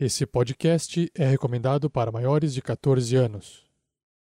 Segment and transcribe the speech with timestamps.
[0.00, 3.64] Esse podcast é recomendado para maiores de 14 anos.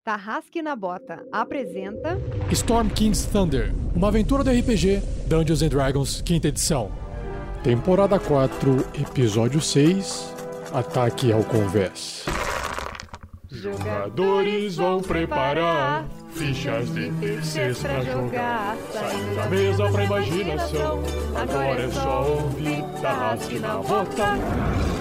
[0.04, 2.18] Tarrasque na Bota apresenta
[2.52, 6.92] Storm King's Thunder, uma aventura do RPG Dungeons and Dragons, quinta edição.
[7.64, 10.34] Temporada 4, episódio 6,
[10.74, 12.26] Ataque ao Convés.
[13.52, 18.76] Jogadores vão preparar fichas de terceiros pra jogar.
[18.92, 21.04] Saindo da mesa pra imaginação.
[21.36, 25.01] Agora é só ouvir Tarrasque na Bota.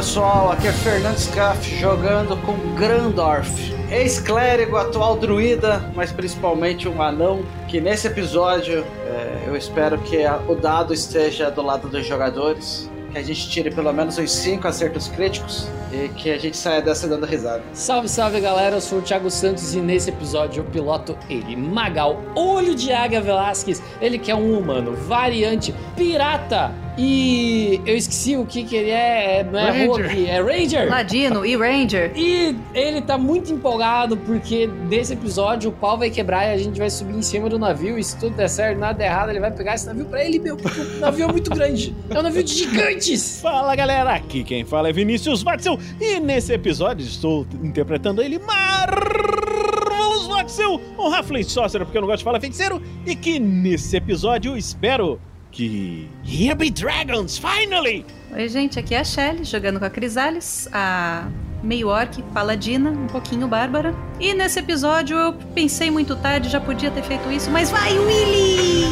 [0.00, 7.42] Pessoal, aqui é Fernando Scaff jogando com Grandorf, ex-clérigo, atual druida, mas principalmente um anão.
[7.68, 12.90] Que nesse episódio é, eu espero que a- o dado esteja do lado dos jogadores,
[13.12, 16.80] que a gente tire pelo menos uns 5 acertos críticos e que a gente saia
[16.80, 17.62] dessa dando risada.
[17.74, 22.18] Salve, salve galera, eu sou o Thiago Santos e nesse episódio eu piloto ele, Magal,
[22.34, 28.44] Olho de Águia Velasquez, ele que é um humano, variante, pirata e eu esqueci o
[28.44, 30.08] que que ele é, não é Ranger.
[30.08, 30.90] Rogue, é Ranger.
[30.90, 32.12] Ladino e Ranger.
[32.14, 36.78] E ele tá muito empolgado porque nesse episódio o pau vai quebrar e a gente
[36.78, 39.40] vai subir em cima do navio e se tudo der certo, nada der errado, ele
[39.40, 42.22] vai pegar esse navio pra ele, meu, porque o navio é muito grande, é um
[42.22, 43.40] navio de gigantes.
[43.40, 50.26] Fala galera, aqui quem fala é Vinícius Watzel e nesse episódio estou interpretando ele Marvelous
[50.26, 54.52] Watzel, um Halfling Sorcerer, porque eu não gosto de falar feiticeiro, e que nesse episódio
[54.52, 56.08] eu espero que...
[56.24, 58.04] Here be dragons, finally!
[58.32, 61.28] Oi, gente, aqui é a Shelly, jogando com a Crisales, a
[61.62, 63.94] meio orc, paladina, um pouquinho bárbara.
[64.18, 68.84] E nesse episódio eu pensei muito tarde, já podia ter feito isso, mas vai, Willy!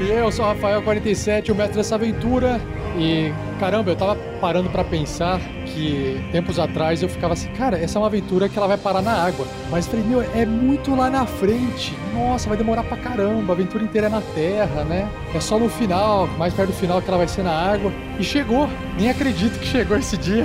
[0.00, 2.60] E eu sou o Rafael47, o mestre dessa aventura.
[3.00, 7.96] E caramba, eu tava parando pra pensar que tempos atrás eu ficava assim, cara, essa
[7.96, 9.46] é uma aventura que ela vai parar na água.
[9.70, 11.96] Mas falei, meu, é muito lá na frente.
[12.12, 15.08] Nossa, vai demorar pra caramba, a aventura inteira é na terra, né?
[15.34, 17.90] É só no final, mais perto do final que ela vai ser na água.
[18.18, 18.68] E chegou,
[18.98, 20.44] nem acredito que chegou esse dia.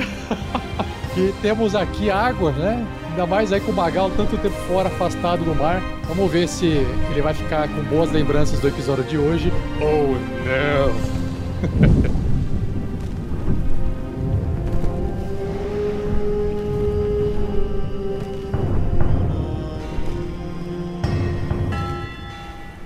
[1.13, 2.87] que temos aqui água, né?
[3.09, 5.81] Ainda mais aí com o Magal tanto tempo fora, afastado do mar.
[6.07, 6.67] Vamos ver se
[7.11, 9.51] ele vai ficar com boas lembranças do episódio de hoje.
[9.81, 10.15] Oh,
[10.45, 11.15] não!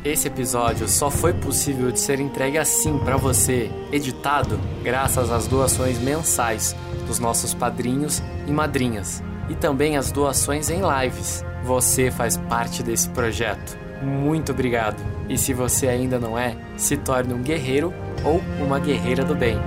[0.03, 5.99] Esse episódio só foi possível de ser entregue assim pra você, editado, graças às doações
[5.99, 6.73] mensais
[7.05, 11.43] dos nossos padrinhos e madrinhas e também às doações em lives.
[11.65, 13.77] Você faz parte desse projeto.
[14.01, 15.03] Muito obrigado.
[15.27, 17.93] E se você ainda não é, se torne um guerreiro
[18.23, 19.57] ou uma guerreira do bem.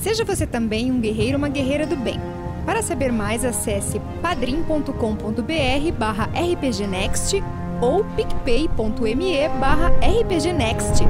[0.00, 2.18] Seja você também um guerreiro ou uma guerreira do bem.
[2.66, 7.40] Para saber mais, acesse padrim.com.br barra rpgnext
[7.82, 11.02] ou picpay.me barra rpgnext.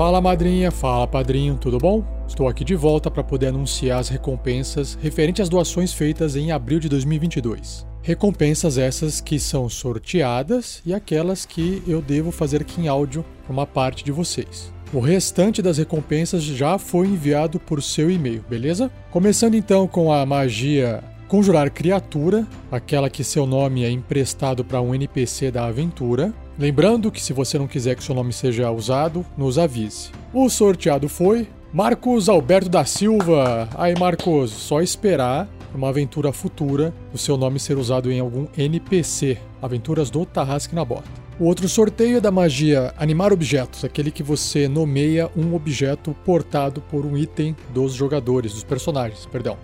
[0.00, 2.02] Fala madrinha, fala padrinho, tudo bom?
[2.26, 6.78] Estou aqui de volta para poder anunciar as recompensas referentes às doações feitas em abril
[6.78, 7.89] de 2022.
[8.02, 13.52] Recompensas essas que são sorteadas e aquelas que eu devo fazer aqui em áudio para
[13.52, 14.72] uma parte de vocês.
[14.92, 18.90] O restante das recompensas já foi enviado por seu e-mail, beleza?
[19.10, 24.92] Começando então com a magia Conjurar Criatura, aquela que seu nome é emprestado para um
[24.92, 26.32] NPC da aventura.
[26.58, 30.10] Lembrando que se você não quiser que seu nome seja usado, nos avise.
[30.34, 33.68] O sorteado foi Marcos Alberto da Silva.
[33.76, 39.38] Aí, Marcos, só esperar uma aventura futura o seu nome ser usado em algum NPC.
[39.62, 41.08] Aventuras do Tarrasque na Bota.
[41.38, 46.80] O outro sorteio é da magia Animar Objetos, aquele que você nomeia um objeto portado
[46.82, 49.56] por um item dos jogadores, dos personagens, perdão.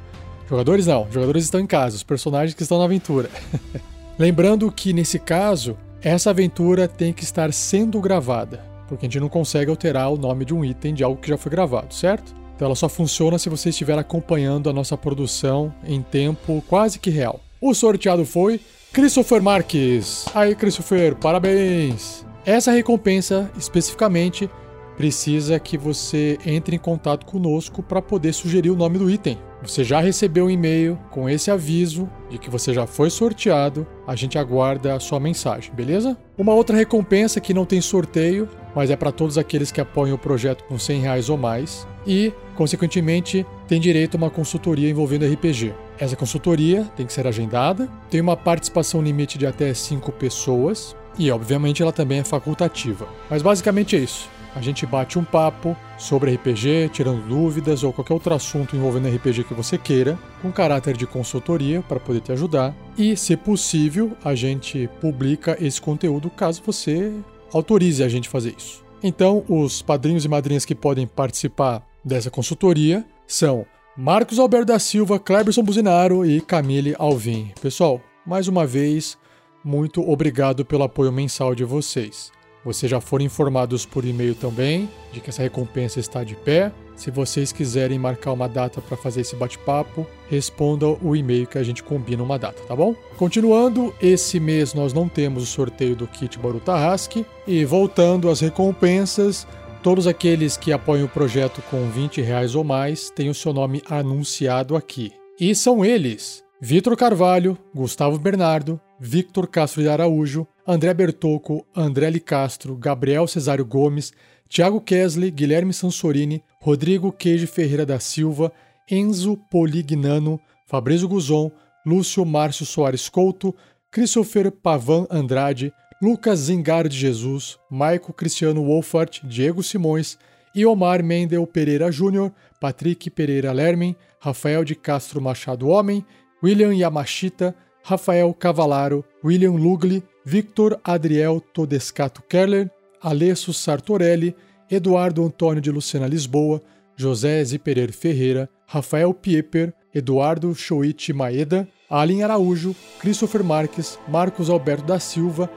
[0.48, 3.28] Jogadores não, jogadores estão em casa, os personagens que estão na aventura.
[4.16, 9.28] Lembrando que nesse caso, essa aventura tem que estar sendo gravada, porque a gente não
[9.28, 12.34] consegue alterar o nome de um item de algo que já foi gravado, certo?
[12.54, 17.10] Então ela só funciona se você estiver acompanhando a nossa produção em tempo quase que
[17.10, 17.40] real.
[17.60, 18.60] O sorteado foi
[18.92, 20.24] Christopher Marques.
[20.34, 22.24] Aí, Christopher, parabéns!
[22.46, 24.48] Essa recompensa, especificamente,
[24.96, 29.38] precisa que você entre em contato conosco para poder sugerir o nome do item.
[29.62, 33.86] Você já recebeu um e-mail com esse aviso de que você já foi sorteado.
[34.06, 36.16] A gente aguarda a sua mensagem, beleza?
[36.36, 40.18] Uma outra recompensa que não tem sorteio, mas é para todos aqueles que apoiam o
[40.18, 41.86] projeto com 100 reais ou mais.
[42.06, 45.74] E, consequentemente, tem direito a uma consultoria envolvendo RPG.
[45.98, 51.30] Essa consultoria tem que ser agendada, tem uma participação limite de até 5 pessoas e,
[51.30, 53.08] obviamente, ela também é facultativa.
[53.30, 54.28] Mas basicamente é isso.
[54.56, 59.44] A gente bate um papo sobre RPG, tirando dúvidas ou qualquer outro assunto envolvendo RPG
[59.44, 62.74] que você queira, com caráter de consultoria para poder te ajudar.
[62.96, 67.12] E, se possível, a gente publica esse conteúdo caso você
[67.52, 68.82] autorize a gente fazer isso.
[69.02, 75.18] Então, os padrinhos e madrinhas que podem participar dessa consultoria são Marcos Alberto da Silva,
[75.18, 77.52] Cleberson Buzinaro e Camille Alvim.
[77.60, 79.18] Pessoal, mais uma vez,
[79.62, 82.34] muito obrigado pelo apoio mensal de vocês.
[82.66, 86.72] Vocês já foram informados por e-mail também de que essa recompensa está de pé.
[86.96, 91.62] Se vocês quiserem marcar uma data para fazer esse bate-papo, respondam o e-mail que a
[91.62, 92.92] gente combina uma data, tá bom?
[93.16, 97.24] Continuando, esse mês nós não temos o sorteio do kit Baruta Husky.
[97.46, 99.46] E voltando às recompensas,
[99.80, 103.80] todos aqueles que apoiam o projeto com 20 reais ou mais têm o seu nome
[103.88, 105.12] anunciado aqui.
[105.38, 112.18] E são eles: Vitor Carvalho, Gustavo Bernardo, Victor Castro de Araújo, André Bertocco, André Li
[112.18, 114.14] Castro, Gabriel Cesário Gomes,
[114.48, 118.50] Thiago Kesley, Guilherme Sansorini, Rodrigo Queijo Ferreira da Silva,
[118.90, 121.50] Enzo Polignano, Fabrício Guzon,
[121.84, 123.54] Lúcio Márcio Soares Couto,
[123.90, 130.18] Christopher Pavan Andrade, Lucas Zingar de Jesus, Maico Cristiano Wolfart, Diego Simões,
[130.54, 136.04] Iomar Mendel Pereira Júnior, Patrick Pereira Lermen, Rafael de Castro Machado Homem,
[136.42, 144.34] William Yamashita, Rafael Cavalaro, William Lugli, Victor Adriel Todescato Keller, Alessio Sartorelli,
[144.70, 146.60] Eduardo Antônio de Lucena Lisboa,
[146.96, 154.98] José Ziperer Ferreira, Rafael Pieper, Eduardo Choit Maeda, Alin Araújo, Christopher Marques, Marcos Alberto da
[154.98, 155.48] Silva,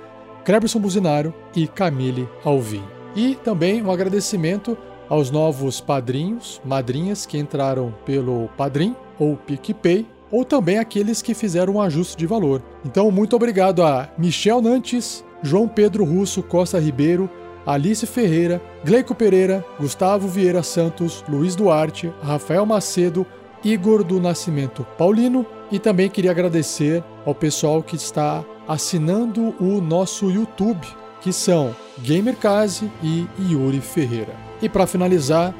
[0.45, 2.83] Cleberson Buzinaro e Camille Alvim.
[3.15, 4.77] E também um agradecimento
[5.09, 11.73] aos novos padrinhos, madrinhas que entraram pelo Padrim ou PicPay ou também aqueles que fizeram
[11.73, 12.61] um ajuste de valor.
[12.85, 17.29] Então, muito obrigado a Michel Nantes, João Pedro Russo Costa Ribeiro,
[17.65, 23.25] Alice Ferreira, Gleico Pereira, Gustavo Vieira Santos, Luiz Duarte, Rafael Macedo,
[23.63, 30.31] Igor do Nascimento Paulino e também queria agradecer ao pessoal que está assinando o nosso
[30.31, 30.87] YouTube,
[31.21, 34.33] que são Gamercase e Yuri Ferreira.
[34.61, 35.53] E para finalizar,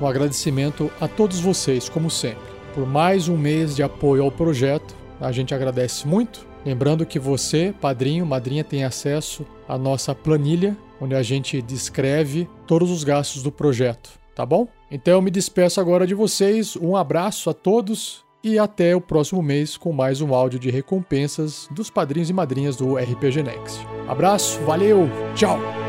[0.00, 4.94] um agradecimento a todos vocês, como sempre por mais um mês de apoio ao projeto.
[5.18, 6.46] A gente agradece muito.
[6.64, 12.90] Lembrando que você, padrinho, madrinha, tem acesso à nossa planilha, onde a gente descreve todos
[12.90, 14.68] os gastos do projeto, tá bom?
[14.90, 16.76] Então eu me despeço agora de vocês.
[16.76, 21.68] Um abraço a todos e até o próximo mês com mais um áudio de recompensas
[21.70, 23.86] dos padrinhos e madrinhas do RPG Next.
[24.06, 25.85] Abraço, valeu, tchau!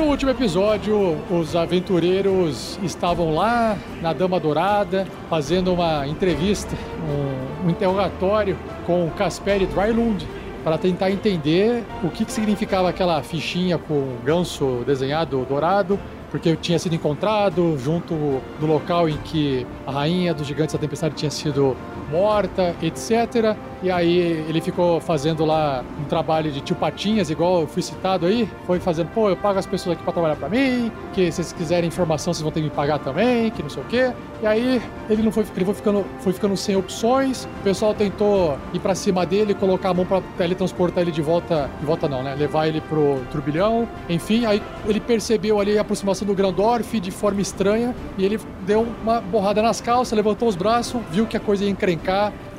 [0.00, 6.74] No último episódio, os aventureiros estavam lá na Dama Dourada fazendo uma entrevista,
[7.06, 10.26] um, um interrogatório com Casper Drylund
[10.64, 16.56] para tentar entender o que, que significava aquela fichinha com o ganso desenhado dourado porque
[16.56, 21.30] tinha sido encontrado junto do local em que a rainha dos gigantes da tempestade tinha
[21.30, 21.76] sido
[22.10, 23.56] morta, etc.
[23.82, 28.26] E aí ele ficou fazendo lá um trabalho de tio Patinhas, igual eu fui citado
[28.26, 28.48] aí.
[28.66, 31.52] Foi fazendo, pô, eu pago as pessoas aqui para trabalhar para mim, que se vocês
[31.52, 34.12] quiserem informação vocês vão ter que me pagar também, que não sei o quê.
[34.42, 37.44] E aí ele não foi, ele foi ficando, foi ficando sem opções.
[37.60, 41.70] O pessoal tentou ir para cima dele, colocar a mão para teletransportar ele de volta,
[41.78, 42.34] de volta não, né?
[42.34, 43.88] Levar ele pro turbilhão.
[44.08, 48.86] Enfim, aí ele percebeu ali a aproximação do Grandorf de forma estranha e ele deu
[49.02, 51.99] uma borrada nas calças, levantou os braços, viu que a coisa ia encrencar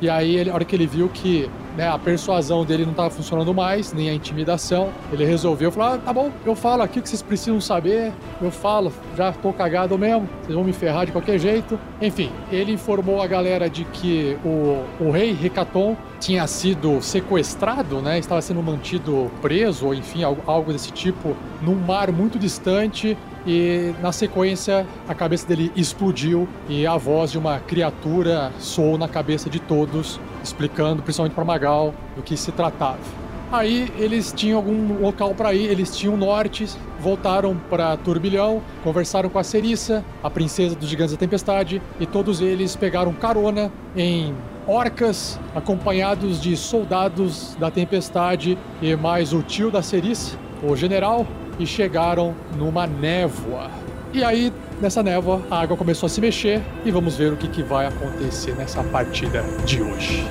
[0.00, 3.10] e aí, ele, a hora que ele viu que né, a persuasão dele não estava
[3.10, 7.02] funcionando mais, nem a intimidação, ele resolveu falar: ah, tá bom, eu falo aqui o
[7.02, 11.12] que vocês precisam saber, eu falo, já tô cagado mesmo, vocês vão me ferrar de
[11.12, 11.78] qualquer jeito.
[12.00, 18.18] Enfim, ele informou a galera de que o, o rei Recaton tinha sido sequestrado, né,
[18.18, 23.94] estava sendo mantido preso, ou enfim, algo, algo desse tipo, num mar muito distante e
[24.00, 29.50] na sequência a cabeça dele explodiu e a voz de uma criatura soou na cabeça
[29.50, 33.22] de todos, explicando principalmente para Magal do que se tratava.
[33.52, 36.66] Aí eles tinham algum local para ir, eles tinham norte,
[36.98, 42.40] voltaram para Turbilhão, conversaram com a Ceriça, a princesa dos Gigantes da Tempestade, e todos
[42.40, 44.34] eles pegaram carona em
[44.66, 51.26] orcas, acompanhados de soldados da Tempestade e mais o tio da Ceriça, o general,
[51.58, 53.70] e chegaram numa névoa.
[54.12, 57.48] E aí, nessa névoa, a água começou a se mexer e vamos ver o que,
[57.48, 60.26] que vai acontecer nessa partida de hoje.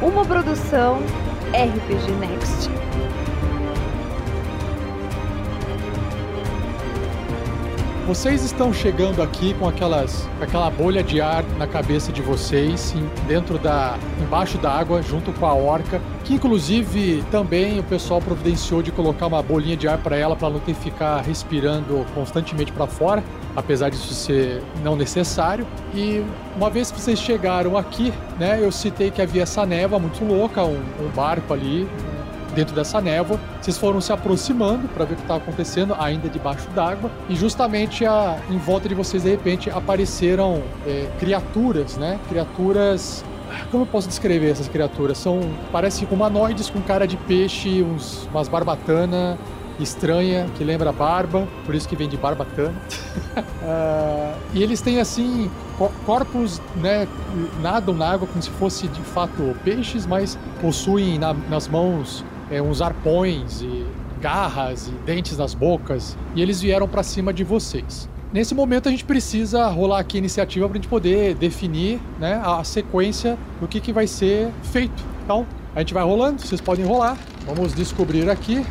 [0.00, 0.98] Uma produção
[1.52, 2.70] RPG Next.
[8.06, 12.92] Vocês estão chegando aqui com aquelas, aquela bolha de ar na cabeça de vocês,
[13.28, 18.82] dentro da, embaixo da água, junto com a orca, que inclusive também o pessoal providenciou
[18.82, 22.72] de colocar uma bolinha de ar para ela, para não ter que ficar respirando constantemente
[22.72, 23.22] para fora,
[23.54, 25.64] apesar disso ser não necessário.
[25.94, 26.24] E
[26.56, 30.64] uma vez que vocês chegaram aqui, né, eu citei que havia essa névoa muito louca,
[30.64, 31.88] um, um barco ali
[32.54, 33.38] dentro dessa névoa.
[33.60, 37.10] Vocês foram se aproximando para ver o que estava acontecendo, ainda debaixo d'água.
[37.28, 42.18] E justamente a, em volta de vocês, de repente, apareceram é, criaturas, né?
[42.28, 43.24] Criaturas.
[43.70, 45.18] Como eu posso descrever essas criaturas?
[45.18, 45.40] São.
[45.70, 49.36] Parecem humanoides com cara de peixe, uns, umas barbatana
[49.80, 52.74] estranha, que lembra barba, por isso que vem de barbatana.
[53.64, 57.06] Ah, e eles têm assim co- corpos, né,
[57.62, 62.60] nadam na água como se fosse de fato peixes, mas possuem na- nas mãos é,
[62.60, 63.86] uns arpões e
[64.20, 66.16] garras e dentes nas bocas.
[66.36, 68.08] E eles vieram para cima de vocês.
[68.32, 72.40] Nesse momento a gente precisa rolar aqui a iniciativa para a gente poder definir né,
[72.44, 75.02] a sequência do que, que vai ser feito.
[75.24, 77.18] Então a gente vai rolando, vocês podem rolar.
[77.46, 78.64] Vamos descobrir aqui.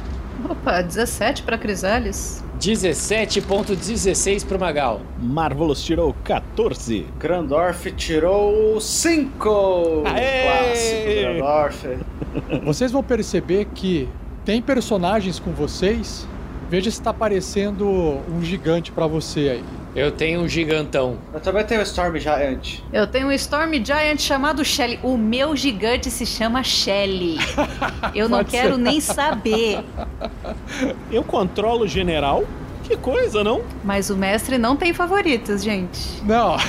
[0.50, 2.44] Opa, 17 pra Crisales.
[2.62, 5.02] 17.16 pro Magal.
[5.20, 7.08] Marvelous tirou 14.
[7.18, 10.04] Grandorf tirou 5!
[10.06, 10.44] Aê!
[10.44, 11.88] Clássico, Grandorf.
[12.64, 14.08] Vocês vão perceber que
[14.46, 16.28] tem personagens com vocês.
[16.70, 17.90] Veja se está aparecendo
[18.30, 19.81] um gigante para você aí.
[19.94, 21.18] Eu tenho um gigantão.
[21.34, 22.80] Eu também tenho o Storm Giant.
[22.94, 24.98] Eu tenho um Storm Giant chamado Shelly.
[25.04, 27.38] O meu gigante se chama Shelly.
[28.16, 28.82] Eu não quero ser.
[28.82, 29.84] nem saber.
[31.12, 32.46] Eu controlo o general?
[32.84, 33.62] Que coisa, não?
[33.84, 36.24] Mas o mestre não tem favoritos, gente.
[36.24, 36.56] Não.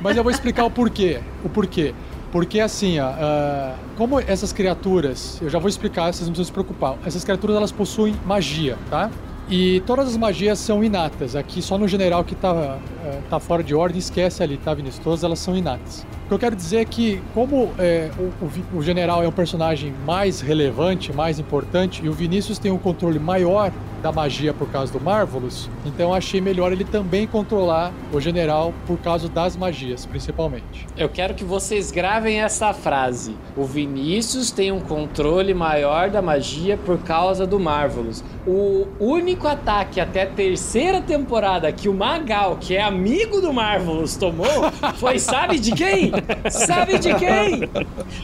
[0.00, 1.20] Mas eu vou explicar o porquê.
[1.44, 1.94] O porquê.
[2.32, 6.52] Porque assim, ó, ah, como essas criaturas, eu já vou explicar, vocês não precisam se
[6.52, 6.96] preocupar.
[7.04, 9.10] Essas criaturas elas possuem magia, tá?
[9.50, 11.34] E todas as magias são inatas.
[11.34, 15.02] Aqui só no general que tá, ah, tá fora de ordem, esquece ali, tá, Vinícius?
[15.02, 16.06] Todas elas são inatas.
[16.30, 19.92] O que eu quero dizer é que, como é, o, o general é um personagem
[20.06, 24.92] mais relevante, mais importante, e o Vinícius tem um controle maior da magia por causa
[24.92, 30.86] do Marvelous, então achei melhor ele também controlar o general por causa das magias, principalmente.
[30.96, 33.36] Eu quero que vocês gravem essa frase.
[33.56, 38.24] O Vinícius tem um controle maior da magia por causa do Marvelous.
[38.46, 44.16] O único ataque até a terceira temporada que o Magal, que é amigo do Marvelous,
[44.16, 46.10] tomou foi sabe de quem?
[46.50, 47.68] Sabe de quem?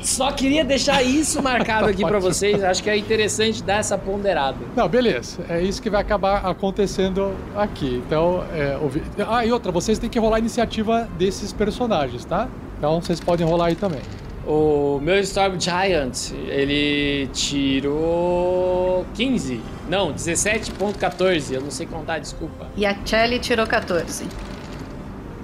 [0.02, 2.62] Só queria deixar isso marcado aqui pra vocês.
[2.62, 4.58] Acho que é interessante dar essa ponderada.
[4.74, 5.44] Não, beleza.
[5.48, 8.02] É isso que vai acabar acontecendo aqui.
[8.06, 12.24] Então, é, o Vi- ah, e outra, vocês têm que rolar a iniciativa desses personagens,
[12.24, 12.48] tá?
[12.78, 14.00] Então, vocês podem rolar aí também.
[14.46, 19.60] O meu Storm Giant, ele tirou 15.
[19.88, 21.52] Não, 17.14.
[21.54, 22.66] Eu não sei contar, desculpa.
[22.76, 24.24] E a Shelly tirou 14.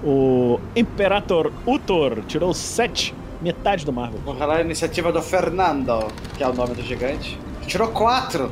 [0.02, 3.14] O Imperator Utor tirou 7.
[3.40, 4.20] Metade do Marvel.
[4.24, 6.06] Vou rolar a iniciativa do Fernando,
[6.36, 7.36] que é o nome do gigante.
[7.66, 8.50] Tirou 4!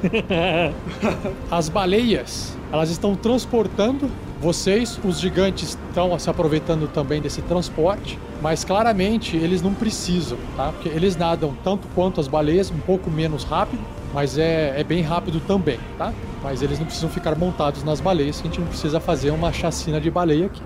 [1.50, 8.64] As baleias, elas estão transportando vocês, os gigantes estão se aproveitando também desse transporte, mas
[8.64, 10.72] claramente eles não precisam, tá?
[10.72, 13.82] Porque eles nadam tanto quanto as baleias, um pouco menos rápido,
[14.14, 16.10] mas é, é bem rápido também, tá?
[16.42, 20.00] Mas eles não precisam ficar montados nas baleias, a gente não precisa fazer uma chacina
[20.00, 20.62] de baleia aqui.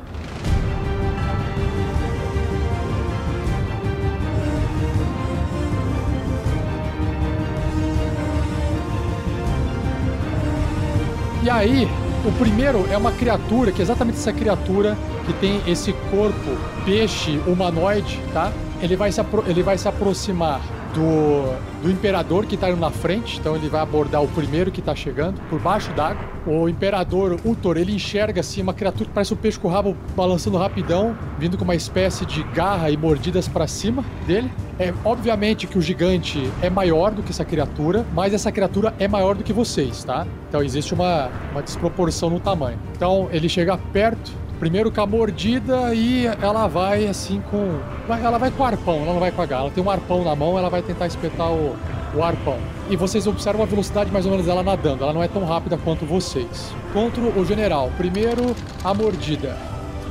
[11.44, 11.86] E aí,
[12.24, 14.96] o primeiro é uma criatura, que é exatamente essa criatura
[15.26, 18.50] que tem esse corpo peixe humanoide, tá?
[18.80, 20.62] Ele vai se, ele vai se aproximar
[20.94, 24.80] do, do imperador que tá indo na frente, então ele vai abordar o primeiro que
[24.80, 26.24] tá chegando, por baixo d'água.
[26.46, 29.96] O imperador Utor, ele enxerga assim uma criatura que parece um peixe com o rabo
[30.14, 34.50] balançando rapidão, vindo com uma espécie de garra e mordidas para cima dele.
[34.78, 39.08] É obviamente que o gigante é maior do que essa criatura, mas essa criatura é
[39.08, 40.26] maior do que vocês, tá?
[40.48, 42.78] Então existe uma, uma desproporção no tamanho.
[42.94, 47.78] Então ele chega perto Primeiro com a mordida e ela vai assim com.
[48.08, 49.62] Ela vai com o arpão, ela não vai com a garra.
[49.62, 51.76] Ela tem um arpão na mão, ela vai tentar espetar o,
[52.14, 52.58] o arpão.
[52.88, 55.02] E vocês observam a velocidade mais ou menos dela nadando.
[55.02, 56.73] Ela não é tão rápida quanto vocês.
[56.92, 57.90] Contra o general.
[57.96, 59.56] Primeiro a mordida.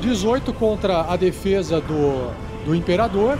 [0.01, 2.31] 18 contra a defesa do,
[2.65, 3.37] do imperador.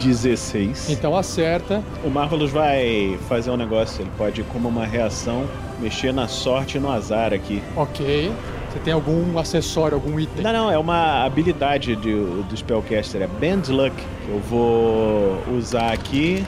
[0.00, 0.90] 16.
[0.90, 1.82] Então acerta.
[2.04, 4.02] O Marvelous vai fazer um negócio.
[4.02, 5.44] Ele pode, como uma reação,
[5.80, 7.62] mexer na sorte e no azar aqui.
[7.76, 8.32] Ok.
[8.74, 10.42] Você tem algum acessório, algum item?
[10.42, 12.12] Não, não, é uma habilidade de-
[12.42, 13.94] do Spellcaster, é Band Luck.
[14.28, 16.44] Eu vou usar aqui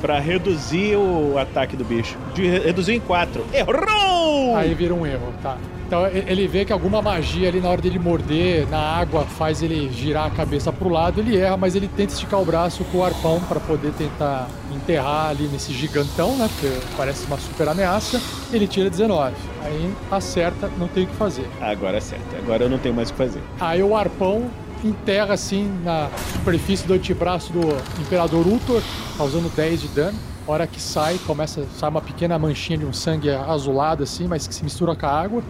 [0.00, 2.16] pra reduzir o ataque do bicho.
[2.34, 3.44] De reduzir em 4.
[3.52, 4.17] Errou!
[4.56, 5.56] Aí vira um erro, tá.
[5.86, 9.90] Então ele vê que alguma magia ali na hora dele morder na água faz ele
[9.90, 13.04] girar a cabeça pro lado, ele erra, mas ele tenta esticar o braço com o
[13.04, 16.46] arpão pra poder tentar enterrar ali nesse gigantão, né?
[16.52, 18.20] Porque parece uma super ameaça.
[18.52, 19.34] Ele tira 19.
[19.64, 21.48] Aí acerta, não tem o que fazer.
[21.58, 22.36] Agora acerta.
[22.36, 23.40] Agora eu não tenho mais o que fazer.
[23.58, 24.50] Aí o arpão
[24.84, 27.60] enterra assim na superfície do antebraço do
[28.00, 28.82] Imperador Ultor,
[29.16, 30.18] causando 10 de dano.
[30.48, 34.54] Hora que sai, começa sai uma pequena manchinha de um sangue azulado assim, mas que
[34.54, 35.42] se mistura com a água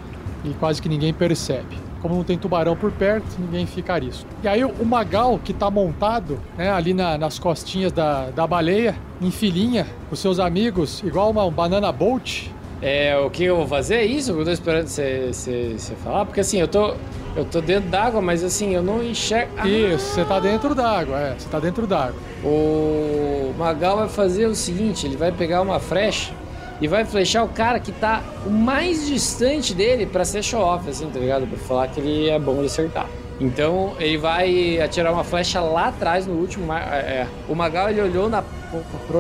[0.45, 1.79] e quase que ninguém percebe.
[2.03, 4.27] Como não tem tubarão por perto, ninguém fica arisco.
[4.43, 8.97] E aí o Magal, que tá montado né, ali na- nas costinhas da, da baleia,
[9.21, 12.49] em filinha, com seus amigos, igual uma, um banana bolt,
[12.81, 14.31] É, o que eu vou fazer é isso?
[14.31, 15.73] Eu tô esperando você
[16.05, 16.95] falar, porque assim, eu tô.
[17.39, 19.53] Eu tô dentro d'água, mas assim, eu não enxergo.
[19.57, 22.17] Ah, Isso, você tá dentro d'água, é, você tá dentro d'água.
[22.45, 26.33] O Magal vai fazer o seguinte: ele vai pegar uma flecha
[26.81, 31.09] e vai flechar o cara que tá o mais distante dele pra ser show-off, assim,
[31.11, 31.47] tá ligado?
[31.47, 33.07] Pra falar que ele é bom de acertar.
[33.41, 36.67] Então ele vai atirar uma flecha lá atrás no último.
[36.67, 38.43] ma- é, o Magal ele olhou na,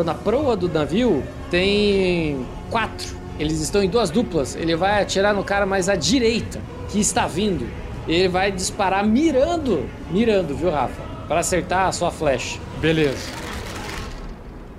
[0.04, 1.22] na proa do navio,
[1.52, 3.16] tem quatro.
[3.38, 4.56] Eles estão em duas duplas.
[4.56, 7.64] Ele vai atirar no cara mais à direita, que está vindo.
[8.08, 11.02] Ele vai disparar mirando, mirando, viu, Rafa?
[11.28, 12.58] Pra acertar a sua flecha.
[12.80, 13.48] Beleza.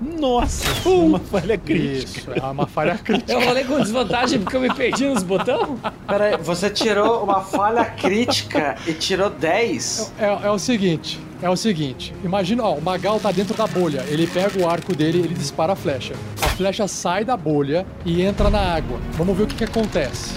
[0.00, 2.32] Nossa, uma falha crítica.
[2.32, 3.32] Isso, é uma falha crítica.
[3.32, 5.78] Eu rolei com desvantagem porque eu me perdi nos botões?
[6.08, 10.14] Pera aí, você tirou uma falha crítica e tirou 10?
[10.18, 12.14] É, é o seguinte, é o seguinte.
[12.24, 14.02] Imagina, ó, o Magal tá dentro da bolha.
[14.08, 16.14] Ele pega o arco dele, ele dispara a flecha.
[16.40, 18.98] A flecha sai da bolha e entra na água.
[19.12, 20.32] Vamos ver o que, que acontece.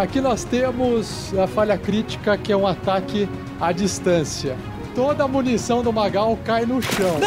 [0.00, 3.28] Aqui nós temos a falha crítica, que é um ataque
[3.60, 4.56] à distância.
[4.94, 7.20] Toda a munição do Magal cai no chão.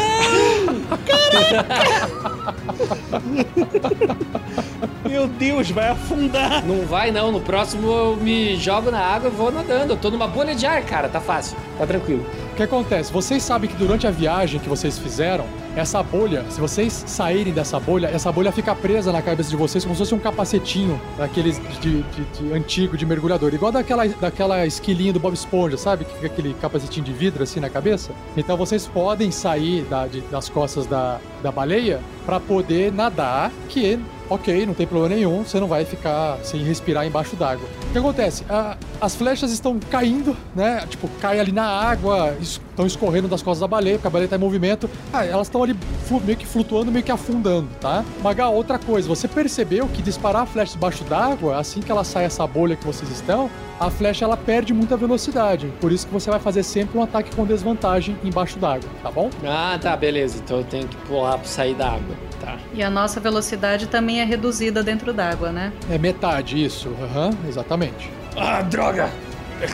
[5.08, 6.64] Meu Deus, vai afundar.
[6.66, 9.92] Não vai não, no próximo eu me jogo na água e vou nadando.
[9.92, 12.26] Eu tô numa bolha de ar, cara, tá fácil, tá tranquilo.
[12.52, 13.12] O que acontece?
[13.12, 17.78] Vocês sabem que durante a viagem que vocês fizeram, essa bolha, se vocês saírem dessa
[17.80, 21.60] bolha, essa bolha fica presa na cabeça de vocês como se fosse um capacetinho daqueles
[21.80, 26.04] de, de- de antigo de mergulhador, igual daquela, daquela esquilinha do Bob Esponja, sabe?
[26.04, 28.12] Que fica aquele capacetinho de vidro assim na cabeça.
[28.36, 33.98] Então vocês podem sair da- de- das costas da, da baleia para poder nadar, que
[34.30, 37.68] ok, não tem problema nenhum, você não vai ficar sem respirar embaixo d'água.
[37.88, 38.44] O que acontece?
[38.48, 40.84] A- as flechas estão caindo, né?
[40.88, 44.36] Tipo, cai ali na água, estão escorrendo das costas da baleia, porque a baleia tá
[44.36, 44.88] em movimento.
[45.12, 45.76] Ah, elas estão ali
[46.24, 48.02] meio que flutuando, meio que afundando, tá?
[48.22, 52.24] Magal, outra coisa, você percebeu que disparar a flecha debaixo d'água, assim que ela sai
[52.24, 55.70] essa bolha que vocês estão, a flecha ela perde muita velocidade.
[55.80, 59.28] Por isso que você vai fazer sempre um ataque com desvantagem embaixo d'água, tá bom?
[59.44, 60.40] Ah, tá, beleza.
[60.42, 62.16] Então eu tenho que pular pra sair da água.
[62.40, 62.56] Tá.
[62.72, 65.72] E a nossa velocidade também é reduzida dentro d'água, né?
[65.90, 68.10] É metade isso, aham, exatamente.
[68.36, 69.10] Ah, droga!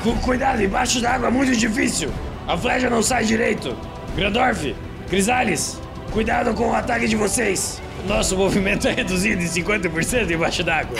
[0.02, 2.10] Cu- Cuidado, embaixo d'água é muito difícil.
[2.46, 3.76] A flecha não sai direito.
[4.14, 4.74] Grandorf,
[5.08, 5.80] Crisales,
[6.12, 7.80] cuidado com o ataque de vocês.
[8.06, 10.96] Nosso movimento é reduzido em 50% embaixo d'água.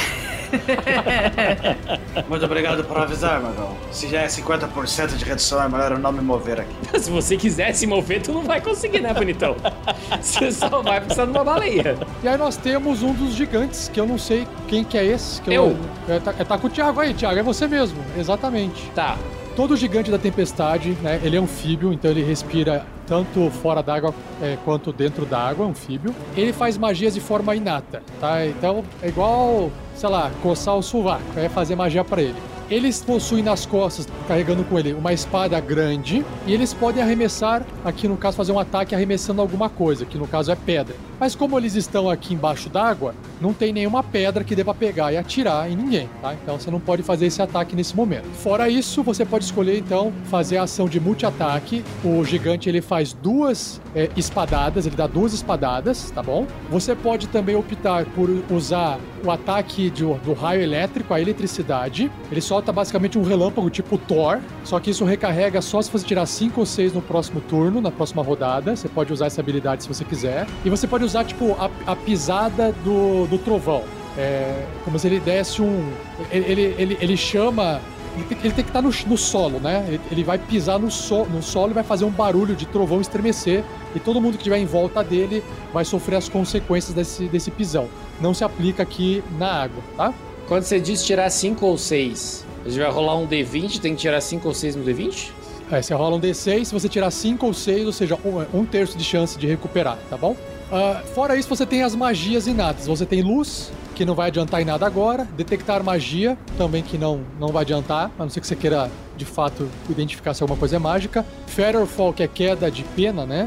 [2.29, 3.77] Muito obrigado por avisar, Magal.
[3.91, 6.75] Se já é 50% de redução, é melhor eu não me mover aqui.
[7.01, 9.57] Se você quiser se mover, tu não vai conseguir, né, bonitão?
[10.21, 11.97] Você só vai precisar de uma baleia.
[12.23, 15.41] E aí nós temos um dos gigantes, que eu não sei quem que é esse.
[15.41, 15.77] Que Eu.
[16.09, 18.91] É, tá, é, tá com o Thiago aí, Thiago, é você mesmo, exatamente.
[18.95, 19.17] Tá.
[19.57, 21.21] Todo gigante da tempestade, né?
[21.23, 26.15] Ele é anfíbio, então ele respira tanto fora d'água é, quanto dentro d'água, anfíbio.
[26.37, 28.47] Ele faz magias de forma inata, tá?
[28.47, 32.37] Então é igual, sei lá, coçar o sovaco, é fazer magia pra ele.
[32.71, 38.09] Eles possuem nas costas, carregando com ele, uma espada grande e eles podem arremessar, aqui
[38.09, 40.95] no caso, fazer um ataque arremessando alguma coisa, que no caso é pedra.
[41.19, 45.19] Mas como eles estão aqui embaixo d'água, não tem nenhuma pedra que pra pegar e
[45.19, 46.33] atirar em ninguém, tá?
[46.33, 48.25] Então você não pode fazer esse ataque nesse momento.
[48.37, 51.85] Fora isso, você pode escolher então fazer a ação de multi-ataque.
[52.05, 56.47] O gigante ele faz duas é, espadadas, ele dá duas espadadas, tá bom?
[56.71, 62.11] Você pode também optar por usar o ataque de- do raio elétrico, a eletricidade.
[62.31, 66.27] Ele solta basicamente um relâmpago tipo Thor, só que isso recarrega só se você tirar
[66.27, 68.75] 5 ou 6 no próximo turno, na próxima rodada.
[68.77, 70.47] Você pode usar essa habilidade se você quiser.
[70.65, 73.83] E você pode usar, tipo, a, a pisada do, do trovão.
[74.19, 75.89] É como se ele desse um.
[76.31, 77.81] Ele, ele, ele, ele chama.
[78.15, 79.85] Ele tem, ele tem que estar no, no solo, né?
[79.87, 83.01] Ele, ele vai pisar no, so, no solo e vai fazer um barulho de trovão
[83.01, 83.65] estremecer.
[83.95, 85.43] E todo mundo que estiver em volta dele
[85.73, 87.89] vai sofrer as consequências desse, desse pisão.
[88.21, 90.15] Não se aplica aqui na água, tá?
[90.49, 94.01] Quando você diz tirar 5 ou 6, a gente vai rolar um D20, tem que
[94.01, 95.31] tirar 5 ou 6 no D20?
[95.71, 98.65] É, você rola um D6, se você tirar 5 ou 6, ou seja, um, um
[98.65, 100.37] terço de chance de recuperar, tá bom?
[100.73, 102.87] Ah, fora isso, você tem as magias inatas.
[102.87, 105.27] Você tem luz, que não vai adiantar em nada agora.
[105.37, 109.25] Detectar magia, também que não, não vai adiantar, a não ser que você queira, de
[109.25, 111.25] fato, identificar se alguma coisa é mágica.
[111.47, 113.47] Featherfall, que é queda de pena, né?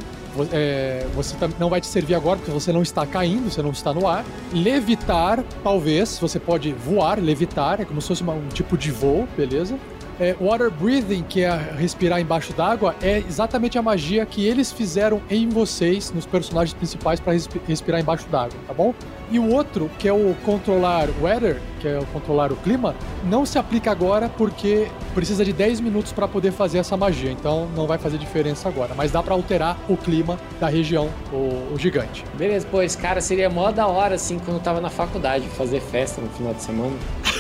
[0.52, 3.94] É, você não vai te servir agora porque você não está caindo, você não está
[3.94, 4.26] no ar.
[4.52, 9.28] Levitar, talvez, você pode voar, levitar, é como se fosse uma- um tipo de voo,
[9.38, 9.78] beleza?
[10.20, 15.22] É, water breathing, que é respirar embaixo d'água, é exatamente a magia que eles fizeram
[15.30, 17.34] em vocês, nos personagens principais, para
[17.68, 18.94] respirar embaixo d'água, tá bom?
[19.32, 23.46] E o outro, que é o controlar weather, que é o controlar o clima, não
[23.46, 27.88] se aplica agora porque precisa de 10 minutos para poder fazer essa magia, então não
[27.88, 28.94] vai fazer diferença agora.
[28.96, 32.24] Mas dá para alterar o clima da região, o, o gigante.
[32.36, 36.22] Beleza, esse cara seria mó da hora, assim, quando eu tava na faculdade, fazer festa
[36.22, 36.94] no final de semana.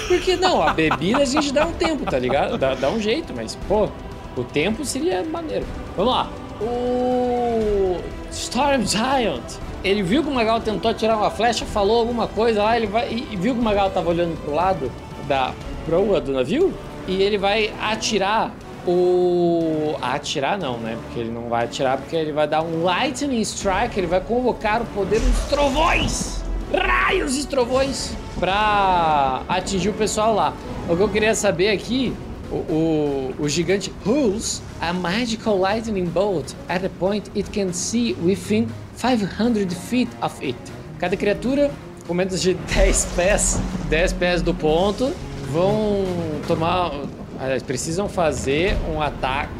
[0.08, 2.58] Porque não, a bebida a gente dá um tempo, tá ligado?
[2.58, 3.90] Dá, dá um jeito, mas, pô,
[4.36, 5.66] o tempo seria maneiro.
[5.96, 6.30] Vamos lá.
[6.62, 7.98] O
[8.32, 9.44] Storm Giant.
[9.84, 13.12] Ele viu que o Magal tentou atirar uma flecha, falou alguma coisa lá, ele vai.
[13.12, 14.92] E, e viu que o Magal tava olhando pro lado
[15.28, 15.54] da
[15.86, 16.74] proa do navio.
[17.06, 18.54] E ele vai atirar
[18.88, 19.96] o.
[20.02, 20.98] Atirar não, né?
[21.04, 24.82] Porque ele não vai atirar, porque ele vai dar um Lightning Strike, ele vai convocar
[24.82, 26.43] o poder dos trovões!
[26.74, 28.16] Raios e trovões!
[28.40, 30.54] Pra atingir o pessoal lá.
[30.90, 32.14] O que eu queria saber aqui
[32.52, 38.16] o, o, o gigante hurls a magical lightning bolt at a point it can see
[38.24, 40.58] within 500 feet of it.
[41.00, 41.72] Cada criatura
[42.08, 43.60] com menos de 10 pés,
[43.90, 45.14] 10 pés do ponto,
[45.52, 46.04] vão
[46.48, 46.92] tomar.
[47.68, 49.52] Precisam fazer um ataque.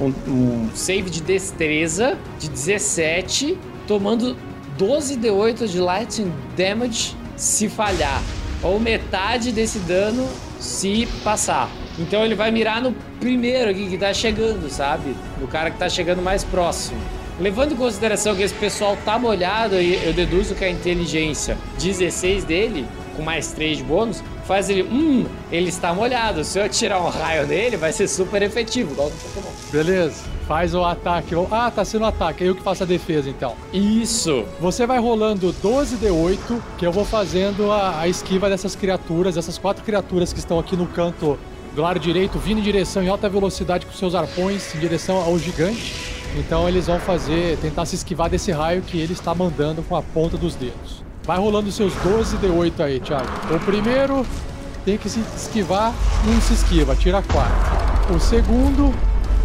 [0.00, 4.36] Um, um, um save de destreza de 17, tomando
[4.80, 8.22] 12 D8 de lightning damage se falhar.
[8.62, 10.26] Ou metade desse dano
[10.58, 11.70] se passar.
[11.98, 15.14] Então ele vai mirar no primeiro aqui que tá chegando, sabe?
[15.38, 16.98] No cara que tá chegando mais próximo.
[17.38, 22.86] Levando em consideração que esse pessoal tá molhado, eu deduzo que a inteligência 16 dele,
[23.16, 24.82] com mais 3 de bônus, faz ele.
[24.82, 26.42] Hum, ele está molhado.
[26.42, 29.52] Se eu tirar um raio nele, vai ser super efetivo, igual do Pokémon.
[29.70, 30.39] Beleza?
[30.50, 31.32] Faz o ataque.
[31.48, 32.42] Ah, tá sendo ataque.
[32.42, 33.54] Eu que faço a defesa então.
[33.72, 34.44] Isso!
[34.58, 39.56] Você vai rolando 12 D8, que eu vou fazendo a, a esquiva dessas criaturas, essas
[39.56, 41.38] quatro criaturas que estão aqui no canto
[41.72, 45.38] do lado direito, vindo em direção em alta velocidade com seus arpões, em direção ao
[45.38, 45.94] gigante.
[46.36, 50.02] Então eles vão fazer, tentar se esquivar desse raio que ele está mandando com a
[50.02, 51.04] ponta dos dedos.
[51.22, 53.28] Vai rolando seus 12 D8 aí, Thiago.
[53.54, 54.26] O primeiro
[54.84, 55.94] tem que se esquivar,
[56.26, 58.16] não se esquiva, tira 4.
[58.16, 58.92] O segundo,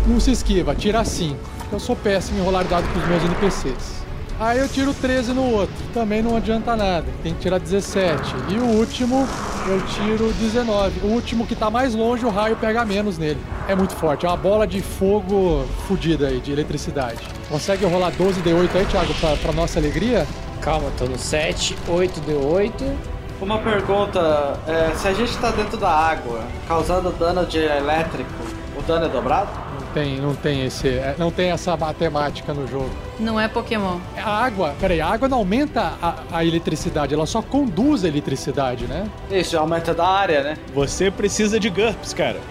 [0.08, 1.38] não se esquiva, tira 5.
[1.72, 4.06] Eu sou péssimo em rolar dado com os meus NPCs.
[4.38, 8.36] Aí eu tiro 13 no outro, também não adianta nada, tem que tirar 17.
[8.50, 9.26] E o último,
[9.66, 11.08] eu tiro 19.
[11.08, 13.40] O último que tá mais longe, o raio pega menos nele.
[13.66, 17.22] É muito forte, é uma bola de fogo fodida aí, de eletricidade.
[17.50, 20.28] Consegue rolar 12 D8 aí, Thiago, pra, pra nossa alegria?
[20.60, 22.94] Calma, tô no 7, 8 D8.
[23.40, 28.30] Uma pergunta: é, se a gente tá dentro da água, causando dano de elétrico,
[28.78, 29.65] o dano é dobrado?
[29.96, 32.90] Não tem, não tem esse, é, não tem essa matemática no jogo.
[33.18, 33.98] Não é Pokémon.
[34.18, 38.88] A água, peraí, a água não aumenta a, a eletricidade, ela só conduz a eletricidade,
[38.88, 39.08] né?
[39.32, 40.58] Isso, aumenta da área, né?
[40.74, 42.42] Você precisa de GURPS, cara.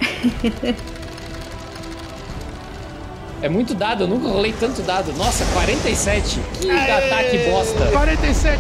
[3.45, 5.13] É muito dado, eu nunca rolei tanto dado.
[5.19, 6.41] Nossa, 47.
[6.63, 7.85] Que ataque bosta.
[7.93, 8.59] 47!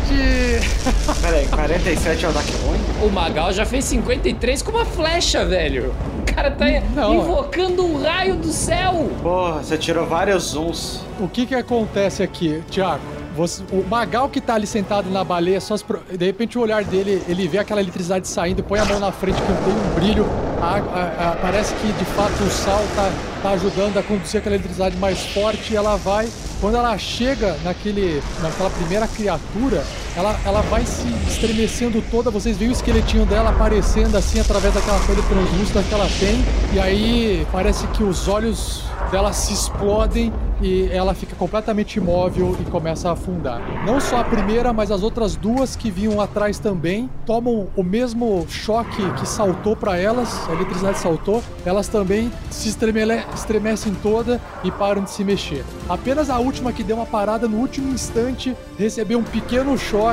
[1.22, 2.78] Pera aí, 47 é o ataque ruim?
[3.02, 5.94] O Magal já fez 53 com uma flecha, velho.
[6.28, 7.14] O cara tá Não.
[7.14, 9.08] invocando um raio do céu.
[9.22, 11.00] Porra, você tirou vários zooms.
[11.18, 13.00] O que que acontece aqui, Thiago?
[13.34, 16.60] Você- o Magal que tá ali sentado na baleia, só se pro- de repente o
[16.60, 19.94] olhar dele, ele vê aquela eletricidade saindo, põe a mão na frente que tem um
[19.94, 20.26] brilho,
[20.64, 23.10] a- a- a- parece que de fato o sal tá,
[23.42, 26.28] tá ajudando a conduzir aquela eletricidade mais forte e ela vai.
[26.60, 29.84] Quando ela chega naquele, naquela primeira criatura,
[30.16, 32.30] ela, ela vai se estremecendo toda.
[32.30, 36.44] Vocês veem o esqueletinho dela aparecendo assim através daquela pele translúcida que ela tem.
[36.72, 42.64] E aí parece que os olhos dela se explodem e ela fica completamente imóvel e
[42.70, 43.60] começa a afundar.
[43.84, 48.46] Não só a primeira, mas as outras duas que vinham atrás também tomam o mesmo
[48.48, 55.02] choque que saltou para elas, a eletricidade saltou, elas também se estremecem toda e param
[55.02, 55.64] de se mexer.
[55.88, 60.03] Apenas a última que deu uma parada no último instante recebeu um pequeno choque,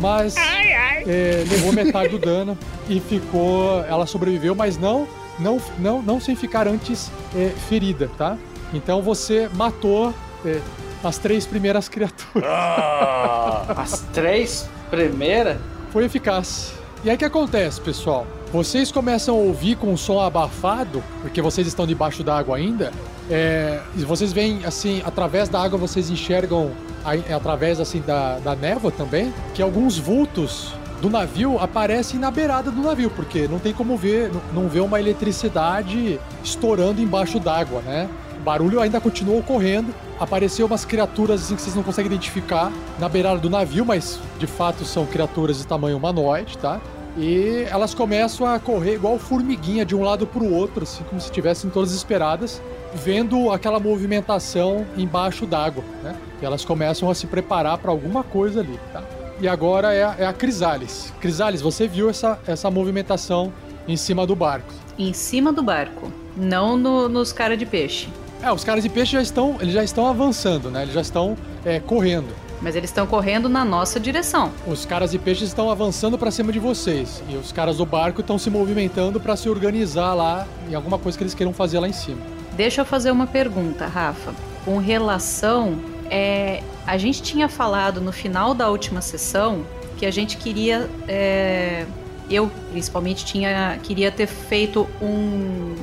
[0.00, 0.34] mas
[1.06, 2.56] é, levou metade do dano
[2.88, 3.84] e ficou.
[3.84, 5.06] Ela sobreviveu, mas não,
[5.38, 8.36] não, não, não sem ficar antes é, ferida, tá?
[8.72, 10.60] Então você matou é,
[11.02, 12.48] as três primeiras criaturas.
[13.76, 15.58] As três primeiras?
[15.90, 16.74] Foi eficaz.
[17.04, 18.26] E aí o que acontece, pessoal?
[18.52, 22.92] Vocês começam a ouvir com um som abafado, porque vocês estão debaixo d'água ainda.
[23.30, 26.70] É, e vocês veem, assim, através da água vocês enxergam,
[27.34, 32.82] através, assim, da, da névoa também, que alguns vultos do navio aparecem na beirada do
[32.82, 38.06] navio, porque não tem como ver, não, não ver uma eletricidade estourando embaixo d'água, né?
[38.38, 39.94] O barulho ainda continua ocorrendo.
[40.20, 44.46] Apareceu umas criaturas assim, que vocês não conseguem identificar na beirada do navio, mas de
[44.46, 46.78] fato são criaturas de tamanho humanoide, tá?
[47.16, 51.20] E elas começam a correr igual formiguinha de um lado para o outro, assim como
[51.20, 52.62] se estivessem todas esperadas,
[52.94, 56.14] vendo aquela movimentação embaixo d'água, né?
[56.40, 59.02] E elas começam a se preparar para alguma coisa ali, tá?
[59.40, 61.12] E agora é a, é a Crisales.
[61.20, 63.52] Crisales, você viu essa, essa movimentação
[63.86, 64.72] em cima do barco?
[64.98, 68.08] Em cima do barco, não no- nos cara de peixe.
[68.42, 70.82] É, os caras de peixe já estão, eles já estão avançando, né?
[70.82, 72.28] Eles já estão é, correndo.
[72.62, 74.52] Mas eles estão correndo na nossa direção.
[74.66, 78.20] Os caras de peixe estão avançando para cima de vocês e os caras do barco
[78.20, 81.88] estão se movimentando para se organizar lá em alguma coisa que eles queiram fazer lá
[81.88, 82.22] em cima.
[82.56, 84.32] Deixa eu fazer uma pergunta, Rafa.
[84.64, 85.78] Com relação.
[86.08, 89.64] É, a gente tinha falado no final da última sessão
[89.96, 90.88] que a gente queria.
[91.08, 91.86] é,
[92.30, 95.74] eu, principalmente, tinha, queria ter feito um,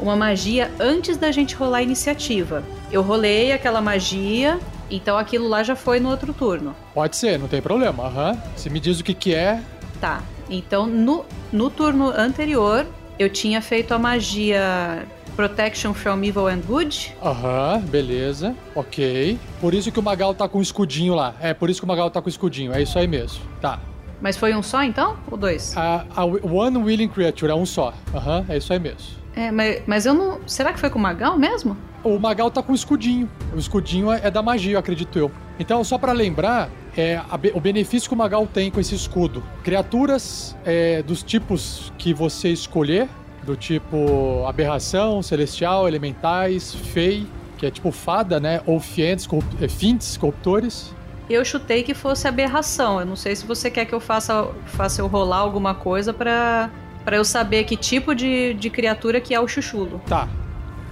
[0.00, 2.62] uma magia antes da gente rolar a iniciativa.
[2.90, 4.58] Eu rolei aquela magia,
[4.90, 6.74] então aquilo lá já foi no outro turno.
[6.94, 8.04] Pode ser, não tem problema.
[8.04, 8.38] Aham.
[8.56, 9.60] Se me diz o que que é,
[10.00, 10.22] Tá.
[10.48, 12.86] Então, no, no turno anterior,
[13.18, 15.04] eu tinha feito a magia
[15.34, 17.14] Protection from Evil and Good.
[17.22, 19.38] aham, beleza, ok.
[19.60, 21.34] Por isso que o Magal tá com o escudinho lá.
[21.40, 22.72] É, por isso que o Magal tá com o escudinho.
[22.72, 23.40] É isso aí mesmo.
[23.60, 23.80] Tá.
[24.20, 25.16] Mas foi um só então?
[25.30, 25.76] Ou dois?
[25.76, 27.92] A, a One Willing Creature é um só.
[28.14, 29.25] Aham, é isso aí mesmo.
[29.36, 30.40] É, mas, mas eu não.
[30.46, 31.76] Será que foi com o Magal mesmo?
[32.02, 33.28] O Magal tá com o escudinho.
[33.54, 35.30] O escudinho é é da magia, eu acredito eu.
[35.58, 39.42] Então, só pra lembrar, é a o benefício que o Magal tem com esse escudo.
[39.62, 43.08] Criaturas é, dos tipos que você escolher,
[43.42, 47.26] do tipo aberração, celestial, elementais, fei,
[47.58, 48.60] que é tipo fada, né?
[48.66, 50.94] Ou fiends, corrup- é, fintes, corruptores.
[51.28, 53.00] Eu chutei que fosse aberração.
[53.00, 56.70] Eu não sei se você quer que eu faça, faça eu rolar alguma coisa pra,
[57.06, 60.02] pra eu saber que tipo de, de criatura que é o chuchulo.
[60.08, 60.28] Tá.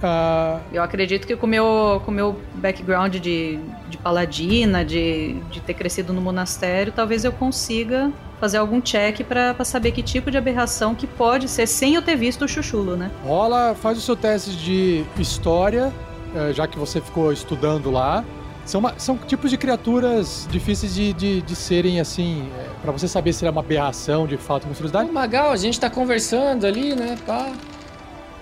[0.01, 5.33] Ah, Eu acredito que com o meu, com o meu background de, de paladina, de,
[5.51, 10.01] de ter crescido no monastério, talvez eu consiga fazer algum check pra pra saber que
[10.01, 13.11] tipo de aberração que pode ser sem eu ter visto o chuchulo, né?
[13.23, 15.91] Rola, faz o seu teste de história,
[16.33, 18.23] eh, já que você ficou estudando lá.
[18.65, 23.07] São, uma- são tipos de criaturas difíceis de, de, de serem assim, eh, pra você
[23.07, 25.07] saber se é uma aberração de fato, monstruosidade.
[25.09, 27.15] Ô, Magal, a gente tá conversando ali, né?
[27.27, 27.51] Pá.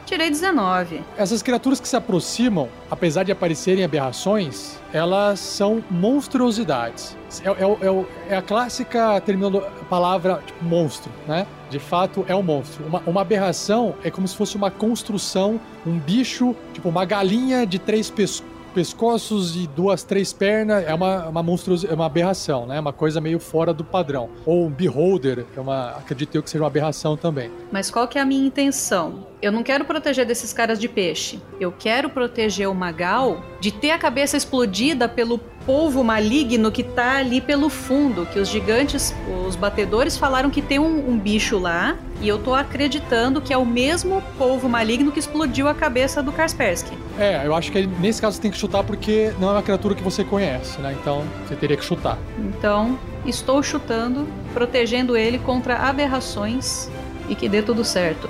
[0.05, 1.01] Tirei 19.
[1.17, 7.15] Essas criaturas que se aproximam, apesar de aparecerem aberrações, elas são monstruosidades.
[7.43, 11.47] É, é é é a clássica terminando palavra tipo, monstro, né?
[11.69, 12.85] De fato, é um monstro.
[12.85, 17.79] Uma, uma aberração é como se fosse uma construção, um bicho, tipo uma galinha de
[17.79, 20.83] três pes- pescoços e duas, três pernas.
[20.85, 22.79] É uma, uma monstruosidade, é uma aberração, né?
[22.79, 24.29] Uma coisa meio fora do padrão.
[24.45, 27.51] Ou um beholder, é uma, acredito eu que seja uma aberração também.
[27.71, 29.32] Mas qual que é a minha intenção?
[29.43, 31.37] Eu não quero proteger desses caras de peixe.
[31.59, 37.17] Eu quero proteger o Magal de ter a cabeça explodida pelo polvo maligno que tá
[37.17, 38.25] ali pelo fundo.
[38.25, 39.13] Que os gigantes,
[39.45, 41.97] os batedores falaram que tem um, um bicho lá.
[42.21, 46.31] E eu tô acreditando que é o mesmo polvo maligno que explodiu a cabeça do
[46.31, 46.97] Kaspersky.
[47.19, 49.93] É, eu acho que nesse caso você tem que chutar porque não é uma criatura
[49.93, 50.95] que você conhece, né?
[51.01, 52.17] Então você teria que chutar.
[52.39, 56.89] Então, estou chutando, protegendo ele contra aberrações
[57.27, 58.29] e que dê tudo certo.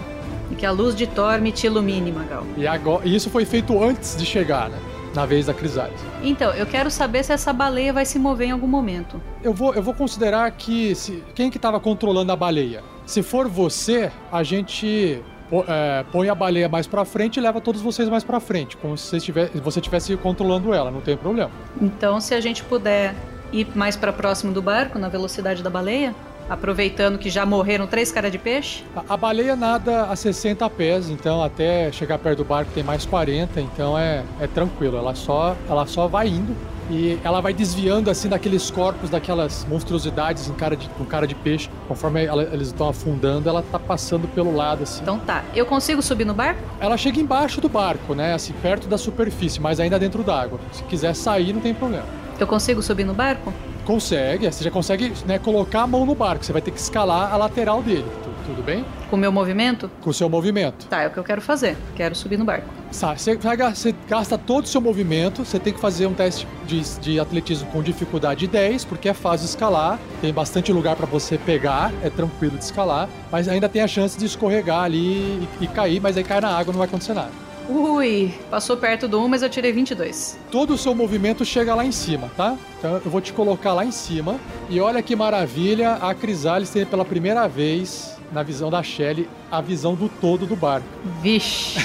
[0.52, 2.46] E que a luz de Thor me te ilumine, Magal.
[2.58, 4.78] E, agora, isso foi feito antes de chegar, né?
[5.16, 6.00] Na vez da Crisales.
[6.24, 9.22] Então, eu quero saber se essa baleia vai se mover em algum momento.
[9.44, 12.84] Eu vou, eu vou considerar que se, quem que estava controlando a baleia?
[13.06, 15.22] Se for você, a gente
[15.68, 18.98] é, põe a baleia mais pra frente e leva todos vocês mais pra frente, como
[18.98, 19.20] se
[19.64, 21.52] você estivesse controlando ela, não tem problema.
[21.80, 23.14] Então, se a gente puder
[23.52, 26.16] ir mais para próximo do barco, na velocidade da baleia?
[26.50, 28.84] Aproveitando que já morreram três caras de peixe?
[28.96, 33.06] A, a baleia nada a 60 pés, então até chegar perto do barco tem mais
[33.06, 34.98] 40, então é, é tranquilo.
[34.98, 36.56] Ela só, ela só vai indo
[36.90, 41.34] e ela vai desviando assim daqueles corpos, daquelas monstruosidades em cara de, com cara de
[41.34, 41.70] peixe.
[41.88, 45.02] Conforme ela- eles estão afundando, ela tá passando pelo lado assim.
[45.02, 45.44] Então tá.
[45.56, 46.62] Eu consigo subir no barco?
[46.80, 48.34] Ela chega embaixo do barco, né?
[48.34, 50.60] Assim, perto da superfície, mas ainda dentro d'água.
[50.74, 52.06] Se quiser sair, não tem problema.
[52.40, 53.54] Eu consigo subir no barco?
[53.86, 56.44] Consegue, você já consegue né, colocar a mão no barco.
[56.46, 58.06] Você vai ter que escalar a lateral dele.
[58.24, 58.84] Tu- Tudo bem?
[59.10, 59.90] Com o meu movimento?
[60.02, 60.86] Com o seu movimento.
[60.88, 61.78] Tá, é o que eu quero fazer.
[61.96, 62.68] Quero subir no barco.
[62.92, 66.82] Sa- Você, você gasta todo o seu movimento, você tem que fazer um teste de,
[67.00, 71.92] de atletismo com dificuldade 10, porque é fácil escalar, tem bastante lugar para você pegar,
[72.04, 76.00] é tranquilo de escalar, mas ainda tem a chance de escorregar ali e, e cair,
[76.02, 77.32] mas aí cai na água não vai acontecer nada.
[77.70, 80.38] Ui, passou perto do 1, mas eu tirei 22.
[80.52, 82.58] Todo o seu movimento chega lá em cima, tá?
[82.78, 84.38] Então eu vou te colocar lá em cima.
[84.70, 89.62] E olha que maravilha, a Crisales tem pela primeira vez, na visão da Shelly, a
[89.62, 90.88] visão do todo do barco.
[91.22, 91.80] Vixe.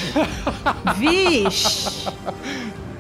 [0.97, 2.09] Vixe.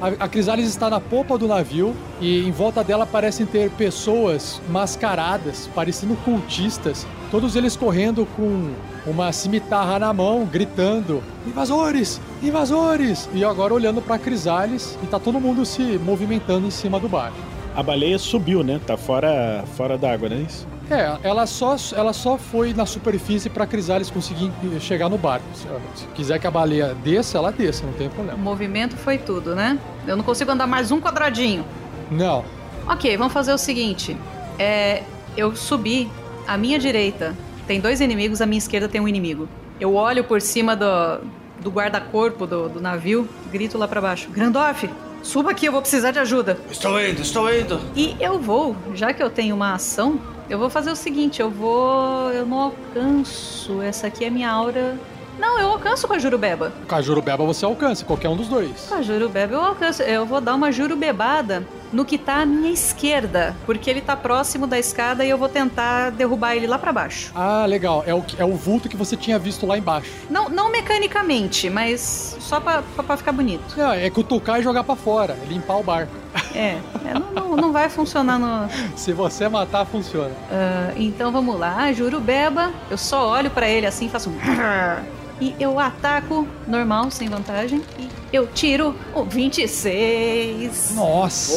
[0.01, 4.61] A, a Crisales está na popa do navio e em volta dela parecem ter pessoas
[4.69, 8.73] mascaradas, parecendo cultistas, todos eles correndo com
[9.09, 12.21] uma cimitarra na mão, gritando: Invasores!
[12.42, 13.29] Invasores!
[13.33, 17.37] E agora olhando para Crisales e tá todo mundo se movimentando em cima do barco.
[17.75, 18.81] A baleia subiu, né?
[18.87, 20.66] Tá fora, fora d'água, não é isso?
[20.90, 25.44] É, ela só, ela só foi na superfície para Crisales conseguir chegar no barco.
[25.55, 28.38] Se, se quiser que a baleia desça, ela desça, não tem O problema.
[28.38, 29.79] movimento foi tudo, né?
[30.07, 31.64] Eu não consigo andar mais um quadradinho.
[32.11, 32.44] Não,
[32.90, 34.16] Ok, vamos fazer o seguinte.
[34.59, 35.03] É,
[35.37, 36.11] eu subi
[36.47, 37.37] à minha direita.
[37.68, 39.46] Tem dois inimigos, à minha esquerda tem um inimigo.
[39.78, 41.20] Eu olho por cima do,
[41.61, 44.31] do guarda-corpo do, do navio, grito lá pra baixo.
[44.31, 44.88] Grandorf,
[45.22, 46.59] suba aqui, eu vou precisar de ajuda.
[46.70, 47.78] Estou indo, estou indo.
[47.94, 51.50] E eu vou, já que eu tenho uma ação, eu vou fazer o seguinte, eu
[51.50, 52.33] vou...
[52.33, 54.98] Eu não alcanço, essa aqui é minha aura...
[55.38, 56.72] Não, eu alcanço com a Jurubeba.
[56.88, 58.87] com a Jurubeba você alcança, qualquer um dos dois.
[58.88, 60.02] Com a Jurubeba eu alcanço.
[60.02, 64.66] Eu vou dar uma Jurubebada no que tá à minha esquerda, porque ele tá próximo
[64.66, 67.31] da escada e eu vou tentar derrubar ele lá pra baixo.
[67.35, 68.03] Ah, legal.
[68.07, 70.11] É o, é o vulto que você tinha visto lá embaixo.
[70.31, 73.77] Não, não mecanicamente, mas só pra, pra, pra ficar bonito.
[73.77, 76.12] Não, é cutucar e jogar pra fora, é limpar o barco.
[76.55, 78.68] É, é, não, não, não vai funcionar no.
[78.96, 80.33] Se você matar, funciona.
[80.51, 82.72] Ah, então vamos lá, Jurubeba.
[82.90, 84.38] Eu só olho pra ele assim, faço um.
[85.40, 87.83] E eu ataco normal, sem vantagem.
[87.98, 90.94] E eu tiro o 26.
[90.94, 91.53] Nossa!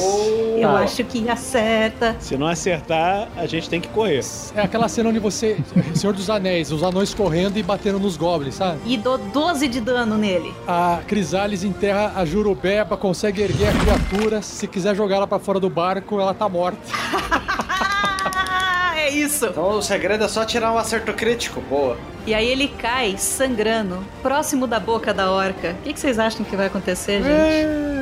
[0.57, 2.15] Eu acho que acerta.
[2.19, 4.21] Se não acertar, a gente tem que correr.
[4.55, 5.57] É aquela cena onde você.
[5.95, 8.79] Senhor dos Anéis, os anões correndo e batendo nos goblins, sabe?
[8.85, 10.53] E dou 12 de dano nele.
[10.67, 14.41] A Crisales enterra a Jurubeba, consegue erguer a criatura.
[14.41, 16.79] Se quiser jogar ela pra fora do barco, ela tá morta.
[19.11, 19.45] É isso.
[19.45, 21.59] Então o segredo é só tirar um acerto crítico.
[21.61, 21.97] Boa.
[22.25, 25.75] E aí ele cai sangrando, próximo da boca da orca.
[25.79, 28.00] O que, que vocês acham que vai acontecer, gente?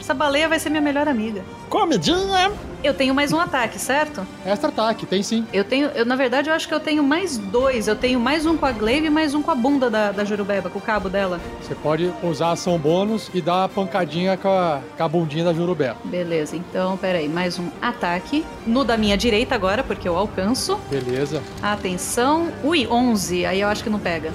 [0.00, 1.42] Essa baleia vai ser minha melhor amiga.
[1.68, 2.52] Comidinha!
[2.82, 4.26] Eu tenho mais um ataque, certo?
[4.44, 5.46] Extra ataque, tem sim.
[5.50, 7.88] Eu tenho, eu, na verdade, eu acho que eu tenho mais dois.
[7.88, 10.22] Eu tenho mais um com a Glaive e mais um com a bunda da, da
[10.22, 11.40] Jurubeba, com o cabo dela.
[11.62, 15.44] Você pode usar a ação bônus e dar uma pancadinha com a, com a bundinha
[15.44, 15.96] da Jurubeba.
[16.04, 18.44] Beleza, então, peraí, mais um ataque.
[18.66, 20.78] No da minha direita agora, porque eu alcanço.
[20.90, 21.42] Beleza.
[21.62, 22.52] Atenção.
[22.62, 23.46] Ui, 11.
[23.46, 24.30] Aí eu acho que não pega.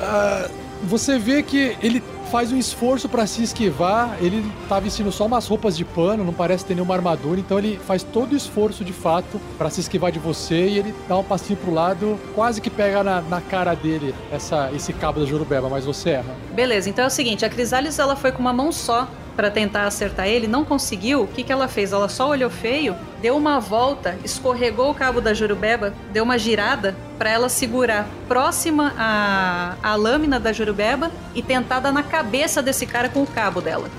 [0.83, 4.17] Você vê que ele faz um esforço pra se esquivar.
[4.21, 7.39] Ele tá vestindo só umas roupas de pano, não parece ter nenhuma armadura.
[7.39, 10.93] Então ele faz todo o esforço de fato pra se esquivar de você e ele
[11.07, 15.19] dá um passinho pro lado, quase que pega na, na cara dele essa, esse cabo
[15.19, 16.35] da Jurubeba, mas você erra.
[16.53, 19.07] Beleza, então é o seguinte, a Crisales ela foi com uma mão só
[19.39, 21.23] pra tentar acertar ele, não conseguiu.
[21.23, 21.93] O que, que ela fez?
[21.93, 26.93] Ela só olhou feio, deu uma volta, escorregou o cabo da Jurubeba, deu uma girada
[27.17, 32.85] pra ela segurar próxima à, à lâmina da Jurubeba e tentar dar na cabeça desse
[32.85, 33.89] cara com o cabo dela.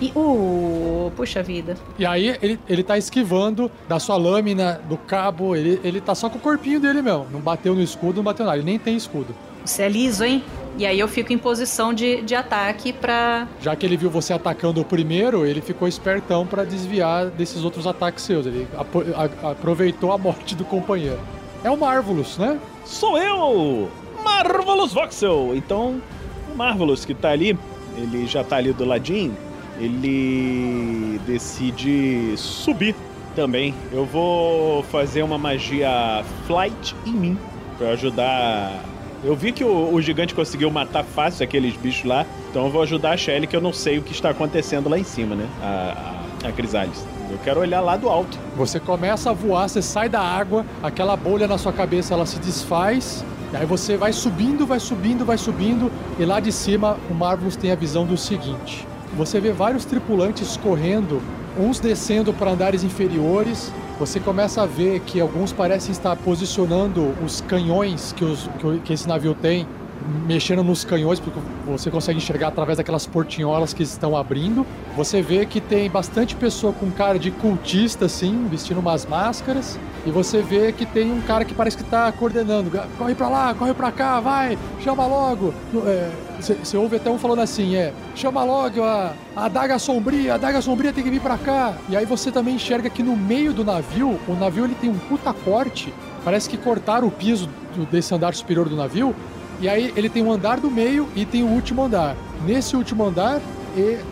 [0.00, 1.76] E, uh, puxa vida.
[1.98, 6.30] E aí ele, ele tá esquivando da sua lâmina, do cabo, ele, ele tá só
[6.30, 7.26] com o corpinho dele mesmo.
[7.32, 9.34] Não bateu no escudo, não bateu nada, ele nem tem escudo.
[9.64, 10.44] Você é liso, hein?
[10.76, 13.46] E aí eu fico em posição de, de ataque pra.
[13.60, 17.86] Já que ele viu você atacando o primeiro, ele ficou espertão pra desviar desses outros
[17.86, 18.46] ataques seus.
[18.46, 18.66] Ele
[19.42, 21.20] aproveitou a morte do companheiro.
[21.62, 22.58] É o Marvelous, né?
[22.84, 23.88] Sou eu!
[24.22, 25.52] Marvelous Voxel!
[25.54, 26.00] Então,
[26.52, 27.58] o Marvelous que tá ali,
[27.96, 29.36] ele já tá ali do ladinho,
[29.78, 32.94] ele decide subir
[33.34, 33.74] também.
[33.92, 37.38] Eu vou fazer uma magia Flight em mim
[37.78, 38.82] pra ajudar.
[39.24, 42.82] Eu vi que o, o gigante conseguiu matar fácil aqueles bichos lá, então eu vou
[42.82, 45.48] ajudar a Shelly, que eu não sei o que está acontecendo lá em cima, né?
[45.62, 48.38] A, a, a Crisales, Eu quero olhar lá do alto.
[48.54, 52.38] Você começa a voar, você sai da água, aquela bolha na sua cabeça ela se
[52.38, 57.14] desfaz, e aí você vai subindo, vai subindo, vai subindo, e lá de cima o
[57.14, 61.22] Marvelous tem a visão do seguinte: você vê vários tripulantes correndo,
[61.58, 63.72] uns descendo para andares inferiores.
[63.98, 68.92] Você começa a ver que alguns parecem estar posicionando os canhões que, os, que, que
[68.92, 69.66] esse navio tem
[70.26, 74.66] mexendo nos canhões, porque você consegue enxergar através daquelas portinholas que estão abrindo.
[74.96, 79.78] Você vê que tem bastante pessoa com cara de cultista, assim, vestindo umas máscaras.
[80.06, 82.70] E você vê que tem um cara que parece que está coordenando.
[82.98, 85.54] Corre pra lá, corre pra cá, vai, chama logo.
[86.38, 90.34] Você é, ouve até um falando assim, é, chama logo a, a adaga sombria, a
[90.34, 91.74] adaga sombria tem que vir pra cá.
[91.88, 94.98] E aí você também enxerga que no meio do navio, o navio ele tem um
[94.98, 95.92] puta corte.
[96.22, 97.48] Parece que cortaram o piso
[97.90, 99.14] desse andar superior do navio
[99.60, 102.16] e aí ele tem um andar do meio e tem o último andar.
[102.44, 103.40] Nesse último andar,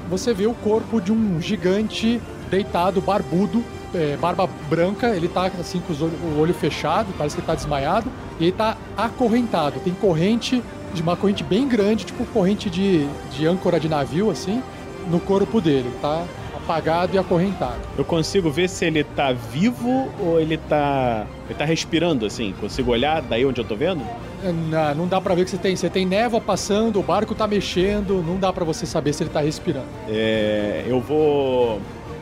[0.09, 2.21] você vê o corpo de um gigante
[2.51, 3.65] deitado, barbudo,
[3.95, 8.11] é, barba branca, ele tá assim com o olho fechado, parece que ele tá desmaiado,
[8.41, 9.81] e ele tá acorrentado.
[9.81, 10.63] Tem corrente,
[10.95, 14.63] de uma corrente bem grande, tipo corrente de, de âncora de navio, assim,
[15.11, 16.25] no corpo dele, tá
[16.63, 17.81] apagado e acorrentado.
[17.97, 21.27] Eu consigo ver se ele tá vivo ou ele tá.
[21.47, 22.55] Ele tá respirando, assim?
[22.61, 24.03] Consigo olhar daí onde eu tô vendo?
[24.43, 25.77] Não, não dá para ver que você tem.
[25.77, 29.31] Você tem névoa passando, o barco tá mexendo, não dá para você saber se ele
[29.31, 29.87] tá respirando.
[30.09, 30.85] É.
[30.87, 31.81] Eu vou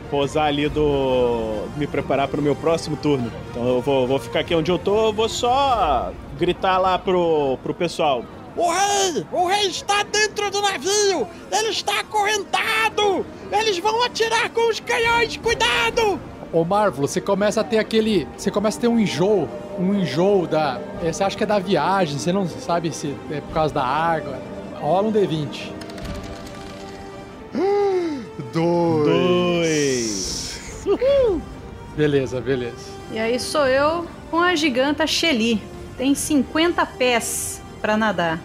[0.09, 1.65] posar ali do.
[1.77, 3.31] me preparar pro meu próximo turno.
[3.49, 7.73] Então eu vou, vou ficar aqui onde eu tô, vou só gritar lá pro, pro
[7.73, 8.23] pessoal.
[8.55, 9.25] O rei!
[9.31, 11.27] O rei está dentro do navio!
[11.51, 13.25] Ele está acorrentado!
[13.51, 15.37] Eles vão atirar com os canhões!
[15.37, 16.19] Cuidado!
[16.51, 18.27] Ô Marvel, você começa a ter aquele.
[18.37, 19.47] Você começa a ter um enjoo.
[19.79, 20.81] Um enjoo da.
[21.01, 23.83] É, você acha que é da viagem, você não sabe se é por causa da
[23.83, 24.37] água.
[24.81, 25.71] Rola um D20.
[28.51, 30.81] Dois.
[30.83, 31.41] Dois.
[31.95, 32.91] Beleza, beleza.
[33.13, 35.61] E aí sou eu com a giganta Shelly.
[35.97, 38.39] Tem 50 pés para nadar.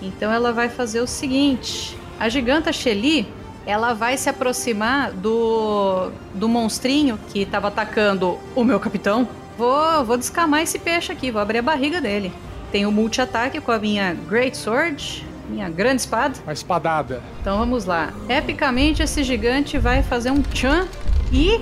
[0.00, 3.26] Então ela vai fazer o seguinte: a giganta Shelly
[3.66, 9.28] ela vai se aproximar do, do monstrinho que estava atacando o meu capitão.
[9.58, 12.32] Vou, vou descamar esse peixe aqui, vou abrir a barriga dele.
[12.72, 16.34] Tenho multi-ataque com a minha Great Sword, minha grande espada.
[16.44, 17.22] Uma espadada.
[17.40, 18.12] Então vamos lá.
[18.28, 20.86] Epicamente, esse gigante vai fazer um chan
[21.32, 21.60] e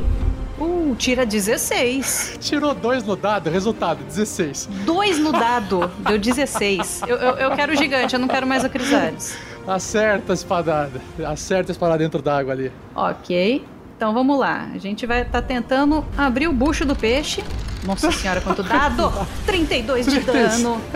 [0.59, 2.39] Uh, tira 16.
[2.41, 4.69] Tirou dois no dado, resultado, 16.
[4.85, 7.03] Dois no dado, deu 16.
[7.07, 9.37] Eu, eu, eu quero o gigante, eu não quero mais a Crisales.
[9.67, 11.01] Acerta a espadada.
[11.27, 12.73] Acerta a espadada dentro d'água ali.
[12.95, 13.65] Ok.
[13.97, 14.69] Então vamos lá.
[14.75, 17.43] A gente vai estar tá tentando abrir o bucho do peixe.
[17.85, 19.13] Nossa senhora, quanto dado!
[19.47, 20.81] 32 de dano.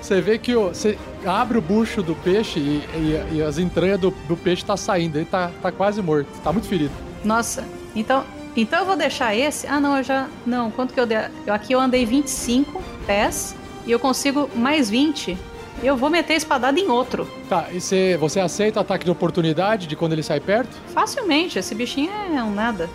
[0.00, 4.10] Você vê que você abre o bucho do peixe e, e, e as entranhas do,
[4.28, 5.18] do peixe tá saindo.
[5.18, 6.28] Ele tá, tá quase morto.
[6.42, 6.92] Tá muito ferido.
[7.24, 7.64] Nossa,
[7.94, 8.24] então,
[8.56, 9.66] então eu vou deixar esse.
[9.66, 10.28] Ah, não, eu já.
[10.46, 11.18] Não, quanto que eu dei?
[11.46, 13.54] Eu, aqui eu andei 25 pés
[13.86, 15.36] e eu consigo mais 20.
[15.80, 17.28] E eu vou meter a espadada em outro.
[17.48, 20.76] Tá, e você, você aceita o ataque de oportunidade de quando ele sai perto?
[20.92, 22.90] Facilmente, esse bichinho é um nada.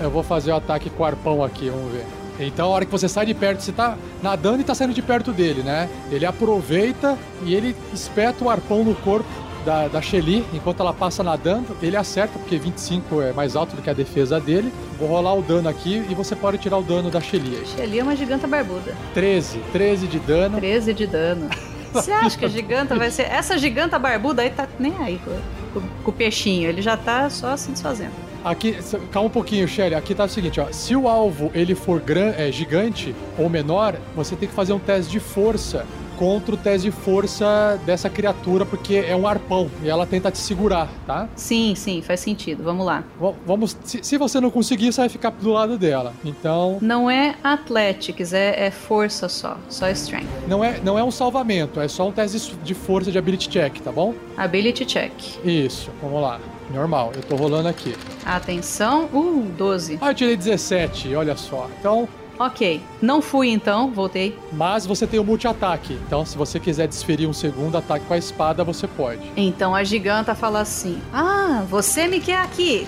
[0.00, 2.06] Eu vou fazer o ataque com o arpão aqui, vamos ver.
[2.38, 5.02] Então, a hora que você sai de perto, você tá nadando e tá saindo de
[5.02, 5.88] perto dele, né?
[6.12, 9.28] Ele aproveita e ele espeta o arpão no corpo
[9.64, 13.82] da, da Shelly, enquanto ela passa nadando, ele acerta, porque 25 é mais alto do
[13.82, 14.72] que a defesa dele.
[14.98, 17.64] Vou rolar o dano aqui e você pode tirar o dano da Shelly.
[17.66, 18.94] Shelly é uma giganta barbuda.
[19.14, 20.58] 13, 13 de dano.
[20.58, 21.48] 13 de dano.
[21.92, 23.22] Você acha que a giganta vai ser.
[23.22, 27.28] Essa giganta barbuda aí tá nem aí com, com, com o peixinho, ele já tá
[27.30, 28.28] só se desfazendo.
[28.44, 28.76] Aqui,
[29.10, 29.94] calma um pouquinho, Shelly.
[29.94, 30.66] Aqui tá o seguinte, ó.
[30.70, 34.78] Se o alvo ele for gran, é, gigante ou menor, você tem que fazer um
[34.78, 35.84] teste de força
[36.18, 40.38] contra o teste de força dessa criatura, porque é um arpão e ela tenta te
[40.38, 41.28] segurar, tá?
[41.36, 42.62] Sim, sim, faz sentido.
[42.62, 43.04] Vamos lá.
[43.20, 43.76] V vamos.
[43.84, 46.12] Se, se, você não conseguir, você vai ficar do lado dela.
[46.24, 46.78] Então.
[46.80, 49.56] Não é Athletics, é, é força só.
[49.68, 50.26] Só Strength.
[50.48, 53.80] Não é, não é um salvamento, é só um teste de força de ability check,
[53.80, 54.14] tá bom?
[54.36, 55.12] Ability check.
[55.44, 56.40] Isso, vamos lá.
[56.72, 57.94] Normal, eu tô rolando aqui.
[58.26, 59.98] Atenção, uh, 12.
[60.00, 61.68] Ah, eu tirei 17, olha só.
[61.78, 62.06] Então,
[62.38, 64.38] Ok, não fui então, voltei.
[64.52, 68.18] Mas você tem o multi-ataque, então se você quiser desferir um segundo ataque com a
[68.18, 69.20] espada, você pode.
[69.36, 72.86] Então a giganta fala assim: Ah, você me quer aqui.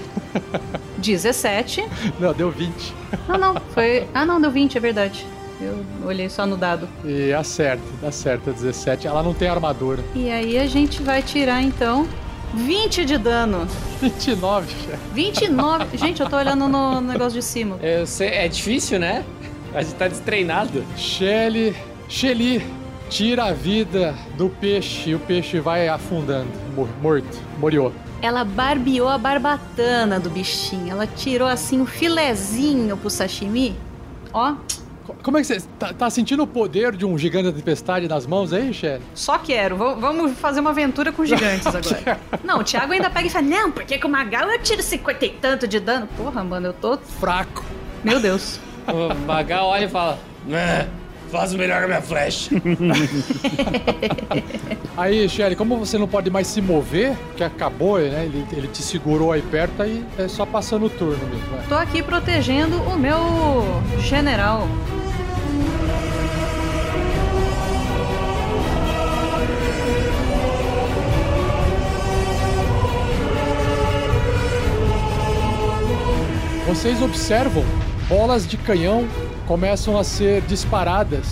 [0.98, 1.84] 17.
[2.18, 2.94] Não, deu 20.
[3.28, 4.06] Ah, não, foi.
[4.14, 5.26] Ah, não, deu 20, é verdade.
[5.60, 6.88] Eu olhei só no dado.
[7.04, 9.06] E acerta, acerta 17.
[9.06, 10.02] Ela não tem armadura.
[10.14, 12.08] E aí a gente vai tirar então
[12.54, 13.66] 20 de dano.
[14.00, 14.98] 29, chefe.
[15.12, 15.96] 29.
[15.98, 17.78] Gente, eu tô olhando no negócio de cima.
[17.82, 19.24] É, é difícil, né?
[19.74, 20.84] A gente tá destreinado.
[20.96, 21.74] Shelly.
[22.08, 22.64] Shelly.
[23.08, 27.92] tira a vida do peixe e o peixe vai afundando, mor- morto, moriou.
[28.22, 30.90] Ela barbeou a barbatana do bichinho.
[30.92, 33.76] Ela tirou assim um filezinho pro sashimi.
[34.32, 34.54] Ó,
[35.04, 38.06] Co- Como é que você tá, tá sentindo o poder de um gigante da tempestade
[38.06, 39.02] nas mãos aí, Shelly?
[39.14, 39.76] só quero.
[39.76, 42.20] V- vamos fazer uma aventura com gigantes agora.
[42.44, 45.24] Não, o Thiago ainda pega e fala: Não, porque com o Magal eu tiro 50
[45.26, 46.06] e tanto de dano.
[46.16, 46.96] Porra, mano, eu tô.
[46.98, 47.64] Fraco.
[48.04, 48.60] Meu Deus.
[48.88, 50.18] O Magal olha e fala:
[50.50, 50.86] "É,
[51.30, 52.50] Faz melhor com a minha flecha.
[54.96, 58.24] Aí, Shelly, como você não pode mais se mover, que acabou, né?
[58.24, 61.52] Ele, ele te segurou aí perto, aí é só passando o turno mesmo.
[61.52, 61.62] né?
[61.68, 63.62] Tô aqui protegendo o meu
[64.00, 64.66] general.
[76.66, 77.64] Vocês observam
[78.10, 79.06] bolas de canhão
[79.46, 81.26] começam a ser disparadas.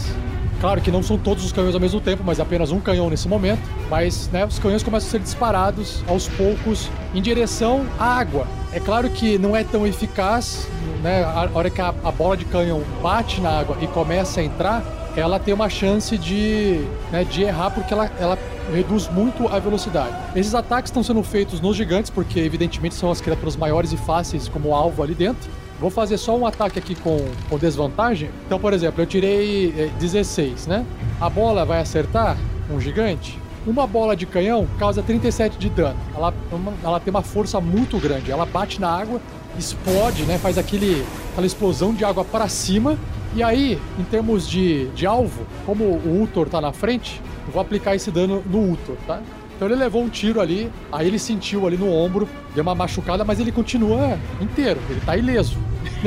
[0.60, 3.26] Claro que não são todos os canhões ao mesmo tempo, mas apenas um canhão nesse
[3.26, 3.60] momento.
[3.90, 8.46] Mas né, os canhões começam a ser disparados aos poucos em direção à água.
[8.72, 10.68] É claro que não é tão eficaz,
[11.02, 11.24] né?
[11.24, 14.84] A hora que a, a bola de canhão bate na água e começa a entrar,
[15.16, 18.38] ela tem uma chance de, né, de errar porque ela, ela
[18.72, 20.14] reduz muito a velocidade.
[20.36, 24.48] Esses ataques estão sendo feitos nos gigantes, porque evidentemente são as criaturas maiores e fáceis
[24.48, 25.50] como alvo ali dentro.
[25.80, 28.30] Vou fazer só um ataque aqui com, com desvantagem.
[28.46, 30.84] Então, por exemplo, eu tirei eh, 16, né?
[31.20, 32.36] A bola vai acertar
[32.70, 33.38] um gigante.
[33.66, 35.96] Uma bola de canhão causa 37 de dano.
[36.16, 38.30] Ela, uma- ela tem uma força muito grande.
[38.30, 39.20] Ela bate na água,
[39.56, 40.36] explode, né?
[40.38, 42.98] Faz aquele, aquela explosão de água para cima.
[43.34, 47.60] E aí, em termos de, de alvo, como o Utor tá na frente, eu vou
[47.62, 49.20] aplicar esse dano no Utor, tá?
[49.58, 53.24] Então ele levou um tiro ali, aí ele sentiu ali no ombro, deu uma machucada,
[53.24, 55.58] mas ele continua inteiro, ele tá ileso.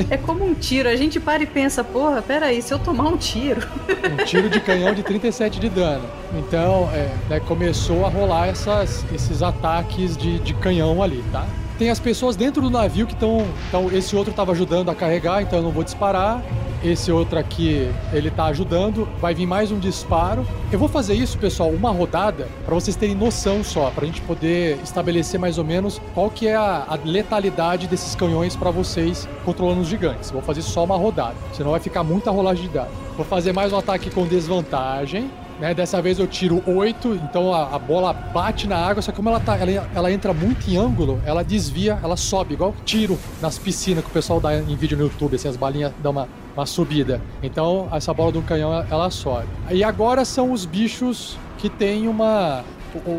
[0.10, 0.88] É como um tiro.
[0.88, 3.62] A gente para e pensa: Porra, peraí, se eu tomar um tiro.
[4.10, 6.06] Um tiro de canhão de 37 de dano.
[6.38, 11.45] Então, é, né, começou a rolar essas, esses ataques de, de canhão ali, tá?
[11.82, 13.43] Tem as pessoas dentro do navio que estão.
[13.67, 16.39] Então, esse outro estava ajudando a carregar, então eu não vou disparar.
[16.84, 19.09] Esse outro aqui, ele tá ajudando.
[19.19, 20.45] Vai vir mais um disparo.
[20.71, 24.77] Eu vou fazer isso, pessoal, uma rodada, para vocês terem noção só, pra gente poder
[24.84, 29.82] estabelecer mais ou menos qual que é a, a letalidade desses canhões para vocês controlando
[29.82, 30.29] os gigantes.
[30.29, 32.93] Vou fazer só uma rodada, senão vai ficar muita rolagem de dados.
[33.17, 35.32] Vou fazer mais um ataque com desvantagem.
[35.62, 35.76] Né?
[35.76, 39.30] Dessa vez eu tiro 8, então a, a bola bate na água, só que como
[39.30, 43.59] ela, tá, ela, ela entra muito em ângulo, ela desvia, ela sobe, igual tiro nas
[43.59, 46.66] piscinas que o pessoal dá em vídeo no YouTube, assim, as balinhas dão uma, uma
[46.66, 47.22] subida.
[47.43, 49.45] Então essa bola do canhão ela- sobe.
[49.70, 52.64] E agora são os bichos que tem uma.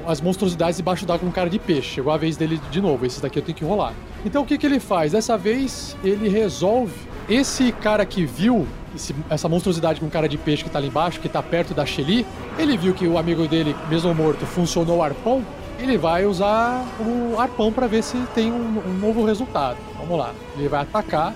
[0.07, 1.95] As monstruosidades debaixo d'água com cara de peixe.
[1.95, 3.05] Chegou a vez dele de novo.
[3.05, 3.93] Esse daqui eu tenho que rolar.
[4.25, 5.13] Então o que, que ele faz?
[5.13, 6.95] Dessa vez ele resolve.
[7.29, 11.21] Esse cara que viu esse- essa monstruosidade com cara de peixe que tá ali embaixo,
[11.21, 12.27] que tá perto da Shelly,
[12.59, 15.45] ele viu que o amigo dele, mesmo morto, funcionou o arpão.
[15.79, 19.77] Ele vai usar o arpão para ver se tem um, um novo resultado.
[19.99, 20.33] Vamos lá.
[20.57, 21.35] Ele vai atacar.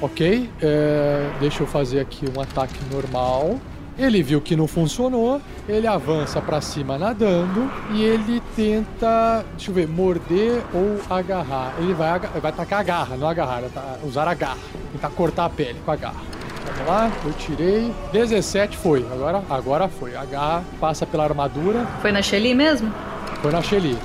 [0.00, 3.58] Ok, é, deixa eu fazer aqui um ataque normal.
[3.98, 9.74] Ele viu que não funcionou, ele avança pra cima nadando e ele tenta, deixa eu
[9.74, 11.74] ver, morder ou agarrar.
[11.78, 14.56] Ele vai, vai atacar a garra, não agarrar, tá- usar a garra.
[14.92, 16.22] Tentar cortar a pele com a garra.
[16.66, 17.92] Vamos lá, eu tirei.
[18.12, 20.16] 17 foi, agora, agora foi.
[20.16, 22.92] A garra passa pela armadura, Foi na Shelly mesmo?
[23.40, 23.98] foi na Shelly.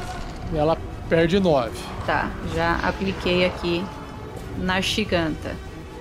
[0.54, 0.78] E ela
[1.10, 1.72] perde 9.
[2.06, 3.84] Tá, já apliquei aqui
[4.58, 5.52] na giganta.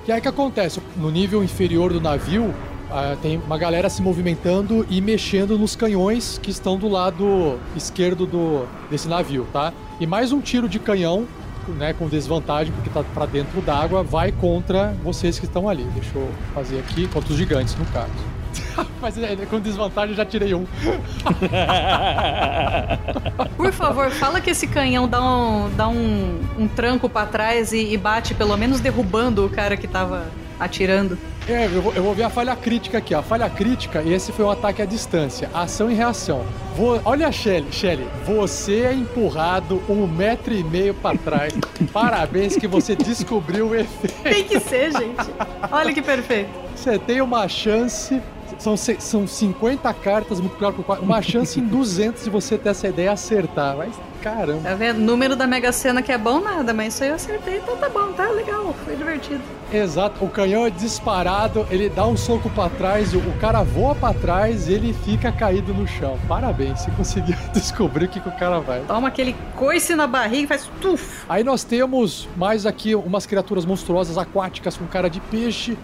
[0.07, 0.80] E aí o que acontece?
[0.96, 2.54] No nível inferior do navio,
[2.90, 8.24] ah, tem uma galera se movimentando e mexendo nos canhões que estão do lado esquerdo
[8.24, 9.72] do, desse navio, tá?
[10.00, 11.26] E mais um tiro de canhão,
[11.72, 15.84] né, com desvantagem, porque tá pra dentro d'água, vai contra vocês que estão ali.
[15.94, 18.12] Deixa eu fazer aqui, contra os gigantes, no caso.
[19.00, 20.66] Mas é, com desvantagem eu já tirei um.
[23.56, 27.92] Por favor, fala que esse canhão dá um, dá um, um tranco pra trás e,
[27.92, 30.26] e bate, pelo menos derrubando o cara que tava
[30.59, 31.18] atirando.
[31.48, 33.14] É, eu vou, eu vou ver a falha crítica aqui.
[33.14, 33.20] ó.
[33.20, 35.48] A falha crítica, esse foi um ataque à distância.
[35.54, 36.44] Ação e reação.
[36.76, 41.52] Vo- olha a Shelly, Shelly, você é empurrado um metro e meio pra trás.
[41.92, 44.22] Parabéns que você descobriu o efeito.
[44.22, 45.30] Tem que ser, gente.
[45.70, 46.50] Olha que perfeito.
[46.74, 48.20] Você tem uma chance.
[48.59, 51.04] São, são 50 cartas multiplicado por 4.
[51.04, 53.76] Uma chance em 200 de você ter essa ideia acertar.
[53.76, 53.92] Mas
[54.22, 54.60] Caramba.
[54.62, 54.98] Tá vendo?
[54.98, 57.88] Número da Mega Sena que é bom nada, mas isso aí eu acertei, então tá
[57.88, 59.42] bom, tá legal, foi divertido.
[59.72, 64.14] Exato, o canhão é disparado, ele dá um soco pra trás, o, cara voa pra
[64.14, 66.16] trás e ele fica caído no chão.
[66.28, 68.80] Parabéns, você conseguiu descobrir o que, que o cara vai.
[68.82, 71.24] Toma aquele coice na barriga e faz tuf.
[71.28, 75.76] Aí nós temos mais aqui umas criaturas monstruosas aquáticas com cara de peixe.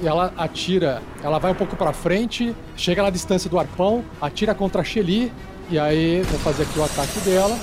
[0.00, 4.54] E ela atira, ela vai um pouco pra frente, chega na distância do arpão, atira
[4.54, 5.32] contra a Shelly.
[5.70, 7.58] E aí, vou fazer aqui o ataque dela.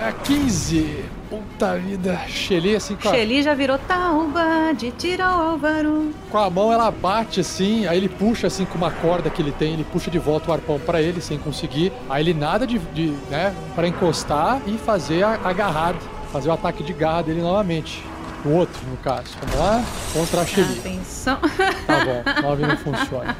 [0.00, 1.04] É 15.
[1.28, 2.18] Puta vida.
[2.26, 6.10] Shelly assim com a, Shelly já virou tauba de tiro Álvaro.
[6.30, 7.86] com a mão, ela bate assim.
[7.86, 9.74] Aí ele puxa assim com uma corda que ele tem.
[9.74, 11.92] Ele puxa de volta o arpão pra ele sem conseguir.
[12.08, 15.98] Aí ele nada de, de né, para encostar e fazer a agarrada.
[16.32, 18.02] Fazer o ataque de garra dele novamente.
[18.44, 19.36] O outro, no caso.
[19.42, 19.84] Vamos lá.
[20.14, 20.78] Contra a Shelly.
[20.78, 21.38] Atenção.
[21.86, 23.36] Tá bom, 9 não funciona.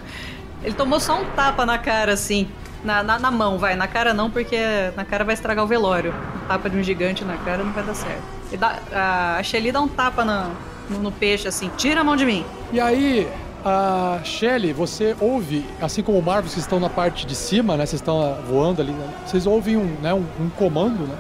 [0.63, 2.49] Ele tomou só um tapa na cara, assim.
[2.83, 3.77] Na, na, na mão, vai.
[3.77, 4.57] Na cara não, porque
[4.97, 6.15] na cara vai estragar o velório.
[6.43, 8.23] Um tapa de um gigante na cara não vai dar certo.
[8.49, 10.51] Ele dá, a, a Shelly dá um tapa na-
[10.89, 11.71] no, no peixe, assim.
[11.77, 12.45] Tira a mão de mim.
[12.73, 13.29] E aí,
[13.65, 17.85] a Shelly, você ouve, assim como o Marvel, vocês estão na parte de cima, né?
[17.85, 19.09] Vocês estão voando ali, né?
[19.27, 21.15] Vocês ouvem um, né, um, um comando, né?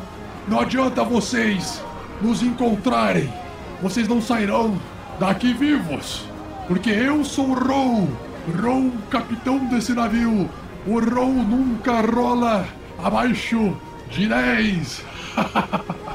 [0.48, 1.82] Não adianta vocês
[2.22, 3.30] nos encontrarem.
[3.82, 4.78] Vocês não sairão
[5.18, 6.24] daqui vivos.
[6.66, 8.08] Porque eu sou o Row.
[8.60, 10.48] Row, capitão desse navio.
[10.86, 12.66] O Row nunca rola
[12.98, 13.76] abaixo
[14.10, 15.04] de 10.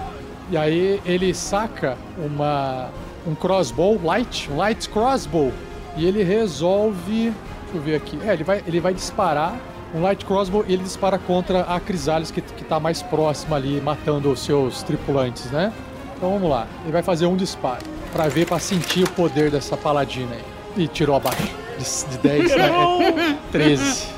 [0.47, 2.89] E aí ele saca uma
[3.26, 5.51] um crossbow light, um light crossbow,
[5.97, 9.57] e ele resolve, deixa eu ver aqui, é, ele vai ele vai disparar
[9.93, 13.82] um light crossbow e ele dispara contra a Crisales que, que tá mais próxima ali,
[13.82, 15.74] matando os seus tripulantes, né?
[16.16, 19.76] Então vamos lá, ele vai fazer um disparo pra ver, pra sentir o poder dessa
[19.76, 20.43] paladina aí.
[20.84, 21.49] E tirou abaixo
[21.80, 23.39] de, de 10, né?
[23.51, 24.14] 13.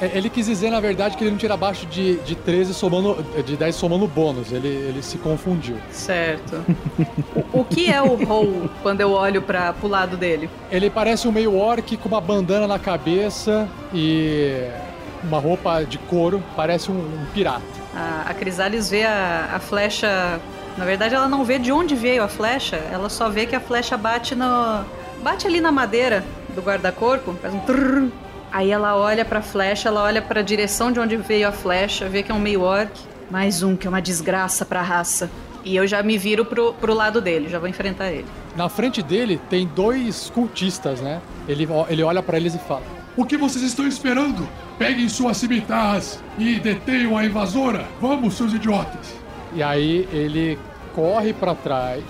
[0.00, 3.24] É, Ele quis dizer, na verdade, que ele não tira abaixo de, de 13 somando.
[3.44, 4.52] de 10 somando bônus.
[4.52, 5.76] Ele, ele se confundiu.
[5.90, 6.64] Certo.
[7.34, 10.48] o, o que é o Roll quando eu olho para pro lado dele?
[10.70, 14.68] Ele parece um meio orc com uma bandana na cabeça e
[15.22, 16.42] uma roupa de couro.
[16.56, 17.62] Parece um, um pirata.
[17.94, 20.40] A, a Crisales vê a, a flecha.
[20.76, 23.60] Na verdade, ela não vê de onde veio a flecha, ela só vê que a
[23.60, 24.84] flecha bate no.
[25.22, 26.24] bate ali na madeira
[26.54, 28.10] do guarda-corpo, faz um trrr.
[28.54, 32.22] Aí ela olha pra flecha, ela olha pra direção de onde veio a flecha, vê
[32.22, 32.92] que é um meio orc.
[33.28, 35.28] Mais um, que é uma desgraça pra raça.
[35.64, 38.26] E eu já me viro pro, pro lado dele, já vou enfrentar ele.
[38.54, 41.20] Na frente dele tem dois cultistas, né?
[41.48, 42.82] Ele, ele olha pra eles e fala:
[43.16, 44.46] O que vocês estão esperando?
[44.78, 47.84] Peguem suas cimitarras e detenham a invasora.
[48.00, 49.16] Vamos, seus idiotas.
[49.52, 50.56] E aí ele
[50.94, 52.04] corre pra trás,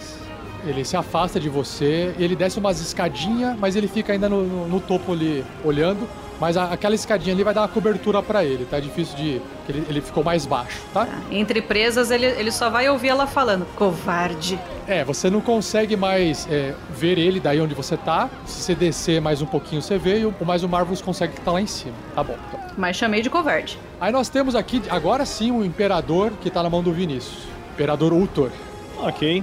[0.67, 4.69] ele se afasta de você, ele desce umas escadinhas, mas ele fica ainda no, no-
[4.69, 6.07] no topo ali olhando.
[6.41, 8.81] Mas a- aquela escadinha ali vai dar uma cobertura pra ele, tá?
[8.81, 9.41] Difícil de.
[9.69, 11.07] Ele, ele ficou mais baixo, tá?
[11.31, 14.59] Entre presas, ele, ele só vai ouvir ela falando: covarde.
[14.87, 18.29] É, você não consegue mais é, ver ele daí onde você tá.
[18.47, 21.41] Se você descer mais um pouquinho, você vê, e o, mas o Marvelous consegue que
[21.41, 21.95] tá lá em cima.
[22.15, 22.37] Tá bom.
[22.49, 22.61] Então.
[22.77, 23.79] Mas chamei de covarde.
[24.01, 27.45] Aí nós temos aqui, agora sim, o Imperador que tá na mão do Vinícius.
[27.75, 28.51] Imperador Ultor.
[28.99, 29.43] Ok.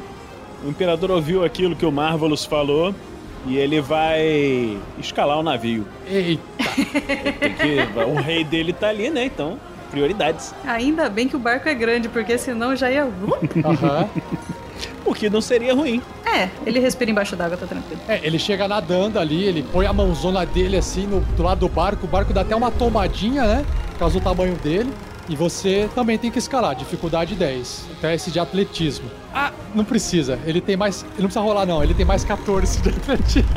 [0.63, 2.93] O imperador ouviu aquilo que o Marvelous falou
[3.45, 5.85] e ele vai escalar o navio.
[6.07, 6.41] Eita!
[7.59, 9.25] Que, o rei dele tá ali, né?
[9.25, 9.57] Então,
[9.89, 10.53] prioridades.
[10.65, 13.03] Ainda bem que o barco é grande, porque senão já ia.
[13.65, 14.09] Aham.
[15.03, 16.01] O que não seria ruim.
[16.25, 17.99] É, ele respira embaixo d'água, tá tranquilo.
[18.07, 21.67] É, ele chega nadando ali, ele põe a mãozona dele assim no, do lado do
[21.67, 23.65] barco, o barco dá até uma tomadinha, né?
[23.91, 24.91] Por causa do tamanho dele.
[25.31, 27.85] E você também tem que escalar, dificuldade 10.
[28.01, 29.09] Teste de atletismo.
[29.33, 30.37] Ah, não precisa.
[30.45, 31.03] Ele tem mais.
[31.03, 31.81] Ele não precisa rolar, não.
[31.81, 33.49] Ele tem mais 14 de atletismo.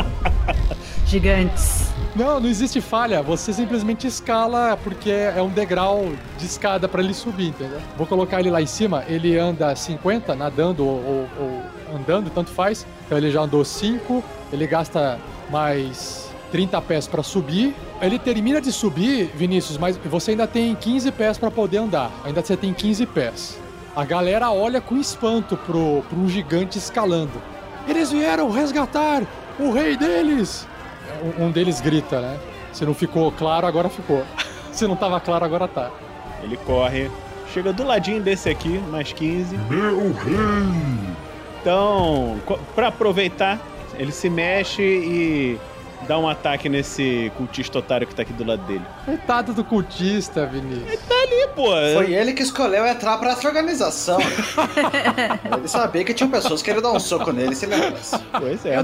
[1.06, 1.90] Gigantes.
[2.16, 3.22] Não, não existe falha.
[3.22, 7.78] Você simplesmente escala porque é um degrau de escada pra ele subir, entendeu?
[7.98, 9.04] Vou colocar ele lá em cima.
[9.06, 12.86] Ele anda 50, nadando ou, ou- ou andando, tanto faz.
[13.04, 14.24] Então ele já andou 5.
[14.50, 15.18] Ele gasta
[15.50, 17.74] mais 30 pés pra subir.
[18.00, 22.10] Ele termina de subir, Vinícius, mas você ainda tem 15 pés pra poder andar.
[22.24, 23.58] Ainda você tem 15 pés.
[23.94, 27.40] A galera olha com espanto pro, pro um gigante escalando.
[27.88, 29.22] Eles vieram resgatar
[29.58, 30.66] o rei deles!
[31.38, 32.38] Um- Um deles grita, né?
[32.72, 34.22] Se não ficou claro, agora ficou.
[34.72, 35.90] Se não tava claro, agora tá.
[36.42, 37.10] Ele corre,
[37.52, 39.56] chega do ladinho desse aqui, mais 15.
[39.68, 41.20] Meu rei!
[41.60, 42.40] Então,
[42.74, 43.58] pra aproveitar,
[43.98, 45.58] ele se mexe e
[46.06, 48.84] dá um ataque nesse cultista otário que tá aqui do lado dele.
[49.04, 50.92] Coitado do cultista, Vinícius.
[50.92, 54.18] Ih, pô, Foi ele que escolheu entrar pra essa organização.
[55.56, 58.18] ele sabia que tinha pessoas que queriam dar um soco nele se ele entrasse.
[58.38, 58.76] pois é.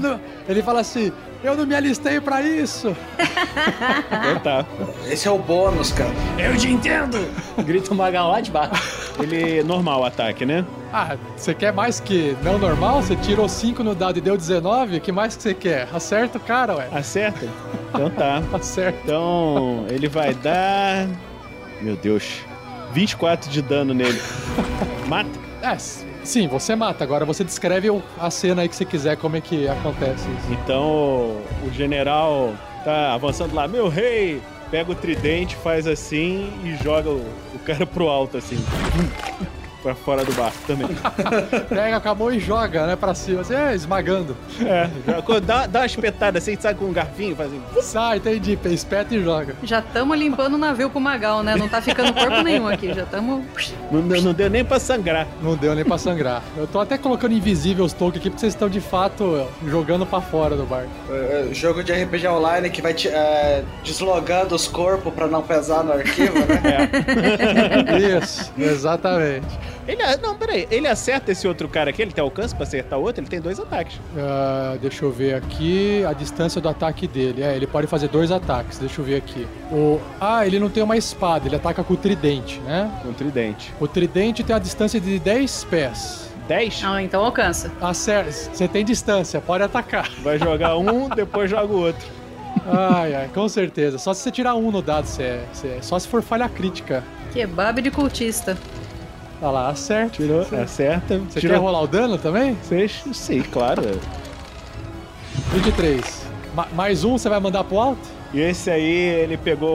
[0.47, 1.11] Ele fala assim:
[1.43, 2.95] Eu não me alistei pra isso!
[3.17, 4.65] Então tá.
[5.05, 6.09] Esse é o bônus, cara.
[6.37, 7.17] Eu te entendo!
[7.63, 9.13] Grita o Magal lá de baixo.
[9.21, 10.65] Ele normal o ataque, né?
[10.91, 13.01] Ah, você quer mais que não normal?
[13.01, 14.97] Você tirou 5 no dado e deu 19?
[14.97, 15.87] O que mais que você quer?
[15.93, 16.87] Acerta o cara, ué.
[16.91, 17.47] Acerta?
[17.89, 18.41] Então tá.
[18.53, 18.99] Acerta.
[19.03, 21.07] Então ele vai dar.
[21.81, 22.41] Meu Deus.
[22.93, 24.19] 24 de dano nele.
[25.07, 25.29] Mata?
[25.61, 25.77] É,
[26.27, 27.03] sim, você mata.
[27.03, 30.53] Agora você descreve a cena aí que você quiser, como é que acontece isso.
[30.53, 32.53] Então o general
[32.83, 33.67] tá avançando lá.
[33.67, 34.41] Meu rei!
[34.69, 37.25] Pega o tridente, faz assim e joga o,
[37.55, 38.57] o cara pro alto, assim.
[39.87, 40.87] Pra fora do barco também.
[41.69, 44.35] Pega com a mão e joga, né, pra cima, assim, é, esmagando.
[44.59, 44.89] É,
[45.39, 47.81] dá, dá uma espetada assim, sabe, com um garfinho, faz assim.
[47.81, 49.55] Sai, entendi, espeta e joga.
[49.63, 51.55] Já estamos limpando o navio pro Magal, né?
[51.55, 52.93] Não tá ficando corpo nenhum aqui.
[52.93, 53.45] Já estamos.
[53.89, 55.25] Não, não deu nem pra sangrar.
[55.41, 56.43] Não deu nem pra sangrar.
[56.57, 60.19] Eu tô até colocando invisível os tokens aqui, porque vocês estão de fato jogando pra
[60.19, 60.89] fora do barco.
[61.09, 65.41] É, é, Jogo de RPG online que vai te, é, deslogando os corpos pra não
[65.41, 66.89] pesar no arquivo, né?
[68.21, 69.47] Isso, exatamente.
[69.87, 73.03] Ele, não, peraí, ele acerta esse outro cara aqui, ele tem alcance pra acertar o
[73.03, 73.99] outro, ele tem dois ataques.
[74.17, 77.41] Ah, deixa eu ver aqui a distância do ataque dele.
[77.41, 78.77] É, ele pode fazer dois ataques.
[78.79, 79.47] Deixa eu ver aqui.
[79.71, 79.99] O...
[80.19, 82.91] Ah, ele não tem uma espada, ele ataca com o tridente, né?
[83.01, 83.73] Com tridente.
[83.79, 86.27] O tridente tem a distância de 10 pés.
[86.47, 86.81] 10?
[86.85, 87.71] Ah, então alcança.
[87.81, 88.31] Acerta.
[88.31, 90.09] Você tem distância, pode atacar.
[90.21, 92.07] Vai jogar um, depois joga o outro.
[92.65, 93.97] Ai, ai, com certeza.
[93.97, 96.49] Só se você tirar um no dado, você é, você é- Só se for falha
[96.49, 97.03] crítica.
[97.33, 98.57] Kebab de cultista.
[99.41, 100.15] Olha lá, acerta.
[100.17, 101.19] Tirou, acerta.
[101.29, 102.57] Você tirou quer rolar o dano também?
[102.63, 103.81] Seis, sim, claro.
[105.53, 106.25] 23.
[106.55, 108.17] Ma- mais um você vai mandar pro alto?
[108.33, 109.69] E esse aí, ele pegou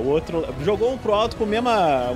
[0.00, 2.14] o outro, jogou um pro alto com a mesma.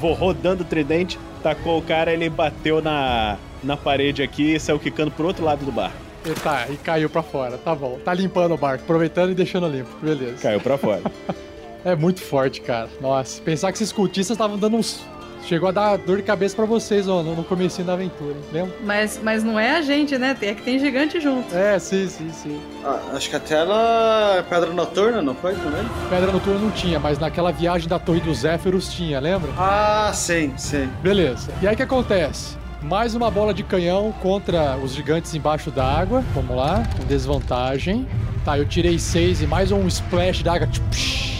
[0.00, 4.78] Vou rodando o tridente, tacou o cara, ele bateu na, na parede aqui e saiu
[4.78, 5.96] quicando pro outro lado do barco.
[6.24, 7.56] E tá, e caiu pra fora.
[7.58, 7.98] Tá bom.
[8.04, 9.90] Tá limpando o barco, aproveitando e deixando limpo.
[10.02, 10.36] Beleza.
[10.42, 11.02] Caiu pra fora.
[11.84, 12.88] É muito forte, cara.
[13.00, 15.00] Nossa, pensar que esses cultistas estavam dando uns.
[15.42, 18.44] Chegou a dar dor de cabeça pra vocês ó, no, no comecinho da aventura, hein?
[18.52, 18.74] lembra?
[18.84, 20.36] Mas, mas não é a gente, né?
[20.40, 21.54] É que tem gigante junto.
[21.54, 22.60] É, sim, sim, sim.
[22.84, 25.52] Ah, acho que até ela é pedra noturna, não foi?
[25.52, 25.90] Não lembro.
[26.08, 29.50] Pedra noturna não tinha, mas naquela viagem da Torre dos Zéferos tinha, lembra?
[29.58, 30.88] Ah, sim, sim.
[31.02, 31.52] Beleza.
[31.60, 32.56] E aí o que acontece?
[32.80, 36.22] Mais uma bola de canhão contra os gigantes embaixo d'água.
[36.34, 38.06] Vamos lá, com desvantagem.
[38.44, 40.66] Tá, eu tirei seis e mais um splash d'água.
[40.68, 41.32] tch, psh,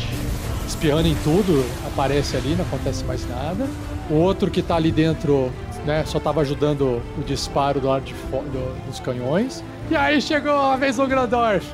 [0.66, 3.68] Espirrando em tudo, aparece ali, não acontece mais nada.
[4.12, 5.50] O outro que tá ali dentro,
[5.86, 9.64] né, só tava ajudando o disparo do fo- do- dos canhões.
[9.90, 11.72] E aí chegou a vez do Grandorf!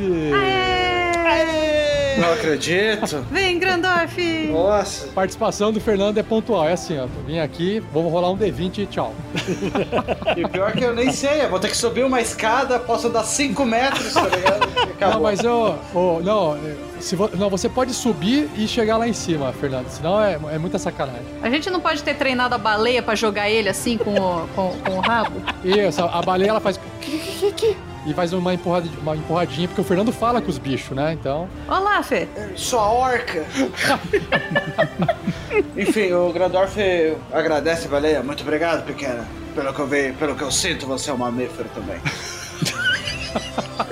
[2.19, 3.25] Não acredito.
[3.31, 4.17] Vem, Grandorf!
[4.51, 5.09] Nossa.
[5.09, 7.07] Participação do Fernando é pontual, é assim, ó.
[7.27, 9.15] Vim aqui, vou rolar um D20 e tchau.
[10.37, 13.25] E pior que eu nem sei, eu vou ter que subir uma escada, posso andar
[13.25, 14.69] 5 metros, tá ligado?
[14.93, 15.15] Acabou.
[15.15, 15.79] Não, mas eu.
[15.95, 19.89] ô, não, é, se vo- não, você pode subir e chegar lá em cima, Fernando.
[19.89, 21.23] Senão é, é muita sacanagem.
[21.43, 24.73] A gente não pode ter treinado a baleia pra jogar ele assim com o, com,
[24.85, 25.41] com o rabo?
[25.65, 26.79] Isso, a baleia ela faz.
[28.09, 31.13] E faz uma, empurrada, uma empurradinha, porque o Fernando fala com os bichos, né?
[31.13, 31.47] Então.
[31.69, 32.27] Olá, Fê.
[32.57, 33.45] Sua orca.
[35.77, 36.75] Enfim, o Grandorf
[37.31, 38.23] agradece a baleia.
[38.23, 39.29] Muito obrigado, pequena.
[39.55, 42.01] Pelo que eu vejo, pelo que eu sinto, você é um mamífero também.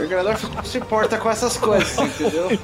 [0.03, 2.59] o Grandorf se importa com essas coisas, entendeu?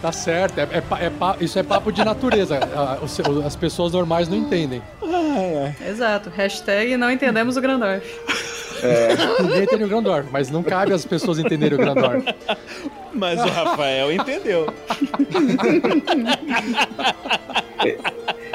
[0.00, 2.60] Tá certo, é, é é isso é papo de natureza.
[3.44, 4.80] as pessoas normais não entendem.
[5.84, 6.30] Exato.
[6.30, 8.06] Hashtag não entendemos o Grandorf.
[9.40, 12.24] Ninguém entende o Grandorf, mas não cabe as pessoas entenderem o Grandorf.
[13.12, 14.66] Mas o Rafael entendeu.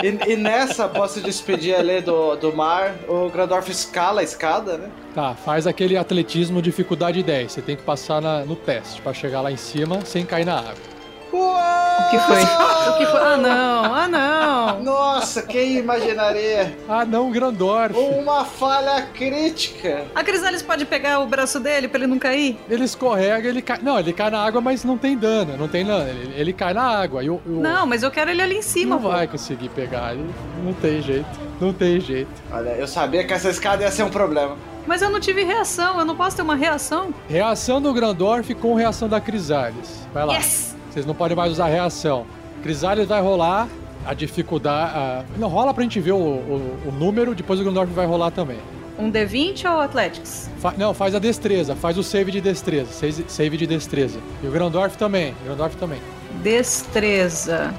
[0.03, 2.95] E, e nessa, posso despedir ali do, do mar.
[3.07, 4.89] O Grandorf escala a escada, né?
[5.13, 7.51] Tá, faz aquele atletismo dificuldade 10.
[7.51, 10.59] Você tem que passar na- no teste pra chegar lá em cima sem cair na
[10.59, 10.94] água.
[11.37, 12.35] O que foi?
[12.85, 13.19] O que foi?
[13.19, 13.93] Ah, não.
[13.93, 14.83] Ah, não.
[14.83, 16.77] Nossa, quem imaginaria?
[16.87, 17.97] Ah, não, Grandorf.
[17.97, 20.05] Uma falha crítica.
[20.15, 22.57] A Crisales pode pegar o braço dele pra ele não cair?
[22.69, 23.79] Ele escorrega, ele cai.
[23.81, 25.57] Não, ele cai na água, mas não tem dano.
[25.57, 26.07] Não tem dano.
[26.09, 27.21] Ele, ele cai na água.
[27.23, 29.09] E o, o- Não, mas eu quero ele ali em cima, não pô.
[29.09, 30.13] vai conseguir pegar.
[30.13, 30.29] Ele-
[30.63, 31.27] não tem jeito.
[31.59, 32.29] Não tem jeito.
[32.51, 34.55] Olha, eu sabia que essa escada ia ser um problema.
[34.87, 37.13] Mas eu não tive reação, eu não posso ter uma reação?
[37.27, 40.07] Reação do Grandorf com reação da Crisales.
[40.13, 40.33] Vai lá.
[40.35, 40.74] Yes!
[40.95, 42.25] Vocês não podem mais usar reação.
[42.63, 43.67] Crisales vai rolar
[44.05, 44.93] a dificuldade.
[44.95, 48.31] a- Não, rola pra gente ver o, o- o número, depois o Grandorf vai rolar
[48.31, 48.59] também.
[48.97, 50.49] Um D20 ou Athletics?
[50.57, 52.93] Fa- não, faz a destreza, faz o save de destreza.
[53.27, 54.19] Save, de destreza.
[54.41, 55.35] E o Grandorf também.
[55.43, 55.99] Grandorf também.
[56.41, 57.73] Destreza.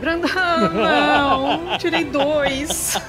[0.00, 0.28] Grandão,
[0.74, 3.00] não, tirei dois.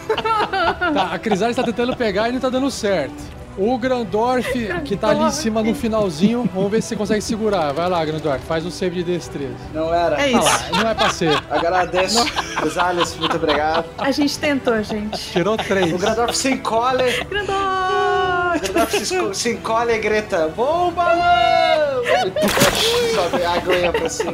[0.94, 3.16] Tá, a Crisales tá tentando pegar e não tá dando certo.
[3.58, 4.52] O Grandorf,
[4.86, 7.74] que tá ali em cima no finalzinho, vamos ver se você consegue segurar.
[7.74, 9.56] Vai lá, Grandorf, faz o save de destreza.
[9.74, 10.16] Não era.
[10.22, 10.44] É Ah isso.
[10.44, 11.38] lá, não é pra ser.
[11.50, 12.26] Agradeço.
[12.62, 13.86] Gonzales, muito obrigado.
[13.98, 15.18] A gente tentou, gente.
[15.32, 15.92] Tirou três.
[15.94, 17.22] O Grandorf se encolhe.
[17.22, 22.04] O Grandorf se, se encolhe e grita: Bom balão!
[22.04, 22.72] Ele puxa,
[23.16, 24.34] sobe a aguinha pra cima.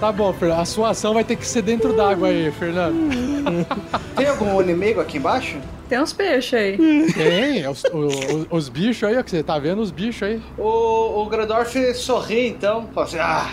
[0.00, 0.60] Tá bom, Fernando.
[0.60, 3.31] A sua ação vai ter que ser dentro d'água aí, Fernando.
[4.16, 5.56] Tem algum inimigo aqui embaixo?
[5.88, 6.76] Tem uns peixes aí.
[7.12, 10.22] Tem, é os, o- o- os bichos aí, ó, que você tá vendo os bichos
[10.22, 10.40] aí.
[10.56, 12.88] O, o Grandorf sorri então.
[12.94, 13.50] Fala assim: Ah,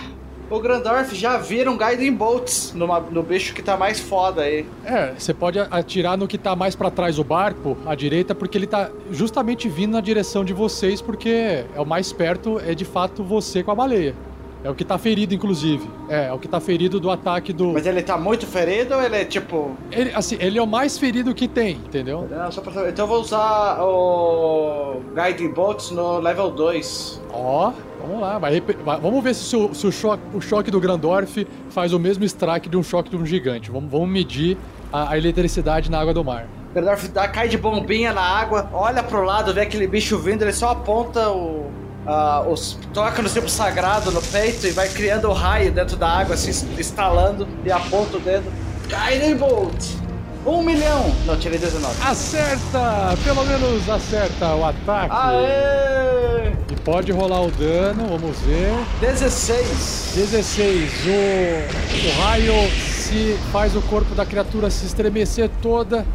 [0.50, 4.66] o Grandorf já vira um Guiding Bolts numa- no bicho que tá mais foda aí.
[4.86, 8.58] É, você pode atirar no que tá mais pra trás do barco, à direita, porque
[8.58, 11.30] ele tá justamente vindo na direção de vocês, porque
[11.76, 14.16] é o mais perto, é de fato você com a baleia.
[14.64, 15.90] É o que tá ferido, inclusive.
[16.10, 17.72] É, é o que tá ferido do ataque do.
[17.74, 19.72] Mas ele tá muito ferido ou ele é tipo.
[19.92, 22.28] Ele, assim, ele é o mais ferido que tem, entendeu?
[22.30, 22.90] Não, só pra saber.
[22.90, 27.22] Então eu vou usar o Guiding Bolts no level 2.
[27.32, 30.80] Ó, vamos lá, vai, vai- vamos ver se, o se o, choque, o choque do
[30.80, 33.72] Grandorf faz o mesmo strike de um choque de um gigante.
[33.72, 34.58] Vamos, vamos medir
[34.92, 36.48] a, a eletricidade na água do mar.
[36.74, 40.52] Grandorf dá, cai de bombinha na água, olha pro lado, vê aquele bicho vindo, ele
[40.54, 41.72] só aponta o.
[42.06, 46.10] ah, os, toca no símbolo sagrado no peito e vai criando o raio dentro da
[46.10, 48.52] água, assim, estalando, e aponta o dedo.
[48.88, 50.00] Guiding Bolt!
[50.46, 51.14] Um milhão!
[51.26, 51.96] Não, tirei 19.
[52.02, 53.16] Acerta!
[53.24, 55.14] Pelo menos acerta o ataque.
[55.14, 56.54] Aê!
[56.72, 58.74] E pode rolar o dano, vamos ver.
[59.02, 60.14] 16!
[60.16, 60.92] 16.
[61.06, 66.06] O, o raio se faz o corpo da criatura se estremecer toda.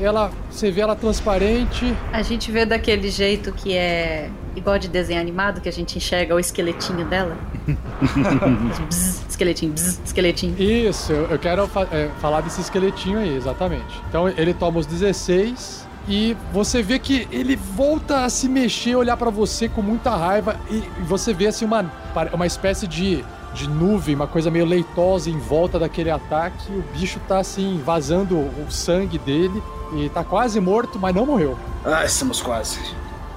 [0.00, 1.94] Ela, você vê ela transparente.
[2.12, 6.34] A gente vê daquele jeito que é igual de desenho animado, que a gente enxerga
[6.34, 7.36] o esqueletinho dela.
[8.88, 10.54] bzz, esqueletinho, bzz, esqueletinho.
[10.60, 14.00] Isso, eu, eu quero fa- é, falar desse esqueletinho aí, exatamente.
[14.08, 19.16] Então ele toma os 16 e você vê que ele volta a se mexer, olhar
[19.16, 21.90] pra você com muita raiva e, você vê assim uma,
[22.32, 23.24] uma espécie de,
[23.54, 26.70] de nuvem, uma coisa meio leitosa em volta daquele ataque.
[26.70, 29.62] E o bicho tá assim vazando o sangue dele
[29.96, 31.56] e tá quase morto, mas não morreu.
[31.84, 32.78] Ah, estamos quase.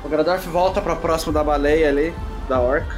[0.08, 2.16] O Grandorf volta pra próximo da baleia ali,
[2.48, 2.96] da orca,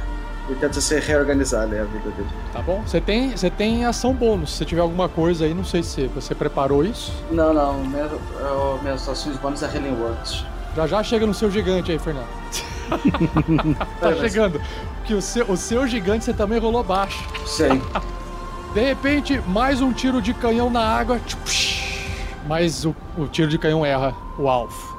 [0.48, 2.28] e tenta se reorganizar ali a vida dele.
[2.52, 2.82] Tá bom?
[2.86, 4.56] Você tem, você tem ação bônus.
[4.56, 7.12] Se tiver alguma coisa aí, não sei se você preparou isso.
[7.32, 10.44] Não, não, minha, eu- minhas ações bônus é Healing Words.
[10.76, 12.28] Já já chega no seu gigante aí, Fernando.
[14.00, 14.60] tá chegando.
[15.04, 17.24] Que o seu, o seu gigante você também rolou baixo.
[17.44, 17.82] Sei.
[18.72, 21.20] De repente, mais um tiro de canhão na água.
[22.46, 24.89] Mas o, o tiro de canhão erra o alvo.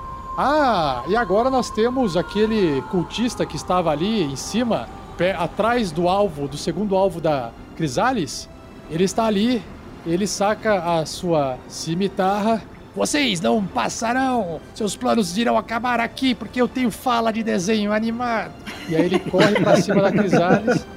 [0.43, 6.09] Ah, e agora nós temos aquele cultista que estava ali em cima, pé, atrás do
[6.09, 8.49] alvo, do segundo alvo da Crisalis.
[8.89, 9.61] Ele está ali,
[10.03, 12.59] ele saca a sua cimitarra.
[12.95, 14.59] Vocês não passarão!
[14.73, 18.51] Seus planos irão acabar aqui porque eu tenho fala de desenho animado.
[18.89, 20.87] E aí ele corre pra cima da Crisalis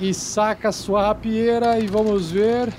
[0.00, 2.72] e saca a sua rapieira e vamos ver.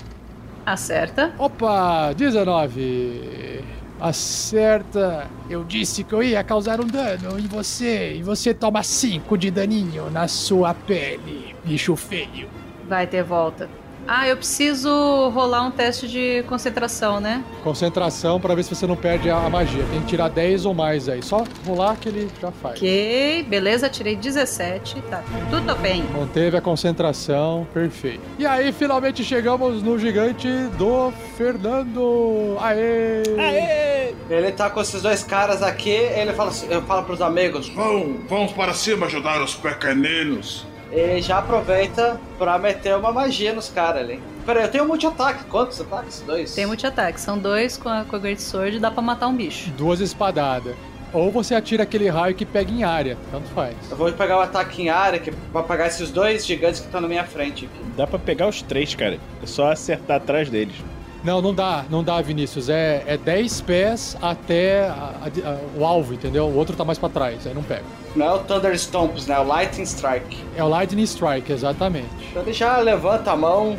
[0.66, 1.32] Acerta.
[1.38, 3.59] Opa, 19.
[4.00, 5.28] Acerta.
[5.48, 9.50] Eu disse que eu ia causar um dano em você e você toma 5 de
[9.50, 12.48] daninho na sua pele, bicho feio.
[12.88, 13.68] Vai ter volta.
[14.12, 14.90] Ah, eu preciso
[15.28, 17.44] rolar um teste de concentração, né?
[17.62, 19.84] Concentração pra ver se você não perde a a magia.
[19.88, 21.22] Tem que tirar 10 ou mais aí.
[21.22, 22.74] Só rolar que ele já faz.
[22.76, 26.02] Ok, beleza, tirei 17, tá tudo bem.
[26.12, 28.20] Manteve a concentração, perfeito.
[28.36, 32.56] E aí, finalmente chegamos no gigante do Fernando.
[32.60, 33.22] Aê!
[33.38, 34.14] Aê!
[34.28, 38.16] Ele tá com esses dois caras aqui, ele fala assim, eu falo pros amigos, Vão,
[38.28, 40.66] vamos para cima ajudar os pequeninos.
[40.90, 44.20] Ele já aproveita pra meter uma magia nos caras ali.
[44.44, 45.44] Peraí, eu tenho multi-ataque.
[45.44, 46.22] Quantos ataques?
[46.26, 46.54] Dois?
[46.54, 49.36] Tem multi-ataque, são dois com a, com a Great Sword e dá pra matar um
[49.36, 49.70] bicho.
[49.70, 50.74] Duas espadadas.
[51.12, 53.16] Ou você atira aquele raio que pega em área.
[53.32, 53.74] Tanto faz.
[53.90, 57.00] Eu vou pegar o ataque em área, que vai pegar esses dois gigantes que estão
[57.00, 57.84] na minha frente aqui.
[57.96, 59.18] Dá pra pegar os três, cara.
[59.42, 60.76] É só acertar atrás deles.
[61.22, 62.68] Não, não dá, não dá, Vinícius.
[62.70, 64.92] É, é 10 pés até a-
[65.22, 66.46] a- a- o alvo, entendeu?
[66.46, 67.82] O outro tá mais pra trás, aí não pega.
[68.16, 69.34] Não é o Thunder Stomps, né?
[69.34, 70.38] É o Lightning Strike.
[70.56, 72.08] É o Lightning Strike, exatamente.
[72.30, 73.76] Então ele já levanta a mão,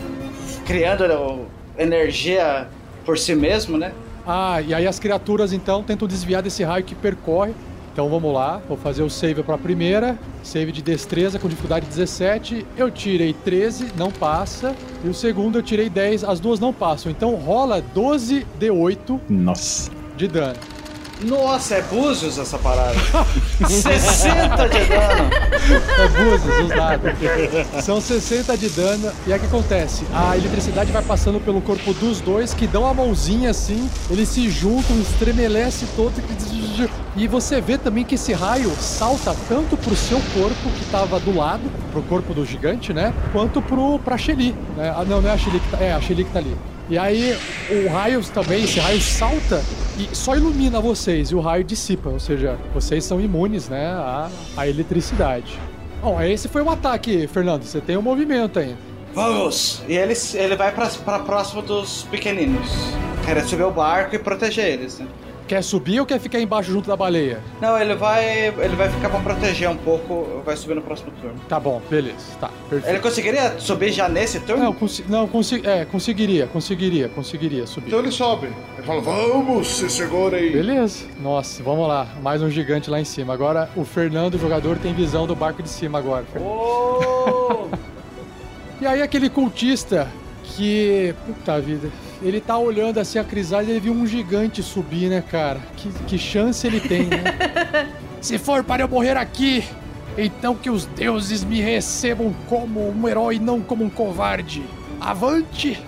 [0.66, 1.46] criando
[1.78, 2.68] energia
[3.06, 3.92] por si mesmo, né?
[4.26, 7.54] Ah, e aí as criaturas então tentam desviar desse raio que percorre.
[7.94, 10.18] Então vamos lá, vou fazer o save pra primeira.
[10.44, 12.66] Save de destreza com dificuldade 17.
[12.78, 14.74] Eu tirei 13, não passa.
[15.04, 17.12] E o segundo eu tirei 10, as duas não passam.
[17.12, 19.92] Então rola 12 D8 Nossa.
[20.16, 20.56] de dano.
[21.24, 22.96] Nossa, é Búzios essa parada.
[23.70, 25.30] 60 de dano.
[26.00, 27.84] É Búzios, os dados.
[27.86, 29.12] São 60 de dano.
[29.28, 30.04] E aí o que acontece?
[30.12, 34.50] A eletricidade vai passando pelo corpo dos dois, que dão a mãozinha assim, eles se
[34.50, 36.34] juntam, estremelece todo, E
[37.28, 41.64] você vê também que esse raio salta tanto pro seu corpo, que tava do lado,
[41.92, 43.14] pro corpo do gigante, né?
[43.32, 44.94] Quanto pro, pra Shelly, né?
[44.96, 46.56] Ah, não, não é a Shelly que tá, é a Shelly que tá ali.
[46.90, 47.38] E aí,
[47.70, 49.64] o raio também, esse raio salta
[49.98, 54.30] e só ilumina vocês, e o raio dissipa, ou seja, vocês são imunes, né, à,
[54.58, 55.58] à eletricidade.
[56.02, 58.78] Bom, esse foi um ataque, Fernando, você tem um movimento ainda.
[59.14, 59.84] Vamos!
[59.88, 62.70] E ele, ele vai pra próximo dos pequeninos.
[63.26, 65.08] Quer subir o barco e proteger eles, né?
[65.52, 67.42] Quer subir ou quer ficar embaixo junto da baleia?
[67.60, 68.48] Não, ele vai.
[68.48, 71.36] Ele vai ficar pra proteger um pouco, vai subir no próximo turno.
[71.50, 72.38] Tá bom, beleza.
[72.40, 72.88] Tá, perfeito.
[72.88, 74.64] Ele conseguiria subir já nesse turno?
[74.64, 77.88] Não, consi não consi é, conseguiria, conseguiria, conseguiria subir.
[77.88, 78.48] Então ele sobe.
[78.78, 80.52] Ele fala, vamos, se segura aí.
[80.52, 81.04] Beleza.
[81.20, 82.08] Nossa, vamos lá.
[82.22, 83.34] Mais um gigante lá em cima.
[83.34, 86.24] Agora o Fernando, o jogador, tem visão do barco de cima agora.
[86.40, 87.68] Oh!
[88.80, 90.08] e aí aquele cultista
[90.44, 91.14] que.
[91.26, 91.90] Puta vida.
[92.22, 95.60] Ele tá olhando assim a crisálida e ele viu um gigante subir, né, cara?
[95.78, 97.24] Que, que chance ele tem, né?
[98.22, 99.64] Se for para eu morrer aqui,
[100.18, 104.64] então que os deuses me recebam como um herói, não como um covarde.
[105.00, 105.82] Avante!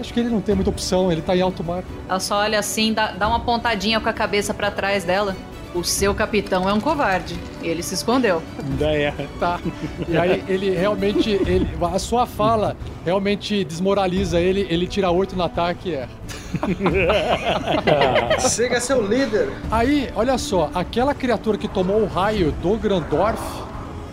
[0.00, 1.84] Acho que ele não tem muita opção, ele tá em alto mar.
[2.08, 5.36] Ela só olha assim, dá, dá uma pontadinha com a cabeça para trás dela.
[5.74, 7.36] O seu capitão é um covarde.
[7.60, 8.40] Ele se escondeu.
[8.58, 9.26] Ainda erra.
[9.40, 9.60] Tá.
[10.08, 11.30] E aí ele realmente.
[11.30, 16.10] Ele, a sua fala realmente desmoraliza ele, ele tira oito no ataque e erra.
[18.38, 19.50] Siga seu líder.
[19.70, 23.42] Aí, olha só, aquela criatura que tomou o raio do Grandorf,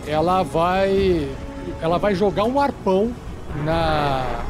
[0.06, 1.28] ela vai.
[1.80, 3.12] Ela vai jogar um arpão
[3.64, 4.40] na.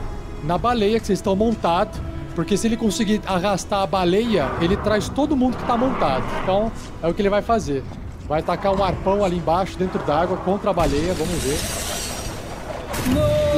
[0.44, 2.00] na baleia que vocês estão montados.
[2.34, 6.24] Porque se ele conseguir arrastar a baleia, ele traz todo mundo que tá montado.
[6.42, 6.72] Então,
[7.02, 7.84] é o que ele vai fazer.
[8.28, 11.58] Vai tacar um arpão ali embaixo, dentro d'água, contra a baleia, vamos ver.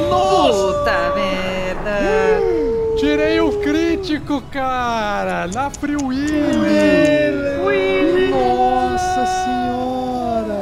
[0.09, 1.99] Puta merda!
[2.97, 5.47] Tirei o crítico, cara!
[5.47, 6.31] Na Free Willy!
[8.31, 10.59] Nossa senhora!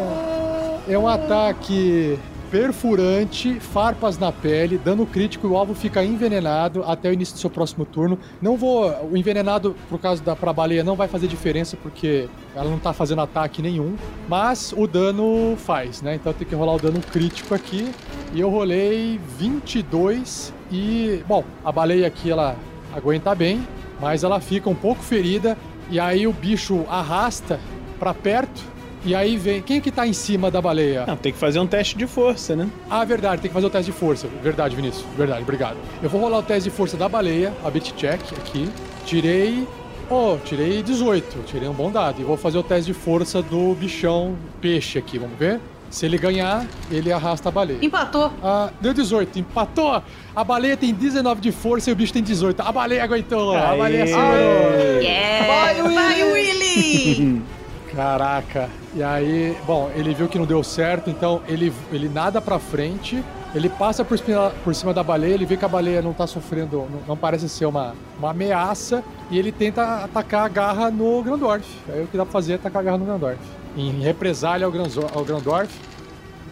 [0.88, 2.20] É um ataque
[2.54, 7.40] perfurante, farpas na pele, dano crítico e o alvo fica envenenado até o início do
[7.40, 8.20] seu próximo turno.
[8.40, 8.94] Não vou.
[9.12, 12.94] O envenenado, por causa da pra baleia, não vai fazer diferença porque ela não tá
[12.94, 13.96] fazendo ataque nenhum.
[14.30, 16.14] Mas o dano faz, né?
[16.14, 17.92] Então tem que rolar o dano crítico aqui.
[18.32, 21.24] E eu rolei 22 e.
[21.28, 22.56] Bom, a baleia aqui ela
[22.94, 23.68] aguenta bem,
[24.00, 25.58] mas ela fica um pouco ferida.
[25.90, 27.60] E aí o bicho arrasta
[27.98, 28.73] para perto
[29.06, 29.62] e aí vem.
[29.62, 31.06] Quem que tá em cima da baleia?
[31.06, 32.70] Não, tem que fazer um teste de força, né?
[32.90, 34.28] Ah, verdade, tem que fazer o teste de força.
[34.42, 35.06] Verdade, Vinícius.
[35.18, 35.78] Verdade, obrigado.
[36.02, 38.70] Eu vou rolar o teste de força da baleia, a bit check aqui.
[39.06, 39.68] Tirei.
[40.10, 41.44] Oh, tirei 18.
[41.46, 42.22] Tirei um bom dado.
[42.22, 45.60] E vou fazer o teste de força do bichão peixe aqui, vamos ver?
[45.90, 47.78] Se ele ganhar, ele arrasta a baleia.
[47.80, 48.32] Empatou.
[48.44, 50.02] Ah, deu 18, empatou.
[50.36, 52.60] A baleia tem 19 de força e o bicho tem 18.
[52.62, 53.56] A baleia aguentou.
[53.56, 55.02] A baleia segurou.
[55.02, 55.46] Yeah.
[55.46, 55.94] Vai, Willy!
[55.94, 57.42] Vai, Willy!
[57.96, 58.70] Caraca.
[58.96, 63.24] E aí, bom, ele viu que não deu certo, então ele, ele nada pra frente,
[63.54, 66.26] ele passa por cima, por cima da baleia, ele vê que a baleia não tá
[66.26, 71.22] sofrendo, não, não parece ser uma, uma ameaça, e ele tenta atacar a garra no
[71.22, 71.68] Grandorf.
[71.88, 73.40] Aí o que dá pra fazer é atacar a garra no Grandorf.
[73.78, 75.72] Em represália ao, Granzo, ao Grandorf.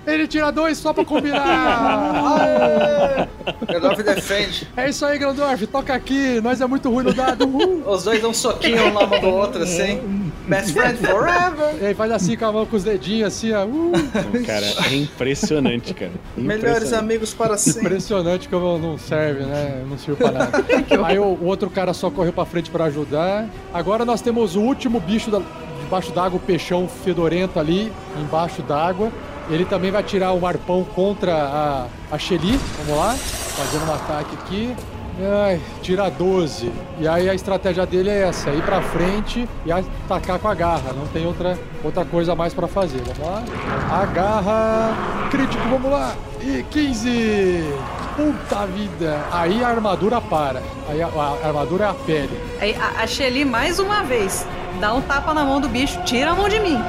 [0.05, 2.47] Ele tira dois só pra combinar!
[3.67, 4.67] Grandorf defende.
[4.75, 7.45] É isso aí, Grandorf, toca aqui, nós é muito ruim no dado.
[7.47, 7.83] Uh.
[7.89, 10.31] Os dois dão um soquinho um na mão do outro, assim.
[10.47, 11.75] Best friend forever.
[11.81, 13.65] E aí faz assim com a mão com os dedinhos, assim, ó.
[13.65, 13.91] Uh.
[14.45, 16.11] Cara, é impressionante, cara.
[16.35, 17.03] Melhores Impressionante.
[17.03, 17.81] amigos para sempre.
[17.81, 19.83] Impressionante como não serve, né?
[19.87, 20.63] Não serve pra nada.
[21.05, 23.47] Aí o, o outro cara só correu pra frente pra ajudar.
[23.73, 25.41] Agora nós temos o último bicho da,
[25.81, 29.11] debaixo d'água, o peixão fedorento ali, embaixo d'água.
[29.51, 32.57] Ele também vai tirar o arpão contra a, a Shelly.
[32.85, 33.13] Vamos lá.
[33.15, 34.75] Fazendo um ataque aqui.
[35.45, 36.71] Ai, tira 12.
[36.99, 40.93] E aí a estratégia dele é essa, ir pra frente e atacar com a garra.
[40.95, 43.01] Não tem outra, outra coisa mais pra fazer.
[43.01, 43.43] Vamos lá.
[43.91, 45.29] A garra.
[45.29, 46.15] Crítico, vamos lá.
[46.41, 47.63] E 15.
[48.15, 49.21] Puta vida.
[49.31, 50.61] Aí a armadura para.
[50.89, 52.41] Aí a, a armadura é a pele.
[52.59, 54.45] Aí a, a Shelly, mais uma vez,
[54.79, 56.79] dá um tapa na mão do bicho, tira a mão de mim.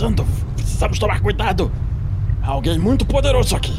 [0.00, 0.26] Acontecendo.
[0.56, 1.70] Precisamos tomar cuidado.
[2.42, 3.74] Alguém muito poderoso aqui.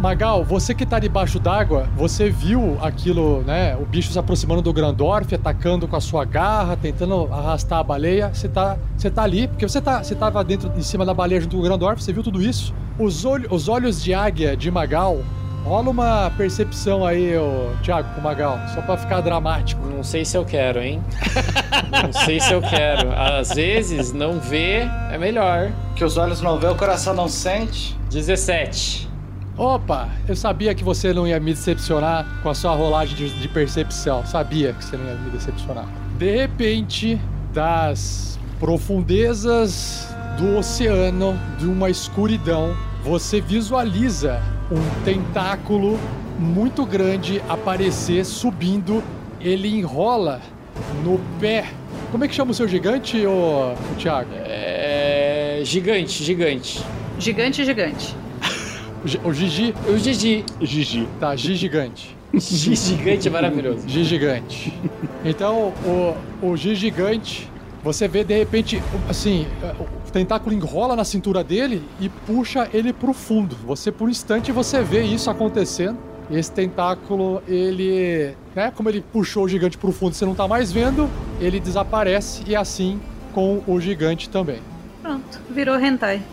[0.00, 3.76] Magal, você que tá debaixo d'água, você viu aquilo, né?
[3.76, 8.32] O bicho se aproximando do Grandorf, atacando com a sua garra, tentando arrastar a baleia.
[8.34, 11.40] Você tá, você tá ali, porque você, tá, você tava dentro, em cima da baleia
[11.40, 12.74] junto com o Grandorf, você viu tudo isso.
[12.98, 15.20] Os, olho, os olhos de águia de Magal,
[15.64, 19.86] rola uma percepção aí, ô, Thiago, com o Magal, só pra ficar dramático.
[19.86, 21.02] Não sei se eu quero, hein?
[21.90, 23.12] não sei se eu quero.
[23.12, 25.70] Às vezes, não ver é melhor.
[25.94, 27.96] Que os olhos não vê, o coração não sente.
[28.10, 29.08] 17.
[29.56, 33.48] Opa, eu sabia que você não ia me decepcionar com a sua rolagem de, de
[33.48, 34.24] percepção.
[34.26, 35.86] Sabia que você não ia me decepcionar.
[36.18, 37.20] De repente,
[37.52, 40.08] das profundezas
[40.38, 44.40] do oceano, de uma escuridão, você visualiza
[44.72, 45.98] um tentáculo
[46.38, 49.02] muito grande aparecer subindo.
[49.40, 50.40] Ele enrola
[51.04, 51.64] no pé.
[52.10, 54.30] Como é que chama o seu gigante, ô, ô Thiago?
[54.34, 55.60] É.
[55.64, 56.82] Gigante, gigante.
[57.18, 58.16] Gigante, gigante.
[59.04, 59.74] O Gi- O Gigi?
[59.88, 60.44] O Gigi.
[60.60, 61.08] Gigi.
[61.18, 62.16] Tá, Gi gigante.
[62.34, 63.82] Gi gigante é maravilhoso.
[63.88, 64.72] Gi gigante.
[65.24, 67.50] Então, o, o Gi gigante,
[67.82, 69.44] você vê de repente, assim,
[69.80, 73.56] o tentáculo enrola na cintura dele e puxa ele pro fundo.
[73.66, 75.98] Você, por um instante, você vê isso acontecendo.
[76.30, 80.70] Esse tentáculo, ele, né, como ele puxou o gigante pro fundo, você não tá mais
[80.70, 81.10] vendo,
[81.40, 83.00] ele desaparece e assim
[83.34, 84.60] com o gigante também.
[85.02, 86.22] Pronto, virou hentai.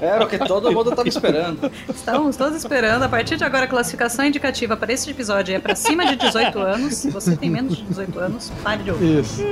[0.00, 1.70] Era o que todo mundo tava esperando.
[1.88, 3.02] Estamos todos esperando.
[3.02, 6.58] A partir de agora, a classificação indicativa para esse episódio é para cima de 18
[6.58, 6.94] anos.
[6.94, 9.20] Se você tem menos de 18 anos, pare de ouvir.
[9.20, 9.42] Isso.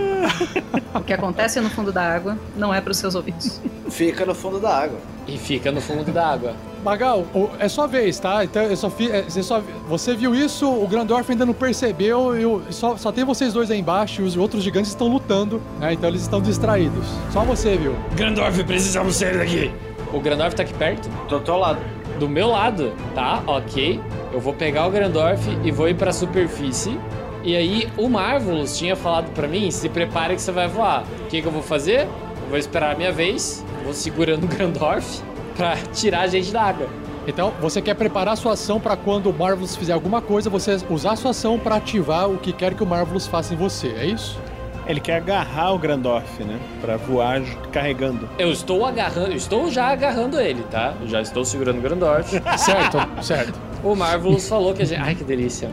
[0.95, 3.61] O que acontece no fundo da água não é para os seus ouvidos.
[3.91, 4.99] Fica no fundo da água.
[5.27, 6.55] E fica no fundo da água.
[6.85, 7.25] Magal,
[7.61, 8.43] é sua vez, tá?
[8.43, 12.37] Então eu só fi, é, você, só, você viu isso, o Grandorf ainda não percebeu,
[12.37, 15.63] e o- só, só tem vocês dois aí embaixo e os outros gigantes estão lutando,
[15.79, 15.93] né?
[15.93, 17.07] Então eles estão distraídos.
[17.33, 17.95] Só você viu.
[18.17, 19.71] Grandorf, precisamos sair daqui.
[20.13, 21.09] O Grandorf tá aqui perto?
[21.29, 21.81] Do teu lado.
[22.19, 23.43] Do meu lado, tá?
[23.47, 24.01] Ok.
[24.33, 26.99] Eu vou pegar o Grandorf e vou ir pra superfície.
[27.43, 31.05] E aí, o Marvelous tinha falado pra mim: se prepare que você vai voar.
[31.25, 32.03] O que, que eu vou fazer?
[32.03, 35.23] Eu vou esperar a minha vez, vou segurando o Grandorf
[35.57, 36.89] pra tirar a gente da água.
[37.27, 40.77] Então você quer preparar a sua ação pra quando o Marvelous fizer alguma coisa, você
[40.91, 43.89] usar a sua ação pra ativar o que quer que o Marvelous faça em você,
[43.97, 44.41] é isso?
[44.87, 46.59] Ele quer agarrar o Grandorf, né?
[46.81, 48.29] Pra voar carregando.
[48.39, 50.95] Eu estou agarrando, eu estou já agarrando ele, tá?
[51.01, 52.31] Eu já estou segurando o Grandorf.
[52.59, 53.59] Certo, certo.
[53.83, 55.01] O Marvelous falou que a gente.
[55.01, 55.71] Ai, que delícia.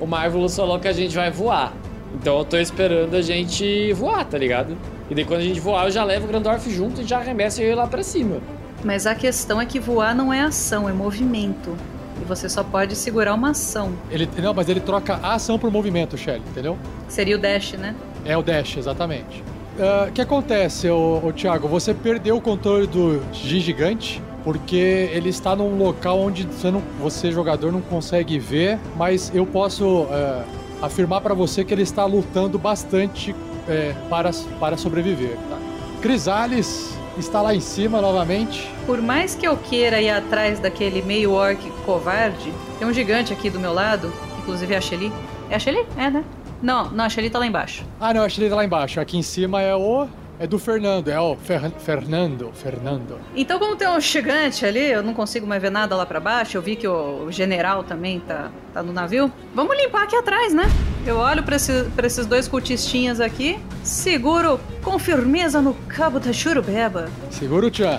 [0.00, 1.72] O Marvelous falou que a gente vai voar.
[2.14, 4.76] Então eu tô esperando a gente voar, tá ligado?
[5.10, 7.62] E daí quando a gente voar, eu já levo o Grandorf junto e já arremesso
[7.62, 8.38] ele lá pra cima.
[8.84, 11.76] Mas a questão é que voar não é ação, é movimento.
[12.20, 13.92] E você só pode segurar uma ação.
[14.10, 16.76] Ele, não, mas ele troca a ação por movimento, Shelly, entendeu?
[17.08, 17.94] Seria o dash, né?
[18.24, 19.42] É o dash, exatamente.
[19.78, 21.68] Ah, O que acontece, ô, ô, Thiago?
[21.68, 26.82] Você perdeu o controle do Gi gigante porque ele está num local onde você, não,
[27.00, 30.44] você jogador, não consegue ver, mas eu posso ah,
[30.82, 33.34] afirmar para você que ele está lutando bastante
[33.68, 35.36] é, para, para sobreviver.
[35.48, 35.58] Tá?
[36.00, 38.68] Crisales está lá em cima novamente.
[38.84, 43.48] Por mais que eu queira ir atrás daquele meio orc covarde, tem um gigante aqui
[43.48, 45.12] do meu lado, inclusive é a Shelly.
[45.48, 45.86] É a Shelly?
[45.96, 46.24] É, né?
[46.62, 47.84] Não, não, a Shelly tá lá embaixo.
[48.00, 49.00] Ah, não, achei ele lá embaixo.
[49.00, 50.06] Aqui em cima é o.
[50.38, 52.50] É do Fernando, é o Fer- Fernando.
[52.54, 53.16] Fernando.
[53.36, 56.56] Então, como tem um gigante ali, eu não consigo mais ver nada lá pra baixo.
[56.56, 59.30] Eu vi que o general também tá, tá no navio.
[59.54, 60.64] Vamos limpar aqui atrás, né?
[61.06, 67.08] Eu olho pra, esse- esses dois cultistinhas aqui, seguro com firmeza no cabo da churubeba.
[67.30, 67.98] Segura o Tchan.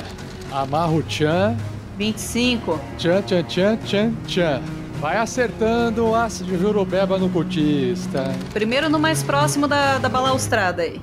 [0.51, 1.55] Amarra o Tchan.
[1.97, 2.79] 25.
[2.97, 4.61] Tchan, tchan, tchan, tchan, tchan.
[5.03, 8.23] Vai acertando a jurubeba no cultista.
[8.53, 11.01] Primeiro no mais próximo da, da balaustrada aí.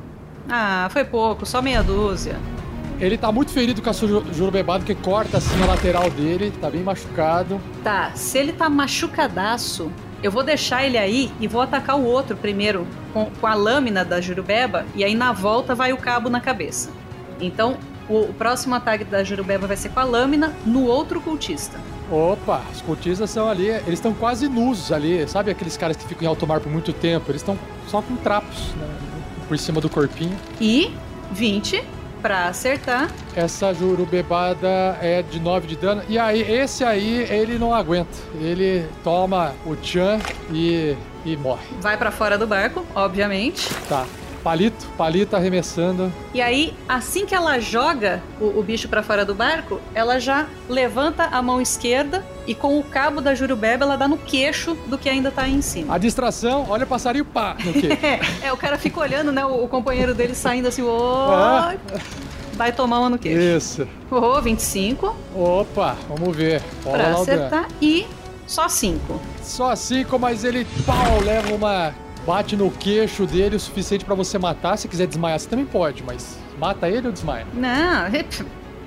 [0.48, 2.38] Ah, foi pouco, só meia dúzia.
[2.98, 6.50] Ele tá muito ferido com a sua ju- jurubebada, que corta assim a lateral dele.
[6.62, 7.60] Tá bem machucado.
[7.84, 9.92] Tá, se ele tá machucadaço,
[10.22, 14.02] eu vou deixar ele aí e vou atacar o outro primeiro com, com a lâmina
[14.02, 16.88] da jurubeba e aí na volta vai o cabo na cabeça.
[17.38, 17.76] Então,
[18.08, 21.78] o, o próximo ataque da jurubeba vai ser com a lâmina no outro cultista.
[22.10, 25.26] Opa, os cultistas são ali, eles estão quase nus ali.
[25.28, 27.30] Sabe aqueles caras que ficam em alto mar por muito tempo?
[27.30, 27.56] Eles estão
[27.86, 28.88] só com trapos né,
[29.46, 30.36] por cima do corpinho.
[30.60, 30.92] E
[31.32, 31.84] 20
[32.20, 33.10] pra acertar.
[33.34, 36.02] Essa jurubebada é de 9 de dano.
[36.08, 38.10] E aí, esse aí, ele não aguenta.
[38.34, 40.18] Ele toma o Chan
[40.52, 41.66] e, e morre.
[41.80, 43.68] Vai pra fora do barco, obviamente.
[43.88, 44.04] Tá.
[44.42, 46.12] Palito, palito arremessando.
[46.32, 50.46] E aí, assim que ela joga o, o bicho pra fora do barco, ela já
[50.68, 54.96] levanta a mão esquerda e com o cabo da jurubeba ela dá no queixo do
[54.96, 55.94] que ainda tá aí em cima.
[55.94, 57.90] A distração, olha o passarinho, pá, no quê?
[58.42, 59.44] É, é, o cara fica olhando, né?
[59.44, 61.28] O, o companheiro dele saindo assim, ô.
[61.30, 61.74] Ah.
[62.54, 63.40] Vai tomar uma no queixo.
[63.40, 63.88] Isso.
[64.10, 66.62] Ô, 25 Opa, vamos ver.
[66.84, 68.06] Rola pra acertar e
[68.46, 69.20] só 5.
[69.42, 71.94] Só cinco, mas ele, pau, leva uma...
[72.26, 74.76] Bate no queixo dele o suficiente pra você matar.
[74.76, 77.46] Se quiser desmaiar, você também pode, mas mata ele ou desmaia?
[77.54, 78.06] Não,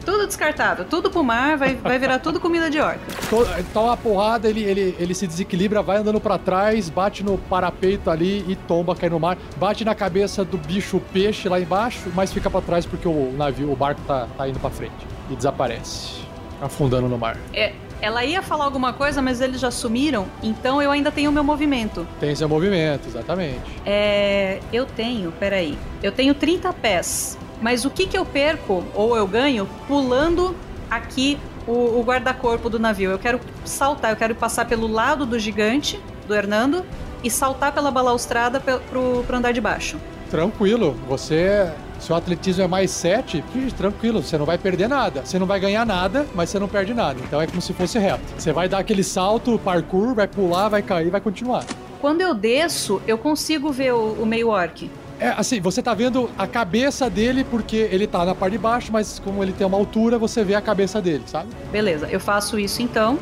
[0.06, 0.84] tudo descartado.
[0.86, 3.00] Tudo pro mar, vai, vai virar tudo comida de orca.
[3.30, 7.38] To- Toma uma porrada, ele, ele, ele se desequilibra, vai andando pra trás, bate no
[7.38, 9.38] parapeito ali e tomba, cai no mar.
[9.58, 13.72] Bate na cabeça do bicho peixe lá embaixo, mas fica pra trás porque o navio,
[13.72, 14.94] o barco tá, tá indo pra frente.
[15.30, 16.22] e desaparece,
[16.62, 17.38] afundando no mar.
[17.54, 17.72] É,
[18.04, 21.44] ela ia falar alguma coisa, mas eles já sumiram, então eu ainda tenho o meu
[21.44, 22.06] movimento.
[22.20, 23.62] Tem seu movimento, exatamente.
[23.86, 24.60] É.
[24.74, 25.78] Eu tenho, peraí.
[26.04, 27.38] Eu tenho 30 pés.
[27.62, 30.54] Mas o que que eu perco, ou eu ganho, pulando
[30.92, 33.10] aqui o, o guarda-corpo do navio?
[33.10, 35.98] Eu quero saltar, eu quero passar pelo lado do gigante,
[36.28, 36.86] do Hernando,
[37.24, 39.98] e saltar pela balaustrada pro, pro andar de baixo.
[40.30, 41.72] Tranquilo, você.
[42.04, 43.42] Seu atletismo é mais 7,
[43.78, 45.26] tranquilo, você não vai perder nada.
[45.26, 47.18] Você não vai ganhar nada, mas você não perde nada.
[47.26, 48.22] Então é como se fosse reto.
[48.38, 51.64] Você vai dar aquele salto, parkour, vai pular, vai cair, vai continuar.
[52.02, 54.92] Quando eu desço, eu consigo ver o, o meio orc.
[55.18, 58.92] É assim, você tá vendo a cabeça dele porque ele tá na parte de baixo,
[58.92, 61.48] mas como ele tem uma altura, você vê a cabeça dele, sabe?
[61.72, 63.18] Beleza, eu faço isso então,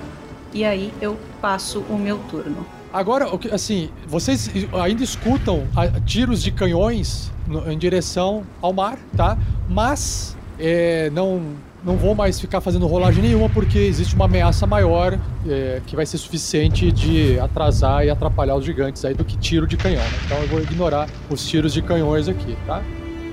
[0.51, 2.65] e aí eu passo o meu turno.
[2.93, 7.31] Agora, assim, vocês ainda escutam ah, tiros de canhões
[7.67, 9.37] em direção ao mar, tá?
[9.69, 11.41] Mas é, não,
[11.83, 16.05] não vou mais ficar fazendo rolagem nenhuma porque existe uma ameaça maior é, que vai
[16.05, 20.03] ser suficiente de atrasar e atrapalhar os gigantes aí do que tiro de canhão.
[20.03, 20.19] né?
[20.25, 22.83] Então eu vou ignorar os tiros de canhões aqui, tá?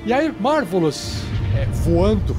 [0.07, 1.23] E aí, Marvelous,
[1.57, 2.35] é, voando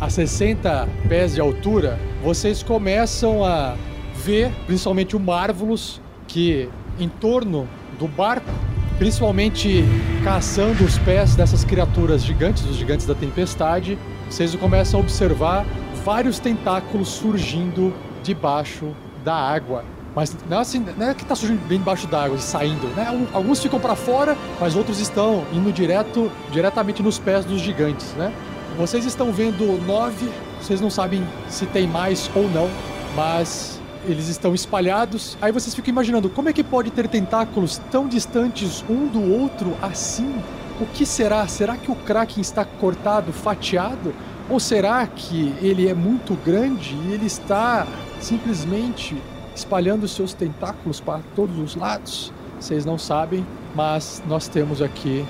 [0.00, 3.76] a 60 pés de altura, vocês começam a
[4.24, 6.00] ver, principalmente o Marvelous,
[6.34, 8.50] que em torno do barco,
[8.98, 9.84] principalmente
[10.24, 13.96] caçando os pés dessas criaturas gigantes, os gigantes da tempestade,
[14.28, 15.64] vocês começam a observar
[16.04, 17.94] vários tentáculos surgindo
[18.24, 18.88] debaixo
[19.24, 19.84] da água.
[20.12, 23.06] Mas não é, assim, não é que tá surgindo bem debaixo d'água e saindo, né?
[23.06, 28.12] Al- Alguns ficam para fora, mas outros estão indo direto, diretamente nos pés dos gigantes,
[28.14, 28.32] né?
[28.76, 30.28] Vocês estão vendo nove,
[30.60, 32.68] vocês não sabem se tem mais ou não,
[33.14, 35.36] mas eles estão espalhados.
[35.40, 39.76] Aí vocês ficam imaginando como é que pode ter tentáculos tão distantes um do outro
[39.82, 40.34] assim?
[40.80, 41.46] O que será?
[41.46, 44.14] Será que o Kraken está cortado, fatiado?
[44.48, 47.86] Ou será que ele é muito grande e ele está
[48.20, 49.16] simplesmente
[49.54, 52.32] espalhando seus tentáculos para todos os lados?
[52.60, 55.24] Vocês não sabem, mas nós temos aqui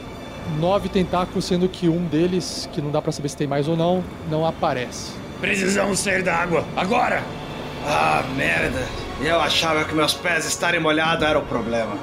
[0.59, 3.77] nove tentáculos, sendo que um deles, que não dá para saber se tem mais ou
[3.77, 5.13] não, não aparece.
[5.41, 7.44] Precisamos sair da água, agora!
[7.87, 8.87] Ah, merda.
[9.21, 11.97] Eu achava que meus pés estarem molhados era o problema.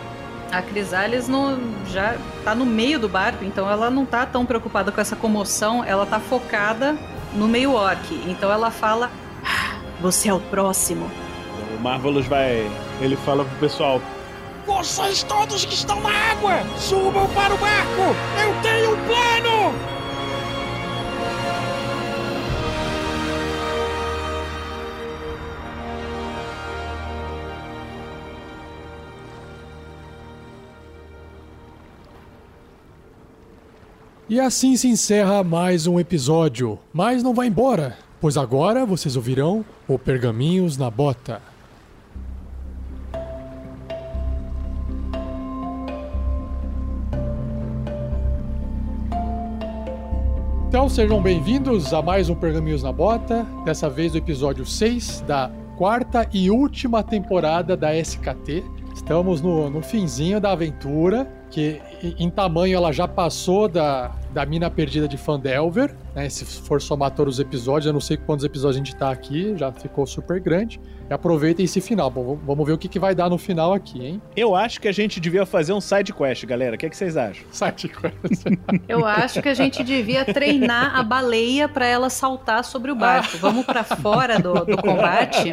[0.51, 4.91] A Crisales no, já tá no meio do barco, então ela não tá tão preocupada
[4.91, 6.97] com essa comoção, ela tá focada
[7.33, 8.13] no meio orc.
[8.27, 9.09] Então ela fala:
[9.45, 11.09] "Ah, Você é o próximo.
[11.77, 12.69] O Marvelous vai.
[12.99, 14.01] Ele fala pro pessoal:
[14.67, 18.15] Vocês todos que estão na água, subam para o barco!
[18.43, 19.73] Eu tenho um plano!
[34.31, 36.79] E assim se encerra mais um episódio.
[36.93, 41.41] Mas não vai embora, pois agora vocês ouvirão o Pergaminhos na Bota.
[50.69, 55.51] Então sejam bem-vindos a mais um Pergaminhos na Bota, dessa vez o episódio 6 da
[55.77, 58.63] quarta e última temporada da SKT.
[58.95, 64.69] Estamos no, no finzinho da aventura, que em- tamanho ela já passou da, da mina
[64.71, 66.29] perdida de Fandelver, né?
[66.29, 69.53] Se for somar todos os episódios, eu não sei quantos episódios a gente tá aqui,
[69.57, 70.79] já ficou super grande.
[71.11, 72.09] E aproveitem esse final.
[72.09, 74.21] Bom, vamos ver o que, que vai dar no final aqui, hein?
[74.33, 76.75] Eu acho que a gente devia fazer um side quest, galera.
[76.75, 77.43] O que, é que vocês acham?
[77.51, 78.45] Side quest.
[78.87, 83.37] Eu acho que a gente devia treinar a baleia pra ela saltar sobre o barco.
[83.39, 85.51] Vamos pra fora do, do combate.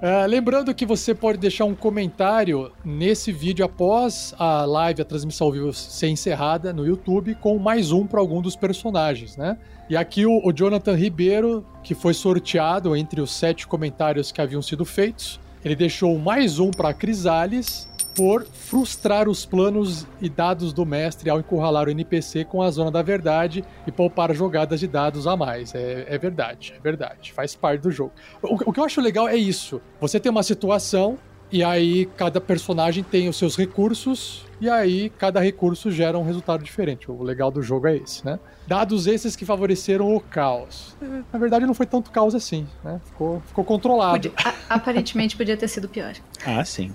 [0.00, 5.48] É, lembrando que você pode deixar um comentário nesse vídeo após a live, a transmissão
[5.48, 9.58] ao vivo ser encerrada no YouTube, com mais um para algum dos personagens, né?
[9.90, 14.60] E aqui o, o Jonathan Ribeiro, que foi sorteado entre os sete comentários que haviam
[14.60, 20.84] sido feitos, ele deixou mais um para Crisales por frustrar os planos e dados do
[20.84, 25.26] mestre ao encurralar o NPC com a zona da verdade e poupar jogadas de dados
[25.26, 25.74] a mais.
[25.74, 27.32] É, é verdade, é verdade.
[27.32, 28.12] Faz parte do jogo.
[28.42, 29.80] O, o que eu acho legal é isso.
[30.00, 31.16] Você tem uma situação
[31.50, 36.62] e aí cada personagem tem os seus recursos e aí cada recurso gera um resultado
[36.64, 37.10] diferente.
[37.10, 38.38] O legal do jogo é esse, né?
[38.66, 40.94] Dados esses que favoreceram o caos.
[41.32, 43.00] Na verdade não foi tanto caos assim, né?
[43.06, 44.12] Ficou, ficou controlado.
[44.12, 46.12] Podia- a- aparentemente podia ter sido pior.
[46.44, 46.92] Ah, sim.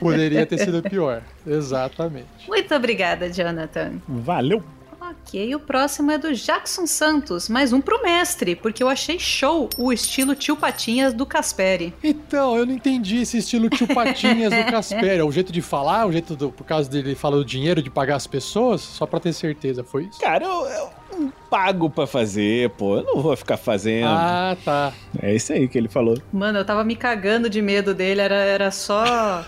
[0.00, 1.22] Poderia ter sido pior.
[1.46, 2.26] Exatamente.
[2.48, 3.94] Muito obrigada, Jonathan.
[4.08, 4.62] Valeu.
[5.10, 9.68] Ok, o próximo é do Jackson Santos, mais um pro mestre, porque eu achei show
[9.76, 11.92] o estilo tio Patinhas do Casperi.
[12.02, 15.18] Então, eu não entendi esse estilo tio Patinhas do Casper.
[15.18, 16.50] É o jeito de falar, o jeito do.
[16.50, 18.80] Por causa dele falar o dinheiro de pagar as pessoas?
[18.80, 20.18] Só pra ter certeza, foi isso?
[20.18, 22.96] Cara, eu, eu, pago pra fazer, pô.
[22.96, 24.08] Eu não vou ficar fazendo.
[24.08, 24.94] Ah, tá.
[25.20, 26.16] É isso aí que ele falou.
[26.32, 29.44] Mano, eu tava me cagando de medo dele, era, era só.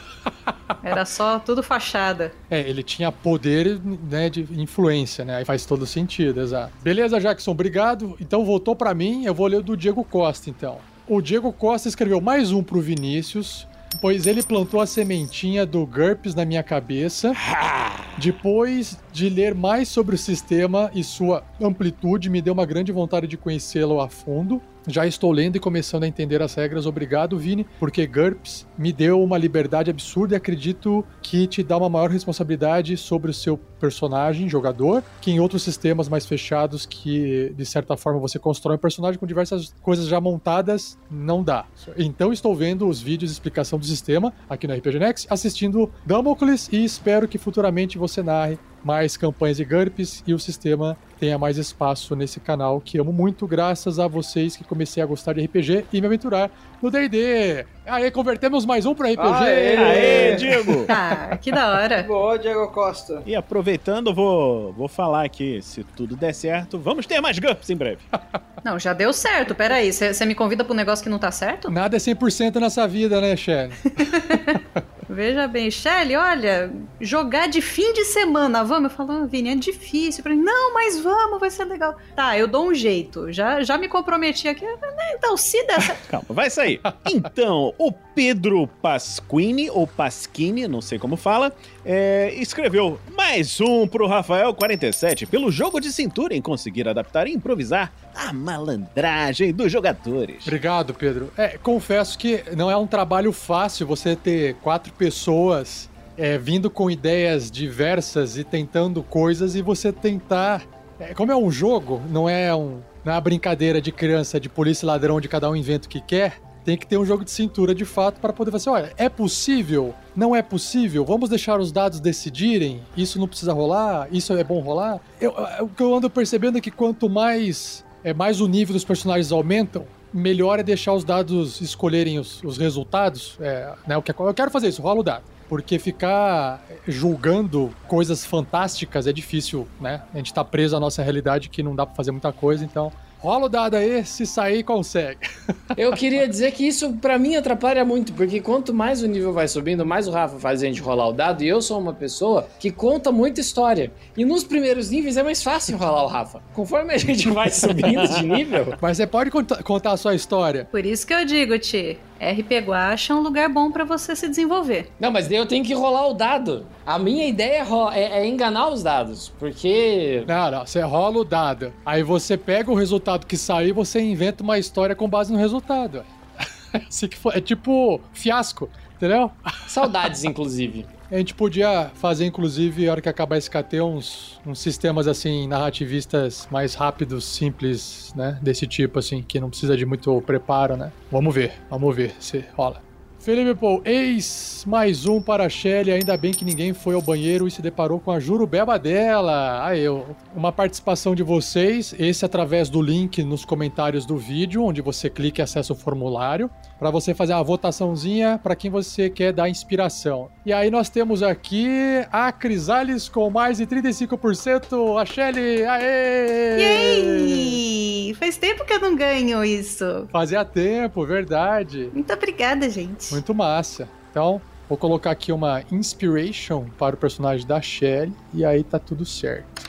[0.82, 2.32] Era só tudo fachada.
[2.50, 5.38] É, ele tinha poder né, de influência, né?
[5.38, 6.72] Aí faz todo sentido, exato.
[6.82, 8.16] Beleza, Jackson, obrigado.
[8.20, 10.78] Então voltou pra mim, eu vou ler o do Diego Costa, então.
[11.08, 13.66] O Diego Costa escreveu mais um pro Vinícius,
[14.00, 17.32] pois ele plantou a sementinha do GURPS na minha cabeça.
[18.18, 23.26] Depois de ler mais sobre o sistema e sua amplitude, me deu uma grande vontade
[23.26, 24.60] de conhecê-lo a fundo.
[24.88, 26.86] Já estou lendo e começando a entender as regras.
[26.86, 31.88] Obrigado, Vini, porque GURPS me deu uma liberdade absurda e acredito que te dá uma
[31.88, 37.66] maior responsabilidade sobre o seu personagem, jogador, que em outros sistemas mais fechados que, de
[37.66, 41.66] certa forma, você constrói um personagem com diversas coisas já montadas, não dá.
[41.96, 46.68] Então estou vendo os vídeos de explicação do sistema aqui no RPG Next, assistindo Damocles
[46.72, 51.58] e espero que futuramente você narre mais campanhas de GURPS e o sistema tenha mais
[51.58, 55.86] espaço nesse canal que amo muito, graças a vocês que comecei a gostar de RPG
[55.92, 56.50] e me aventurar
[56.80, 57.75] no D&D.
[57.86, 59.44] Aí, convertemos mais um para RPG.
[59.44, 60.84] Aê, aê, Diego!
[60.98, 62.02] Ah, que da hora.
[62.02, 63.22] Boa, Diego Costa.
[63.24, 67.76] E aproveitando, vou, vou falar aqui, se tudo der certo, vamos ter mais GURPS em
[67.76, 67.98] breve.
[68.64, 69.54] Não, já deu certo.
[69.54, 71.70] Peraí, você me convida pra um negócio que não tá certo?
[71.70, 73.72] Nada é 100% nessa vida, né, Shelly?
[75.16, 76.70] Veja bem, Shelly, olha,
[77.00, 78.90] jogar de fim de semana, vamos?
[78.90, 80.22] Eu falo, ah, Vini, é difícil.
[80.22, 81.96] Pra mim, não, mas vamos, vai ser legal.
[82.14, 83.32] Tá, eu dou um jeito.
[83.32, 84.66] Já, já me comprometi aqui.
[85.14, 86.06] Então, se der certo.
[86.12, 86.82] Calma, vai sair.
[87.10, 91.50] Então, o Pedro Pasquini, ou Pasquini, não sei como fala,
[91.84, 97.90] é, escreveu mais um pro Rafael47 pelo jogo de cintura em conseguir adaptar e improvisar
[98.16, 100.46] a malandragem dos jogadores.
[100.46, 101.30] Obrigado, Pedro.
[101.36, 106.90] É, confesso que não é um trabalho fácil você ter quatro pessoas é, vindo com
[106.90, 110.62] ideias diversas e tentando coisas e você tentar.
[110.98, 114.84] É, como é um jogo, não é, um, é uma brincadeira de criança, de polícia
[114.84, 116.40] e ladrão, de cada um inventa o que quer.
[116.64, 118.70] Tem que ter um jogo de cintura de fato para poder fazer.
[118.70, 119.94] Olha, é possível?
[120.16, 121.04] Não é possível?
[121.04, 122.82] Vamos deixar os dados decidirem?
[122.96, 124.08] Isso não precisa rolar?
[124.10, 124.98] Isso é bom rolar?
[125.20, 128.84] Eu, o que eu ando percebendo é que quanto mais é mais o nível dos
[128.84, 129.84] personagens aumentam,
[130.14, 133.36] melhor é deixar os dados escolherem os, os resultados.
[133.40, 135.24] É, né, eu quero fazer isso, rola o dado.
[135.48, 140.02] Porque ficar julgando coisas fantásticas é difícil, né?
[140.14, 142.92] A gente tá preso à nossa realidade que não dá pra fazer muita coisa, então
[143.26, 145.18] rola o dado aí, se sair, consegue.
[145.76, 149.48] Eu queria dizer que isso para mim atrapalha muito, porque quanto mais o nível vai
[149.48, 152.48] subindo, mais o Rafa faz a gente rolar o dado, e eu sou uma pessoa
[152.60, 153.90] que conta muita história.
[154.16, 156.40] E nos primeiros níveis é mais fácil enrolar o Rafa.
[156.54, 158.74] Conforme a gente vai subindo de nível.
[158.80, 160.64] Mas você pode conta- contar a sua história.
[160.70, 164.28] Por isso que eu digo, Ti, RP Guacha é um lugar bom pra você se
[164.28, 164.90] desenvolver.
[164.98, 166.66] Não, mas daí eu tenho que rolar o dado.
[166.84, 171.24] A minha ideia é, é- é enganar os dados, porque Não, não, você rola o
[171.24, 171.72] dado.
[171.84, 175.38] Aí você pega o resultado que saiu e você inventa uma história com base no
[175.38, 176.04] resultado.
[176.88, 179.30] Assim que for- É tipo fiasco, entendeu?
[179.66, 180.86] saudades, inclusive.
[181.08, 185.46] A gente podia fazer, inclusive, a hora que acabar esse KT, uns, uns sistemas, assim,
[185.46, 188.40] narrativistas mais rápidos, simples, né?
[188.42, 190.90] Desse tipo, assim, que não precisa de muito preparo, né?
[191.10, 192.82] Vamos ver, vamos ver se rola.
[193.26, 195.90] Felipe Paul, eis mais um para a Shelly.
[195.90, 199.66] Ainda bem que ninguém foi ao banheiro e se deparou com a jurubeba dela.
[199.66, 199.84] Aí,
[200.32, 205.40] uma participação de vocês, esse através do link nos comentários do vídeo, onde você clica
[205.40, 210.28] e acessa o formulário, para você fazer uma votaçãozinha para quem você quer dar inspiração.
[210.44, 211.68] E aí nós temos aqui
[212.12, 216.60] a Crisales com mais de 35%, a Shelly, aê!
[216.60, 218.14] Yay!
[218.14, 220.06] Faz tempo que eu não ganho isso.
[220.12, 221.90] Fazia tempo, verdade.
[221.92, 223.12] Muito obrigada, gente.
[223.12, 223.88] Muito massa.
[224.10, 229.04] Então, vou colocar aqui uma inspiration para o personagem da Shelly e aí tá tudo
[229.04, 229.66] certo.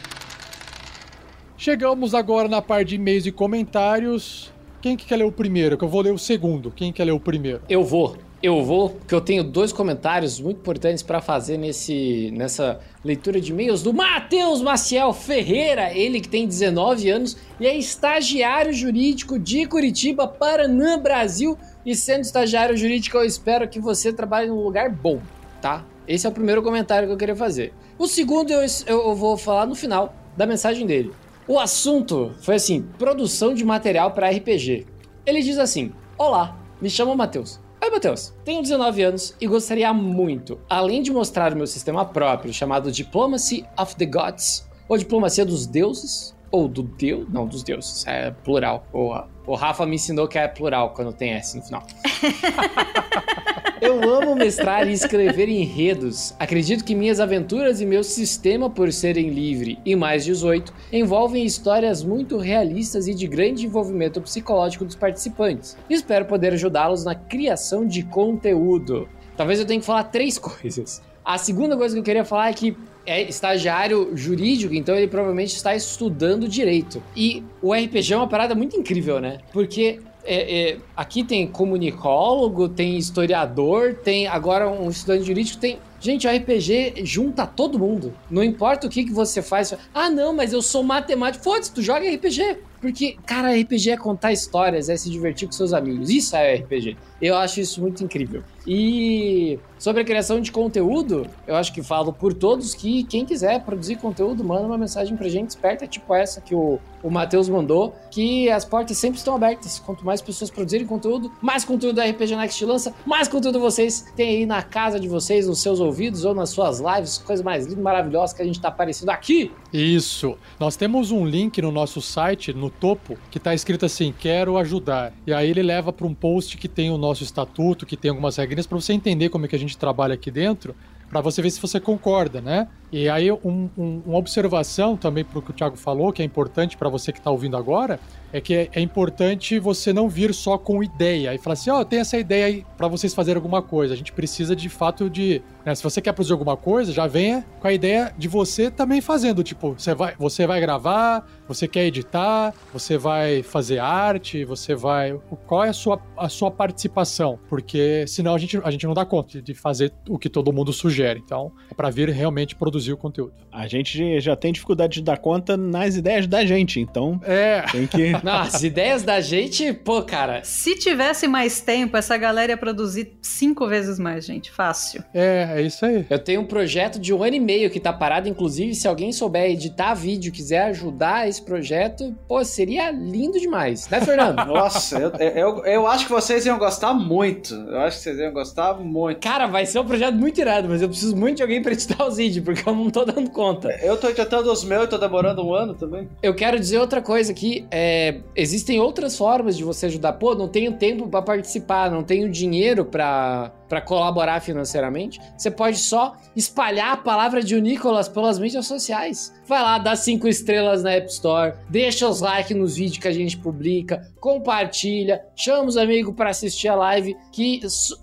[1.57, 4.53] Chegamos agora na parte de e-mails e comentários.
[4.87, 5.77] Quem que quer ler o primeiro?
[5.77, 6.71] Que eu vou ler o segundo.
[6.71, 7.59] Quem quer ler o primeiro?
[7.67, 8.15] Eu vou.
[8.41, 13.51] Eu vou, porque eu tenho dois comentários muito importantes para fazer nesse, nessa leitura de
[13.51, 19.65] e-mails do Matheus Maciel Ferreira, ele que tem 19 anos e é estagiário jurídico de
[19.65, 21.57] Curitiba, Paraná, Brasil.
[21.85, 25.19] E sendo estagiário jurídico, eu espero que você trabalhe num lugar bom,
[25.61, 25.83] tá?
[26.07, 27.73] Esse é o primeiro comentário que eu queria fazer.
[27.99, 31.11] O segundo eu, eu vou falar no final da mensagem dele.
[31.47, 34.85] O assunto foi assim: produção de material para RPG.
[35.25, 37.57] Ele diz assim: Olá, me chamo Matheus.
[37.81, 38.33] Oi, Matheus.
[38.43, 43.65] Tenho 19 anos e gostaria muito, além de mostrar o meu sistema próprio chamado Diplomacy
[43.79, 47.27] of the Gods, ou Diplomacia dos Deuses, Ou do Deus?
[47.31, 48.03] Não, dos deuses.
[48.07, 48.87] É plural.
[48.91, 49.13] O,
[49.45, 51.85] o Rafa me ensinou que é plural quando tem S no final.
[53.79, 56.33] Eu amo mestrar e escrever enredos.
[56.39, 62.03] Acredito que minhas aventuras e meu sistema, por serem livre e mais 18, envolvem histórias
[62.03, 65.77] muito realistas e de grande envolvimento psicológico dos participantes.
[65.87, 69.07] Espero poder ajudá-los na criação de conteúdo.
[69.35, 71.03] Talvez eu tenha que falar três coisas.
[71.23, 72.75] A segunda coisa que eu queria falar é que
[73.07, 77.01] é estagiário jurídico, então ele provavelmente está estudando direito.
[77.15, 79.39] E o RPG é uma parada muito incrível, né?
[79.53, 85.79] Porque é, é, aqui tem comunicólogo, tem historiador, tem agora um estudante jurídico, tem.
[85.99, 88.13] Gente, o RPG junta todo mundo.
[88.29, 89.73] Não importa o que, que você faz.
[89.93, 91.43] Ah, não, mas eu sou matemático.
[91.43, 92.57] Foda-se, tu joga RPG.
[92.81, 96.09] Porque, cara, RPG é contar histórias, é se divertir com seus amigos.
[96.09, 96.97] Isso é RPG.
[97.21, 98.43] Eu acho isso muito incrível.
[98.67, 103.63] E sobre a criação de conteúdo, eu acho que falo por todos que quem quiser
[103.63, 107.95] produzir conteúdo, manda uma mensagem pra gente esperta, tipo essa que o, o Matheus mandou,
[108.11, 109.79] que as portas sempre estão abertas.
[109.79, 114.39] Quanto mais pessoas produzirem conteúdo, mais conteúdo da RPG Next lança, mais conteúdo vocês têm
[114.39, 117.81] aí na casa de vocês, nos seus ouvidos ou nas suas lives, coisa mais linda
[117.81, 119.51] maravilhosa que a gente tá aparecendo aqui.
[119.71, 120.37] Isso.
[120.59, 125.13] Nós temos um link no nosso site, no topo, que tá escrito assim: Quero ajudar.
[125.25, 128.35] E aí ele leva para um post que tem o nosso estatuto, que tem algumas
[128.37, 130.75] regrinhas para você entender como é que a gente trabalha aqui dentro,
[131.09, 132.67] para você ver se você concorda, né?
[132.91, 136.25] E aí, um, um, uma observação também para o que o Thiago falou, que é
[136.25, 137.99] importante para você que está ouvindo agora,
[138.31, 141.81] é que é, é, importante você não vir só com ideia e falar assim: ó,
[141.81, 143.93] oh, tem essa ideia aí para vocês fazerem alguma coisa.
[143.93, 145.41] A gente precisa de fato de.
[145.65, 149.01] Né, se você quer produzir alguma coisa, já venha com a ideia de você também
[149.01, 149.43] fazendo.
[149.43, 155.19] Tipo, você vai, você vai gravar, você quer editar, você vai fazer arte, você vai.
[155.45, 157.37] Qual é a sua, a sua participação?
[157.49, 160.71] Porque senão a gente, a gente não dá conta de fazer o que todo mundo
[160.71, 161.21] sugere.
[161.23, 163.33] Então, é para vir realmente produzir produzir o conteúdo.
[163.51, 167.61] A gente já tem dificuldade de dar conta nas ideias da gente, então é.
[167.71, 168.11] tem que.
[168.23, 170.43] Não, as ideias da gente, pô, cara.
[170.43, 174.51] Se tivesse mais tempo, essa galera ia produzir cinco vezes mais, gente.
[174.51, 175.03] Fácil.
[175.13, 176.05] É, é isso aí.
[176.09, 179.11] Eu tenho um projeto de um ano e meio que tá parado, inclusive, se alguém
[179.11, 184.37] souber editar vídeo, quiser ajudar esse projeto, pô, seria lindo demais, né, Fernando?
[184.45, 187.53] Nossa, eu, eu, eu acho que vocês iam gostar muito.
[187.53, 189.19] Eu acho que vocês iam gostar muito.
[189.19, 192.05] Cara, vai ser um projeto muito irado, mas eu preciso muito de alguém pra editar
[192.05, 193.69] os vídeos, porque eu não tô dando conta.
[193.81, 196.07] Eu tô editando os meus e tô demorando um ano também.
[196.21, 197.65] Eu quero dizer outra coisa aqui.
[197.71, 200.13] É, existem outras formas de você ajudar.
[200.13, 205.77] Pô, não tenho tempo para participar, não tenho dinheiro para para colaborar financeiramente, você pode
[205.77, 209.33] só espalhar a palavra de Nicolas pelas mídias sociais.
[209.45, 213.11] Vai lá, dá cinco estrelas na App Store, deixa os likes nos vídeos que a
[213.11, 217.15] gente publica, compartilha, chama os amigos para assistir a live.
[217.31, 217.59] Que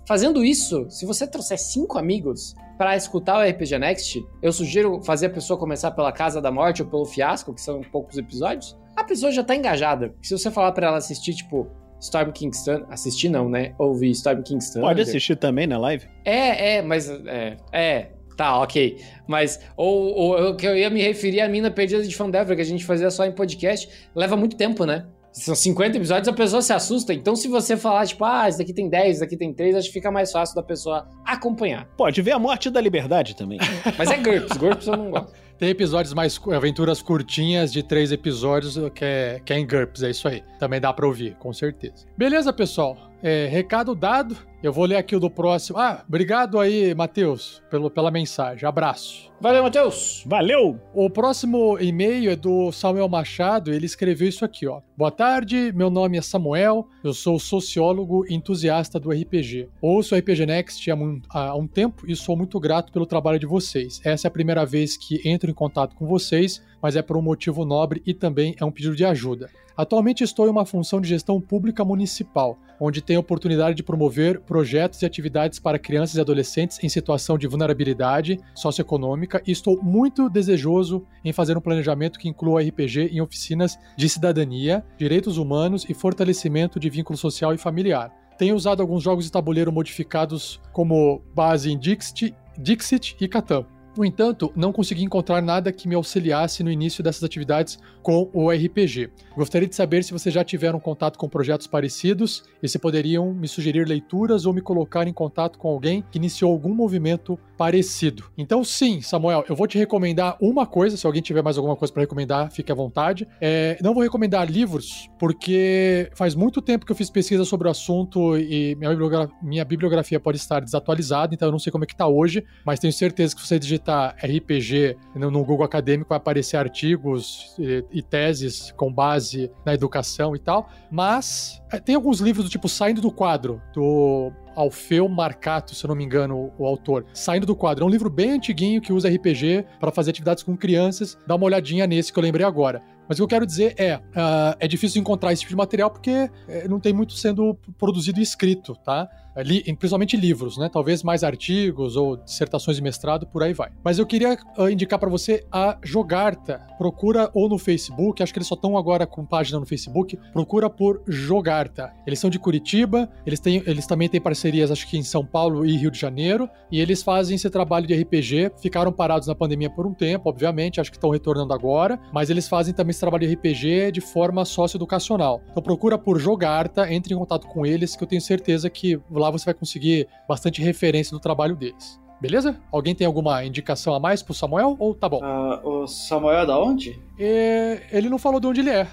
[0.07, 5.27] fazendo isso, se você trouxer cinco amigos, para escutar o RPG Next, eu sugiro fazer
[5.27, 8.75] a pessoa começar pela Casa da Morte ou pelo Fiasco, que são poucos episódios.
[8.95, 10.13] A pessoa já tá engajada.
[10.21, 11.67] Se você falar para ela assistir, tipo,
[11.99, 12.85] Storm Kingston.
[12.89, 13.73] Assistir não, né?
[13.77, 14.81] Ouvir Storm Kingston.
[14.81, 16.07] Pode assistir também na live?
[16.23, 17.09] É, é, mas.
[17.09, 18.09] É, é.
[18.37, 18.97] Tá, ok.
[19.27, 22.61] Mas, ou, ou o que eu ia me referir à mina perdida de Fandelver, que
[22.61, 25.05] a gente fazia só em podcast, leva muito tempo, né?
[25.31, 27.13] São 50 episódios, a pessoa se assusta.
[27.13, 29.87] Então, se você falar, tipo, ah, esse daqui tem 10, esse daqui tem 3, acho
[29.87, 31.85] que fica mais fácil da pessoa acompanhar.
[31.97, 33.59] Pode ver a morte da liberdade também.
[33.97, 35.33] Mas é GURPS, GURPS eu não gosto.
[35.57, 36.39] Tem episódios mais.
[36.53, 40.43] aventuras curtinhas de três episódios que é, que é em GURPS, é isso aí.
[40.59, 42.05] Também dá pra ouvir, com certeza.
[42.17, 42.97] Beleza, pessoal?
[43.27, 44.37] É, recado dado.
[44.61, 45.79] Eu vou ler aqui o do próximo.
[45.79, 48.67] Ah, obrigado aí, Matheus, pelo, pela mensagem.
[48.67, 49.31] Abraço.
[49.41, 50.23] Valeu, Matheus.
[50.25, 50.79] Valeu.
[50.93, 53.73] O próximo e-mail é do Samuel Machado.
[53.73, 54.81] Ele escreveu isso aqui, ó.
[54.95, 56.87] Boa tarde, meu nome é Samuel.
[57.03, 59.69] Eu sou sociólogo entusiasta do RPG.
[59.81, 63.39] Ouço o RPG Next há um, há um tempo e sou muito grato pelo trabalho
[63.39, 64.01] de vocês.
[64.03, 67.21] Essa é a primeira vez que entro em contato com vocês, mas é por um
[67.23, 69.49] motivo nobre e também é um pedido de ajuda.
[69.75, 74.39] Atualmente estou em uma função de gestão pública municipal, onde tenho a oportunidade de promover
[74.41, 80.29] projetos e atividades para crianças e adolescentes em situação de vulnerabilidade socioeconômica e estou muito
[80.29, 85.93] desejoso em fazer um planejamento que inclua RPG em oficinas de cidadania, direitos humanos e
[85.95, 88.13] fortalecimento de vínculo social e familiar.
[88.37, 93.65] Tenho usado alguns jogos de tabuleiro modificados como base em Dixit, Dixit e Catan.
[93.97, 98.51] No entanto, não consegui encontrar nada que me auxiliasse no início dessas atividades com o
[98.51, 99.09] RPG.
[99.35, 103.47] Gostaria de saber se vocês já tiveram contato com projetos parecidos e se poderiam me
[103.47, 108.25] sugerir leituras ou me colocar em contato com alguém que iniciou algum movimento parecido.
[108.37, 110.97] Então, sim, Samuel, eu vou te recomendar uma coisa.
[110.97, 113.27] Se alguém tiver mais alguma coisa para recomendar, fique à vontade.
[113.39, 117.71] É, não vou recomendar livros, porque faz muito tempo que eu fiz pesquisa sobre o
[117.71, 121.87] assunto e minha bibliografia, minha bibliografia pode estar desatualizada, então eu não sei como é
[121.87, 126.09] que está hoje, mas tenho certeza que você digitar digitar RPG no, no Google Acadêmico,
[126.09, 130.69] vai aparecer artigos e, e teses com base na educação e tal.
[130.91, 135.89] Mas é, tem alguns livros do tipo Saindo do Quadro, do Alfeu Marcato, se eu
[135.89, 137.05] não me engano, o autor.
[137.13, 137.83] Saindo do quadro.
[137.83, 141.17] É um livro bem antiguinho que usa RPG para fazer atividades com crianças.
[141.27, 142.81] Dá uma olhadinha nesse que eu lembrei agora.
[143.07, 145.89] Mas o que eu quero dizer é, uh, é difícil encontrar esse tipo de material
[145.89, 149.09] porque é, não tem muito sendo produzido e escrito, tá?
[149.43, 150.69] Li, principalmente livros, né?
[150.71, 153.69] Talvez mais artigos ou dissertações de mestrado, por aí vai.
[153.83, 156.61] Mas eu queria uh, indicar para você a Jogarta.
[156.77, 160.17] Procura ou no Facebook, acho que eles só estão agora com página no Facebook.
[160.31, 161.91] Procura por Jogarta.
[162.07, 165.65] Eles são de Curitiba, eles, têm, eles também têm parcerias, acho que em São Paulo
[165.65, 168.53] e Rio de Janeiro, e eles fazem esse trabalho de RPG.
[168.61, 172.47] Ficaram parados na pandemia por um tempo, obviamente, acho que estão retornando agora, mas eles
[172.47, 175.41] fazem também trabalho de RPG de forma socioeducacional.
[175.51, 179.29] Então procura por Jogarta, entre em contato com eles, que eu tenho certeza que lá
[179.29, 181.99] você vai conseguir bastante referência do trabalho deles.
[182.19, 182.57] Beleza?
[182.71, 185.21] Alguém tem alguma indicação a mais pro Samuel ou tá bom?
[185.21, 186.99] Uh, o Samuel é da onde?
[187.19, 188.87] É, ele não falou de onde ele é.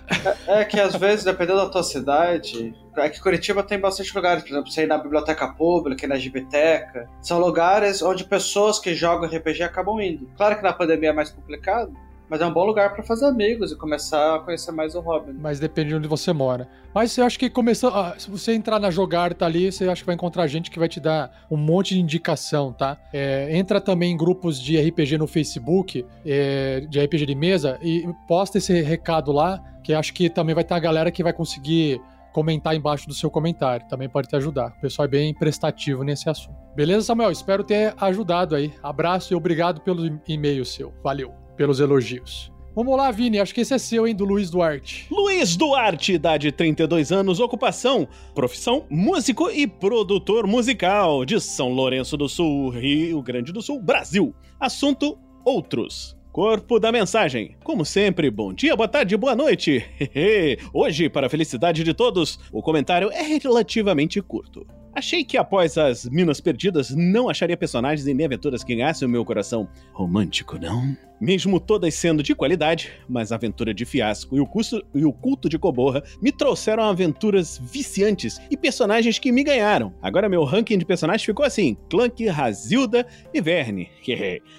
[0.46, 0.60] é.
[0.60, 4.50] É que às vezes, dependendo da tua cidade, é que Curitiba tem bastante lugares, por
[4.50, 7.08] exemplo, você ir na biblioteca pública, ir na biblioteca.
[7.20, 10.28] São lugares onde pessoas que jogam RPG acabam indo.
[10.36, 11.92] Claro que na pandemia é mais complicado,
[12.32, 15.02] mas é um bom lugar para fazer amigos e começar a conhecer mais o.
[15.02, 15.34] Né?
[15.38, 16.66] Mas depende de onde você mora.
[16.94, 17.92] Mas eu acho que começando.
[18.18, 20.88] Se você entrar na Jogar, tá ali, você acha que vai encontrar gente que vai
[20.88, 22.96] te dar um monte de indicação, tá?
[23.12, 28.08] É, entra também em grupos de RPG no Facebook, é, de RPG de mesa, e
[28.26, 32.00] posta esse recado lá, que acho que também vai ter a galera que vai conseguir
[32.32, 33.86] comentar embaixo do seu comentário.
[33.88, 34.68] Também pode te ajudar.
[34.78, 36.56] O pessoal é bem prestativo nesse assunto.
[36.74, 37.30] Beleza, Samuel?
[37.30, 38.72] Espero ter ajudado aí.
[38.82, 40.94] Abraço e obrigado pelo e-mail seu.
[41.04, 42.52] Valeu pelos elogios.
[42.74, 45.06] Vamos lá, Vini, acho que esse é seu, hein, do Luiz Duarte.
[45.10, 52.30] Luiz Duarte, idade 32 anos, ocupação, profissão, músico e produtor musical de São Lourenço do
[52.30, 54.34] Sul, Rio Grande do Sul, Brasil.
[54.58, 56.16] Assunto: outros.
[56.32, 57.56] Corpo da mensagem.
[57.62, 59.84] Como sempre, bom dia, boa tarde, boa noite.
[60.72, 64.66] Hoje, para a felicidade de todos, o comentário é relativamente curto.
[64.94, 69.10] Achei que após as Minas Perdidas não acharia personagens e nem aventuras que ganhassem o
[69.10, 70.96] meu coração romântico, não?
[71.18, 75.12] Mesmo todas sendo de qualidade, mas a aventura de Fiasco e o, custo, e o
[75.12, 79.94] culto de Coborra me trouxeram aventuras viciantes e personagens que me ganharam.
[80.02, 83.88] Agora meu ranking de personagens ficou assim: Clank, Razilda e Verne.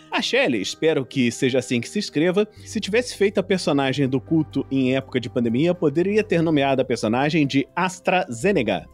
[0.10, 2.47] a Shelley, espero que seja assim que se escreva.
[2.65, 6.85] Se tivesse feito a personagem do culto em época de pandemia, poderia ter nomeado a
[6.85, 8.88] personagem de AstraZeneca.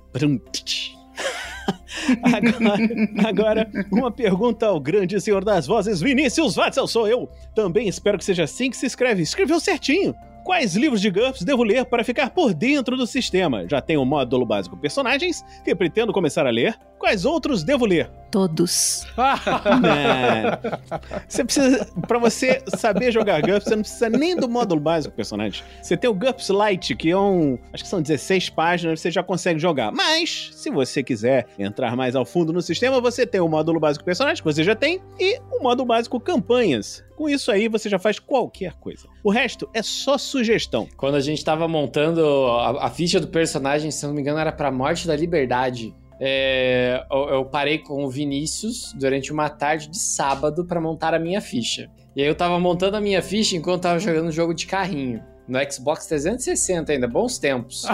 [2.24, 7.30] agora, agora, uma pergunta ao grande senhor das vozes, Vinícius Watzel, sou eu.
[7.56, 9.22] Também espero que seja assim que se escreve.
[9.22, 10.16] Escreveu certinho.
[10.50, 13.68] Quais livros de GURPS devo ler para ficar por dentro do sistema?
[13.70, 16.76] Já tenho o módulo básico personagens, que pretendo começar a ler.
[16.98, 18.10] Quais outros devo ler?
[18.32, 19.06] Todos.
[21.30, 25.64] você precisa, para você saber jogar GURPS, você não precisa nem do módulo básico personagem.
[25.84, 29.22] Você tem o GURPS Lite, que é um, acho que são 16 páginas, você já
[29.22, 29.92] consegue jogar.
[29.92, 34.04] Mas, se você quiser entrar mais ao fundo no sistema, você tem o módulo básico
[34.04, 37.08] personagem, que você já tem, e o módulo básico campanhas.
[37.20, 39.06] Com isso aí, você já faz qualquer coisa.
[39.22, 40.88] O resto é só sugestão.
[40.96, 44.54] Quando a gente tava montando a, a ficha do personagem, se não me engano, era
[44.54, 45.94] pra Morte da Liberdade.
[46.18, 51.20] É, eu, eu, parei com o Vinícius durante uma tarde de sábado para montar a
[51.20, 51.92] minha ficha.
[52.16, 55.22] E aí eu tava montando a minha ficha enquanto tava jogando um jogo de carrinho.
[55.46, 57.86] No Xbox 360 ainda, bons tempos.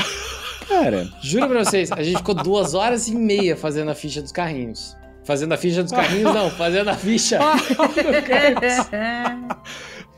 [0.70, 4.32] Cara, juro pra vocês, a gente ficou duas horas e meia fazendo a ficha dos
[4.32, 4.96] carrinhos.
[5.26, 7.40] Fazendo a ficha dos carrinhos, não, fazendo a ficha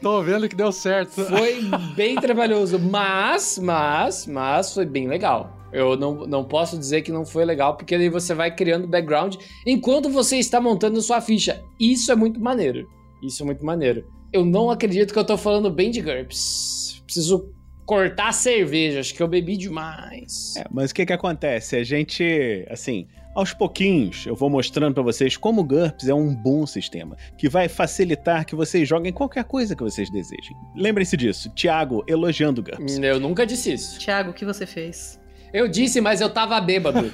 [0.01, 1.23] Tô vendo que deu certo.
[1.25, 1.61] Foi
[1.95, 5.57] bem trabalhoso, mas, mas, mas foi bem legal.
[5.71, 9.35] Eu não, não posso dizer que não foi legal, porque aí você vai criando background
[9.65, 11.63] enquanto você está montando sua ficha.
[11.79, 12.87] Isso é muito maneiro.
[13.23, 14.05] Isso é muito maneiro.
[14.31, 17.01] Eu não acredito que eu tô falando bem de GURPS.
[17.05, 17.51] Preciso
[17.85, 20.55] cortar a cerveja, acho que eu bebi demais.
[20.57, 21.77] É, mas o que que acontece?
[21.77, 23.07] A gente, assim,
[23.37, 27.47] aos pouquinhos, eu vou mostrando para vocês como o GURPS é um bom sistema, que
[27.47, 30.57] vai facilitar que vocês joguem qualquer coisa que vocês desejem.
[30.75, 32.97] Lembrem-se disso, Thiago elogiando o GURPS.
[32.97, 33.99] Eu nunca disse isso.
[33.99, 35.19] Thiago, o que você fez?
[35.53, 37.13] Eu disse, mas eu tava bêbado.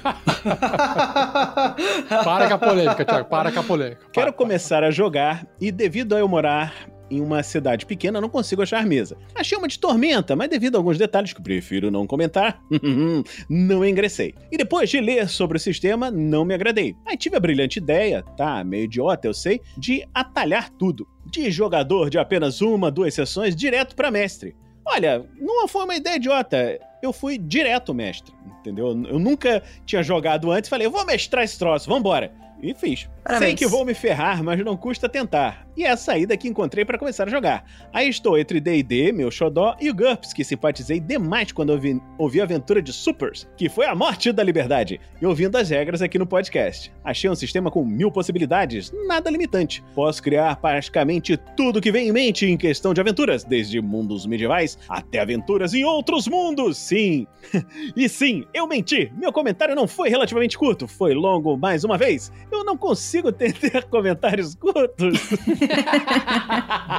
[2.24, 4.00] para com a polêmica, Thiago, para com a polêmica.
[4.00, 8.28] Para, Quero começar a jogar e devido a eu morar em uma cidade pequena, não
[8.28, 9.16] consigo achar mesa.
[9.34, 12.60] Achei uma de tormenta, mas devido a alguns detalhes que prefiro não comentar,
[13.48, 14.34] não ingressei.
[14.50, 16.96] E depois de ler sobre o sistema, não me agradei.
[17.06, 21.06] Aí tive a brilhante ideia, tá, meio idiota eu sei, de atalhar tudo.
[21.26, 24.54] De jogador de apenas uma, duas sessões, direto para mestre.
[24.86, 26.78] Olha, não foi uma ideia idiota.
[27.02, 28.88] Eu fui direto mestre, entendeu?
[28.88, 32.32] Eu nunca tinha jogado antes, falei, eu vou mestrar esse troço, vambora.
[32.62, 33.08] E fiz.
[33.24, 33.48] Parabéns.
[33.48, 35.66] Sei que vou me ferrar, mas não custa tentar.
[35.74, 37.64] E é a saída que encontrei para começar a jogar.
[37.92, 42.40] Aí estou entre D&D, meu xodó, e o GURPS, que simpatizei demais quando ouvi, ouvi
[42.40, 46.18] a aventura de Supers, que foi a morte da liberdade, e ouvindo as regras aqui
[46.18, 46.92] no podcast.
[47.02, 49.82] Achei um sistema com mil possibilidades, nada limitante.
[49.94, 54.78] Posso criar praticamente tudo que vem em mente em questão de aventuras, desde mundos medievais
[54.88, 57.26] até aventuras em outros mundos, sim!
[57.96, 59.10] e sim, eu menti!
[59.16, 62.30] Meu comentário não foi relativamente curto, foi longo mais uma vez.
[62.52, 65.30] Eu não consigo ter comentários curtos.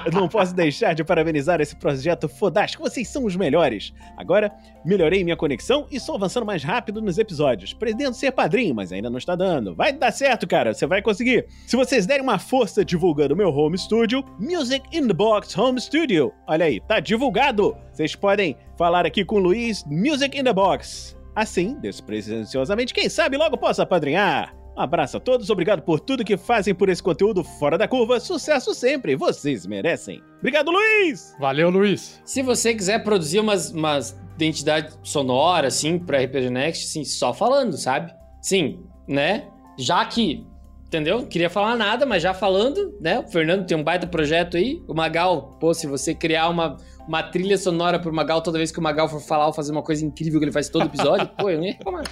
[0.06, 2.84] Eu não posso deixar de parabenizar esse projeto fodástico.
[2.84, 3.94] Vocês são os melhores.
[4.18, 4.52] Agora,
[4.86, 7.74] melhorei minha conexão e estou avançando mais rápido nos episódios.
[7.74, 9.76] Pretendo ser padrinho, mas ainda não está dando.
[9.76, 10.74] Vai dar certo, cara.
[10.74, 11.46] Você vai conseguir.
[11.66, 16.32] Se vocês derem uma força divulgando meu home studio, Music in the Box Home Studio.
[16.48, 17.76] Olha aí, tá divulgado.
[17.92, 21.16] Vocês podem falar aqui com o Luiz Music in the Box.
[21.36, 24.56] Assim, despretensiosamente, quem sabe logo possa apadrinhar.
[24.76, 28.20] Um abraço a todos, obrigado por tudo que fazem por esse conteúdo fora da curva.
[28.20, 30.22] Sucesso sempre, vocês merecem.
[30.40, 31.34] Obrigado, Luiz!
[31.40, 32.22] Valeu, Luiz.
[32.26, 37.78] Se você quiser produzir umas, umas identidades sonoras, assim, pra RPG Next, sim, só falando,
[37.78, 38.14] sabe?
[38.42, 39.48] Sim, né?
[39.80, 40.46] Já que,
[40.88, 41.20] entendeu?
[41.20, 43.20] Não queria falar nada, mas já falando, né?
[43.20, 44.84] O Fernando tem um baita projeto aí.
[44.90, 46.76] O Magal, pô, se você criar uma,
[47.08, 49.84] uma trilha sonora pro Magal toda vez que o Magal for falar ou fazer uma
[49.84, 52.04] coisa incrível que ele faz todo episódio, pô, eu nem ia reclamar.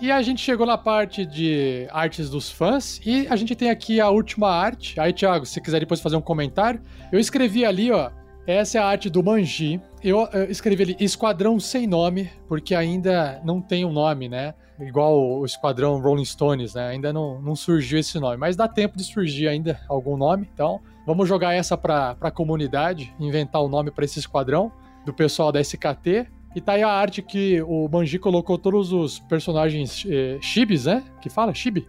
[0.00, 4.00] E a gente chegou na parte de artes dos fãs e a gente tem aqui
[4.00, 4.98] a última arte.
[5.00, 6.80] Aí, Thiago, se quiser depois fazer um comentário,
[7.10, 8.10] eu escrevi ali, ó.
[8.46, 9.80] Essa é a arte do Manji.
[10.02, 14.54] Eu, eu escrevi ali Esquadrão Sem Nome, porque ainda não tem um nome, né?
[14.80, 16.88] Igual o Esquadrão Rolling Stones, né?
[16.90, 18.36] Ainda não, não surgiu esse nome.
[18.36, 20.48] Mas dá tempo de surgir ainda algum nome.
[20.54, 24.70] Então, vamos jogar essa pra, pra comunidade, inventar o nome para esse esquadrão
[25.04, 26.28] do pessoal da SKT.
[26.54, 30.38] E tá aí a arte que o Banji colocou todos os personagens eh,
[30.84, 31.04] né?
[31.20, 31.54] Que fala?
[31.54, 31.86] Chibi?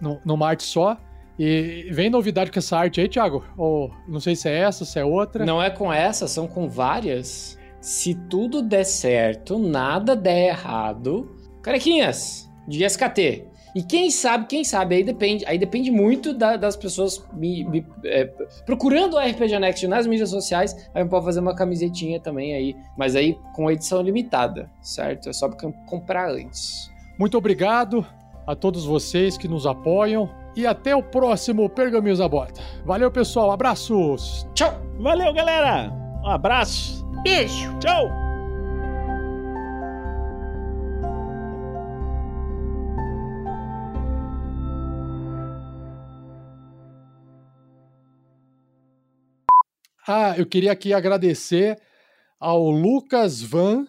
[0.00, 0.96] No, numa arte só.
[1.38, 3.44] E vem novidade com essa arte aí, Thiago?
[3.56, 5.46] Ou não sei se é essa, se é outra.
[5.46, 7.58] Não é com essa, são com várias.
[7.80, 11.34] Se tudo der certo, nada der errado.
[11.62, 13.49] Carequinhas, de SKT.
[13.74, 17.86] E quem sabe, quem sabe, aí depende, aí depende muito da- das pessoas me, me,
[18.04, 18.24] é,
[18.66, 20.74] procurando o RPG Next nas mídias sociais.
[20.94, 25.28] Aí pode fazer uma camisetinha também aí, mas aí com edição limitada, certo?
[25.28, 26.90] É só pra comprar antes.
[27.18, 28.04] Muito obrigado
[28.46, 30.28] a todos vocês que nos apoiam.
[30.56, 32.60] E até o próximo Pergaminhos da Bota.
[32.84, 33.52] Valeu, pessoal.
[33.52, 34.44] Abraços.
[34.52, 34.74] Tchau!
[34.98, 35.92] Valeu, galera!
[36.24, 37.06] Um abraço!
[37.22, 37.72] Beijo.
[37.78, 38.29] Tchau!
[50.12, 51.80] Ah, eu queria aqui agradecer
[52.40, 53.86] ao Lucas Van.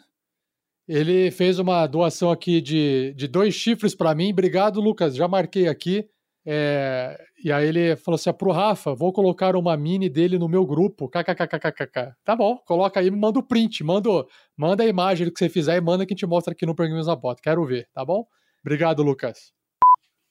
[0.88, 4.32] Ele fez uma doação aqui de, de dois chifres para mim.
[4.32, 5.16] Obrigado, Lucas.
[5.16, 6.08] Já marquei aqui.
[6.46, 10.48] É, e aí ele falou assim: ah, pro Rafa, vou colocar uma mini dele no
[10.48, 11.10] meu grupo.
[11.10, 12.14] KKKKKK.
[12.24, 14.24] Tá bom, coloca aí, manda o print, manda,
[14.56, 16.76] manda a imagem do que você fizer e manda que a gente mostra aqui no
[16.76, 17.42] Pergaminhos da Bota.
[17.42, 18.28] Quero ver, tá bom?
[18.64, 19.52] Obrigado, Lucas.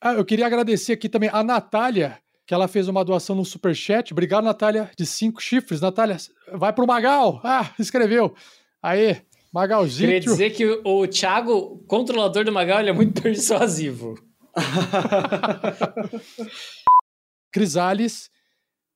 [0.01, 2.17] Ah, eu queria agradecer aqui também a Natália,
[2.51, 4.13] que ela fez uma doação no Superchat.
[4.13, 5.81] Obrigado, Natália, de cinco chifres.
[5.81, 6.17] Natália,
[6.53, 7.41] vai pro Magal.
[7.45, 8.35] Ah, escreveu.
[8.83, 9.23] Aí,
[9.55, 10.09] Magalzinho.
[10.09, 14.17] Queria dizer que o, Thiago, controlador do Magal, ele é muito persuasivo.
[17.53, 18.29] Crisales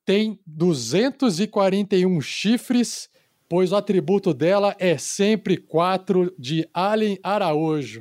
[0.03, 3.09] tem 241 chifres,
[3.47, 7.99] pois o atributo dela é sempre 4 de Alien Araújo.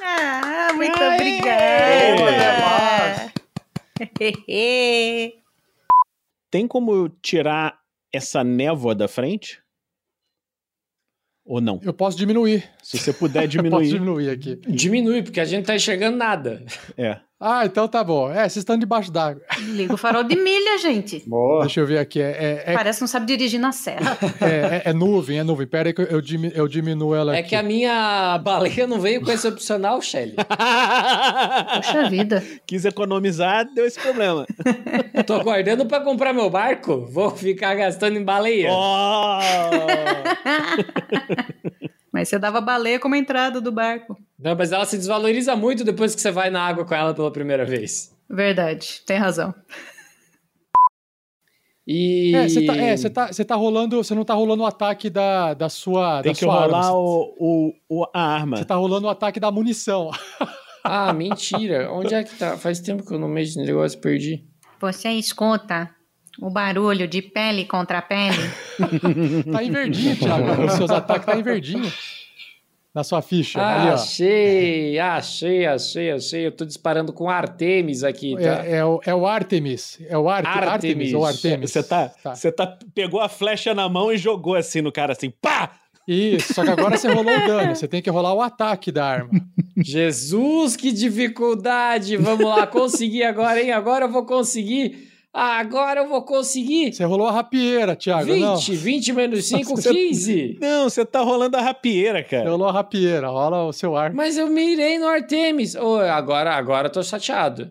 [0.00, 1.14] Ah, muito Aê!
[2.12, 3.34] obrigada.
[6.50, 7.80] Tem como tirar
[8.12, 9.62] essa névoa da frente?
[11.44, 11.78] Ou não?
[11.82, 12.68] Eu posso diminuir.
[12.82, 13.88] Se você puder Eu posso diminuir.
[13.88, 14.56] diminuir aqui.
[14.66, 16.64] Diminui, porque a gente não tá enxergando nada.
[16.96, 17.20] É.
[17.40, 18.30] Ah, então tá bom.
[18.30, 19.42] É, vocês estão debaixo d'água.
[19.58, 21.22] Liga o farol de milha, gente.
[21.26, 21.62] Boa.
[21.62, 22.18] Deixa eu ver aqui.
[22.20, 24.16] É, é, é, Parece que não sabe dirigir na serra.
[24.40, 25.66] é, é- é nuvem, é nuvem.
[25.66, 27.50] Pera aí que eu, eu dimi- eu diminuo ela É aqui.
[27.50, 30.36] que a minha baleia não veio com esse opcional, Shelly.
[31.74, 32.42] Poxa vida.
[32.66, 34.46] Quis economizar, deu esse problema.
[35.26, 37.04] Tô aguardando pra comprar meu barco.
[37.10, 38.70] Vou ficar gastando em baleia.
[38.72, 39.38] Oh!
[42.12, 44.16] Mas você dava baleia como entrada do barco.
[44.44, 47.32] Não, mas ela se desvaloriza muito depois que você vai na água com ela pela
[47.32, 48.14] primeira vez.
[48.28, 49.54] Verdade, tem razão.
[51.86, 52.34] E.
[52.34, 53.96] É, você tá, é, você tá, tá rolando.
[54.02, 56.22] Você não tá rolando o ataque da, da sua.
[56.22, 56.92] Tem da que sua rolar arma.
[56.92, 57.34] o,
[57.88, 58.56] o, o- a arma.
[58.58, 60.10] Você tá rolando o ataque da munição.
[60.86, 61.90] Ah, mentira.
[61.90, 62.58] Onde é que tá?
[62.58, 64.44] Faz tempo que eu não mexo nesse negócio, perdi.
[64.78, 65.88] Você escuta
[66.38, 68.36] o barulho de pele contra pele?
[69.50, 70.62] tá em verdinho, Thiago.
[70.66, 71.90] Os seus ataques tá em verdinho.
[72.94, 73.60] Na sua ficha.
[73.60, 73.94] ali, ó.
[73.94, 76.46] Achei, achei, achei, achei.
[76.46, 78.64] Eu tô disparando com Artemis aqui, tá?
[78.64, 79.98] É, é o, é o Artemis.
[80.08, 80.72] É o Arte, Artemis.
[80.72, 81.70] Artemis ou Artemis.
[81.72, 82.34] Você tá, Tá.
[82.34, 85.72] você tá, pegou a flecha na mão e jogou assim no cara, assim, pá!
[86.06, 87.74] Isso, só que agora você rolou o dano.
[87.74, 89.30] Você tem que rolar o ataque da arma.
[89.78, 92.16] Jesus, que dificuldade!
[92.18, 93.72] Vamos lá, consegui agora, hein?
[93.72, 95.13] Agora eu vou conseguir.
[95.36, 96.92] Ah, agora eu vou conseguir.
[96.92, 98.24] Você rolou a rapieira, Thiago.
[98.26, 100.58] 20, Não, 20 menos 5, Você- 15.
[100.60, 102.48] Não, você tá rolando a rapieira, você cara.
[102.50, 103.26] rolou a rapieira.
[103.28, 104.16] Rola o seu arco.
[104.16, 105.74] Mas eu mirei no Artemis.
[105.74, 107.68] Ô, agora, agora eu tô chateado.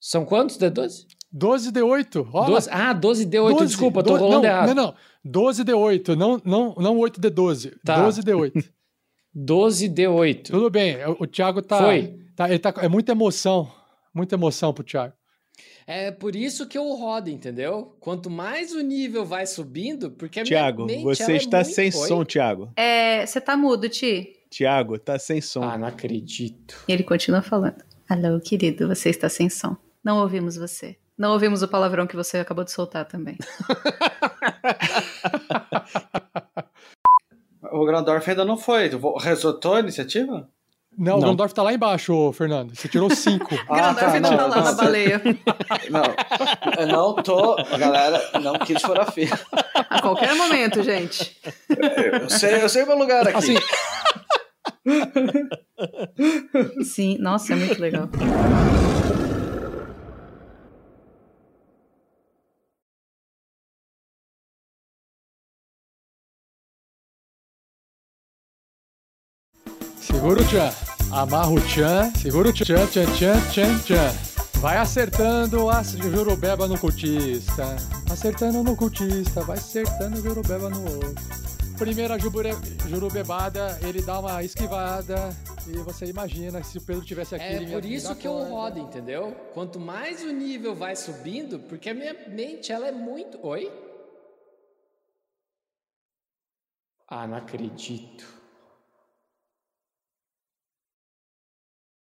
[0.00, 1.04] São quantos D12?
[1.30, 2.22] 12 de 8.
[2.22, 2.46] Rola.
[2.46, 4.74] 12, ah, 12 D8, 12, desculpa, tô do- rolando não, errado.
[4.74, 4.94] Não, não.
[5.22, 6.16] 12 de 8.
[6.16, 7.72] Não, não, não 8 de 12.
[7.84, 8.02] Tá.
[8.02, 8.64] 12 de 8.
[9.34, 10.50] 12 D8.
[10.50, 10.96] Tudo bem.
[11.06, 12.14] O, o Thiago tá, Foi.
[12.34, 12.72] tá, ele tá.
[12.78, 13.70] É muita emoção.
[14.14, 15.12] Muita emoção pro Thiago.
[15.86, 17.96] É por isso que eu rodo, entendeu?
[18.00, 21.72] Quanto mais o nível vai subindo, porque a Tiago, minha mente, você é está muito-
[21.74, 22.08] sem Oi?
[22.08, 22.72] som, Tiago.
[22.76, 24.36] É, você tá mudo, Ti?
[24.50, 25.62] Tiago, tá sem som.
[25.62, 26.84] Ah, não acredito.
[26.88, 27.82] E ele continua falando.
[28.08, 29.76] Alô, querido, você está sem som.
[30.02, 30.96] Não ouvimos você.
[31.16, 33.36] Não ouvimos o palavrão que você acabou de soltar também.
[37.72, 38.90] O Grandorf ainda não foi.
[39.20, 40.48] Resotou a iniciativa?
[40.98, 41.28] Não, o Não.
[41.30, 42.74] Gandalf tá lá embaixo, Fernando.
[42.74, 43.46] Você tirou 5.
[43.70, 45.22] Ah, Grandorf ainda não, tá lá não, na baleia.
[45.90, 46.02] Não,
[46.78, 47.56] eu não tô.
[47.78, 49.38] Galera, não quis furar fila.
[49.88, 51.36] A qualquer momento, gente.
[52.20, 53.36] Eu sei, eu sei meu lugar aqui.
[53.36, 53.56] Assim,
[56.84, 58.08] Sim, nossa, é muito legal.
[70.20, 70.70] Segura o Tchan.
[71.12, 72.12] Amarra o Tchan.
[72.14, 74.60] Segura o Tchan, Tchan, Tchan, Tchan, Tchan.
[74.60, 77.64] Vai acertando a Jurubeba no cultista.
[78.10, 79.40] Acertando no cultista.
[79.42, 81.14] Vai acertando a Jurubeba no outro.
[81.78, 82.54] Primeira jubure-
[82.86, 85.34] Jurubebada, ele dá uma esquivada.
[85.66, 87.44] E você imagina se o Pedro tivesse aqui.
[87.44, 89.32] É por isso que eu rodo, entendeu?
[89.54, 93.38] Quanto mais o nível vai subindo, porque a minha mente, ela é muito...
[93.46, 93.72] Oi?
[97.08, 98.39] Ah, não acredito.